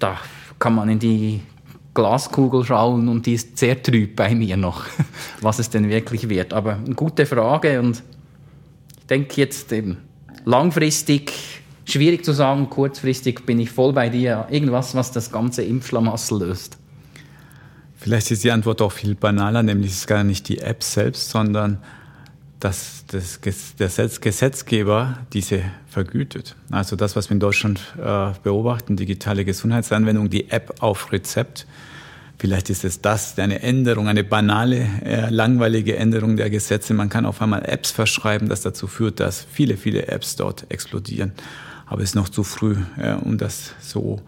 da 0.00 0.18
kann 0.58 0.74
man 0.74 0.88
in 0.88 0.98
die 0.98 1.40
Glaskugel 1.94 2.64
schauen 2.64 3.08
und 3.08 3.26
die 3.26 3.34
ist 3.34 3.56
sehr 3.56 3.80
trüb 3.82 4.16
bei 4.16 4.34
mir 4.34 4.56
noch, 4.56 4.84
was 5.40 5.58
es 5.58 5.70
denn 5.70 5.88
wirklich 5.88 6.28
wird. 6.28 6.52
Aber 6.52 6.74
eine 6.76 6.94
gute 6.94 7.24
Frage 7.24 7.80
und 7.80 8.02
ich 8.98 9.06
denke 9.06 9.40
jetzt 9.40 9.72
eben 9.72 9.98
langfristig 10.44 11.32
schwierig 11.84 12.24
zu 12.24 12.32
sagen, 12.32 12.68
kurzfristig 12.70 13.46
bin 13.46 13.60
ich 13.60 13.70
voll 13.70 13.92
bei 13.92 14.08
dir. 14.08 14.46
Irgendwas, 14.50 14.94
was 14.94 15.12
das 15.12 15.30
ganze 15.30 15.62
Impfschlamassel 15.62 16.40
löst. 16.40 16.78
Vielleicht 17.96 18.30
ist 18.30 18.44
die 18.44 18.50
Antwort 18.50 18.82
auch 18.82 18.92
viel 18.92 19.14
banaler, 19.14 19.62
nämlich 19.62 19.90
es 19.92 19.98
ist 19.98 20.06
gar 20.06 20.24
nicht 20.24 20.48
die 20.48 20.58
App 20.58 20.82
selbst, 20.82 21.30
sondern 21.30 21.78
dass 22.64 23.04
das, 23.08 23.40
der 23.78 23.90
Gesetzgeber 24.22 25.18
diese 25.34 25.62
vergütet. 25.86 26.56
Also 26.70 26.96
das, 26.96 27.14
was 27.14 27.28
wir 27.28 27.34
in 27.34 27.40
Deutschland 27.40 27.78
äh, 28.02 28.30
beobachten, 28.42 28.96
digitale 28.96 29.44
Gesundheitsanwendung, 29.44 30.30
die 30.30 30.50
App 30.50 30.76
auf 30.80 31.12
Rezept. 31.12 31.66
Vielleicht 32.38 32.70
ist 32.70 32.86
es 32.86 33.02
das, 33.02 33.38
eine 33.38 33.60
Änderung, 33.60 34.08
eine 34.08 34.24
banale, 34.24 34.88
äh, 35.04 35.28
langweilige 35.28 35.96
Änderung 35.96 36.38
der 36.38 36.48
Gesetze. 36.48 36.94
Man 36.94 37.10
kann 37.10 37.26
auf 37.26 37.42
einmal 37.42 37.66
Apps 37.66 37.90
verschreiben, 37.90 38.48
das 38.48 38.62
dazu 38.62 38.86
führt, 38.86 39.20
dass 39.20 39.46
viele, 39.52 39.76
viele 39.76 40.08
Apps 40.08 40.36
dort 40.36 40.64
explodieren. 40.70 41.32
Aber 41.84 42.00
es 42.00 42.10
ist 42.10 42.14
noch 42.14 42.30
zu 42.30 42.44
früh, 42.44 42.76
äh, 42.96 43.12
um 43.12 43.36
das 43.36 43.74
so 43.78 44.22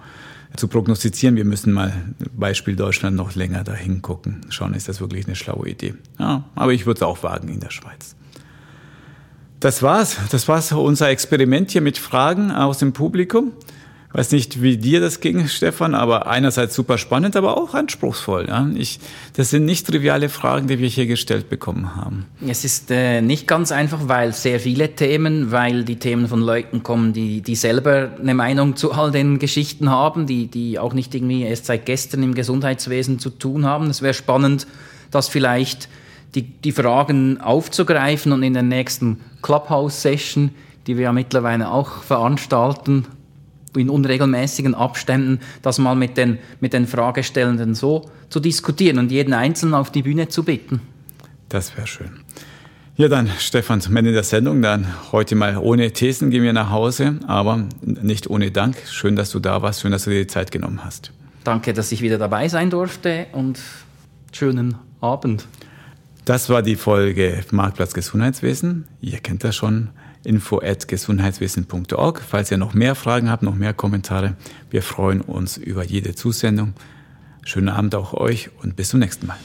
zu 0.56 0.68
prognostizieren. 0.68 1.36
Wir 1.36 1.46
müssen 1.46 1.72
mal, 1.72 1.94
Beispiel 2.36 2.76
Deutschland, 2.76 3.16
noch 3.16 3.34
länger 3.34 3.64
dahin 3.64 4.02
gucken. 4.02 4.42
Schauen, 4.50 4.74
ist 4.74 4.90
das 4.90 5.00
wirklich 5.00 5.26
eine 5.26 5.36
schlaue 5.36 5.70
Idee. 5.70 5.94
Ja, 6.18 6.44
aber 6.54 6.74
ich 6.74 6.84
würde 6.84 6.98
es 6.98 7.02
auch 7.02 7.22
wagen 7.22 7.48
in 7.48 7.60
der 7.60 7.70
Schweiz. 7.70 8.14
Das 9.66 9.82
war's. 9.82 10.18
Das 10.30 10.46
war's 10.46 10.70
unser 10.70 11.08
Experiment 11.08 11.72
hier 11.72 11.80
mit 11.80 11.98
Fragen 11.98 12.52
aus 12.52 12.78
dem 12.78 12.92
Publikum. 12.92 13.50
Weiß 14.12 14.30
nicht, 14.30 14.62
wie 14.62 14.76
dir 14.76 15.00
das 15.00 15.18
ging, 15.18 15.48
Stefan, 15.48 15.96
aber 15.96 16.28
einerseits 16.28 16.76
super 16.76 16.98
spannend, 16.98 17.34
aber 17.34 17.56
auch 17.56 17.74
anspruchsvoll. 17.74 18.46
Ja? 18.46 18.70
Ich, 18.76 19.00
das 19.32 19.50
sind 19.50 19.64
nicht 19.64 19.84
triviale 19.84 20.28
Fragen, 20.28 20.68
die 20.68 20.78
wir 20.78 20.86
hier 20.86 21.06
gestellt 21.06 21.50
bekommen 21.50 21.96
haben. 21.96 22.26
Es 22.46 22.64
ist 22.64 22.92
äh, 22.92 23.20
nicht 23.20 23.48
ganz 23.48 23.72
einfach, 23.72 24.02
weil 24.06 24.32
sehr 24.32 24.60
viele 24.60 24.94
Themen, 24.94 25.50
weil 25.50 25.82
die 25.82 25.96
Themen 25.96 26.28
von 26.28 26.42
Leuten 26.42 26.84
kommen, 26.84 27.12
die, 27.12 27.40
die 27.40 27.56
selber 27.56 28.12
eine 28.20 28.34
Meinung 28.34 28.76
zu 28.76 28.92
all 28.92 29.10
den 29.10 29.40
Geschichten 29.40 29.90
haben, 29.90 30.28
die, 30.28 30.46
die 30.46 30.78
auch 30.78 30.94
nicht 30.94 31.12
irgendwie 31.12 31.42
erst 31.42 31.66
seit 31.66 31.86
gestern 31.86 32.22
im 32.22 32.36
Gesundheitswesen 32.36 33.18
zu 33.18 33.30
tun 33.30 33.66
haben. 33.66 33.90
Es 33.90 34.00
wäre 34.00 34.14
spannend, 34.14 34.68
dass 35.10 35.26
vielleicht 35.26 35.88
die, 36.34 36.42
die 36.42 36.72
Fragen 36.72 37.40
aufzugreifen 37.40 38.32
und 38.32 38.42
in 38.42 38.54
der 38.54 38.62
nächsten 38.62 39.20
Clubhouse-Session, 39.42 40.50
die 40.86 40.96
wir 40.96 41.04
ja 41.04 41.12
mittlerweile 41.12 41.70
auch 41.70 42.02
veranstalten, 42.02 43.06
in 43.76 43.90
unregelmäßigen 43.90 44.74
Abständen, 44.74 45.40
das 45.62 45.78
mal 45.78 45.94
mit 45.94 46.16
den, 46.16 46.38
mit 46.60 46.72
den 46.72 46.86
Fragestellenden 46.86 47.74
so 47.74 48.10
zu 48.28 48.40
diskutieren 48.40 48.98
und 48.98 49.12
jeden 49.12 49.34
Einzelnen 49.34 49.74
auf 49.74 49.90
die 49.90 50.02
Bühne 50.02 50.28
zu 50.28 50.44
bitten. 50.44 50.80
Das 51.48 51.76
wäre 51.76 51.86
schön. 51.86 52.10
Ja, 52.96 53.08
dann, 53.08 53.28
Stefan, 53.38 53.82
zum 53.82 53.94
Ende 53.96 54.12
der 54.12 54.22
Sendung. 54.22 54.62
Dann 54.62 54.86
heute 55.12 55.34
mal 55.34 55.58
ohne 55.58 55.92
Thesen 55.92 56.30
gehen 56.30 56.42
wir 56.42 56.54
nach 56.54 56.70
Hause, 56.70 57.20
aber 57.26 57.66
nicht 57.82 58.30
ohne 58.30 58.50
Dank. 58.50 58.76
Schön, 58.90 59.16
dass 59.16 59.30
du 59.30 59.38
da 59.38 59.60
warst. 59.60 59.82
Schön, 59.82 59.92
dass 59.92 60.04
du 60.04 60.10
dir 60.10 60.20
die 60.20 60.26
Zeit 60.26 60.50
genommen 60.50 60.82
hast. 60.82 61.12
Danke, 61.44 61.74
dass 61.74 61.92
ich 61.92 62.00
wieder 62.00 62.16
dabei 62.16 62.48
sein 62.48 62.70
durfte 62.70 63.26
und 63.32 63.60
schönen 64.32 64.76
Abend. 65.02 65.46
Das 66.26 66.48
war 66.48 66.60
die 66.60 66.74
Folge 66.74 67.44
Marktplatz 67.52 67.94
Gesundheitswesen. 67.94 68.88
Ihr 69.00 69.20
kennt 69.20 69.44
das 69.44 69.54
schon. 69.54 69.90
Info 70.24 70.58
at 70.58 70.88
gesundheitswesen.org. 70.88 72.20
Falls 72.20 72.50
ihr 72.50 72.58
noch 72.58 72.74
mehr 72.74 72.96
Fragen 72.96 73.30
habt, 73.30 73.44
noch 73.44 73.54
mehr 73.54 73.72
Kommentare, 73.72 74.34
wir 74.68 74.82
freuen 74.82 75.20
uns 75.20 75.56
über 75.56 75.84
jede 75.84 76.16
Zusendung. 76.16 76.74
Schönen 77.44 77.68
Abend 77.68 77.94
auch 77.94 78.12
euch 78.12 78.50
und 78.60 78.74
bis 78.74 78.88
zum 78.88 78.98
nächsten 78.98 79.28
Mal. 79.28 79.38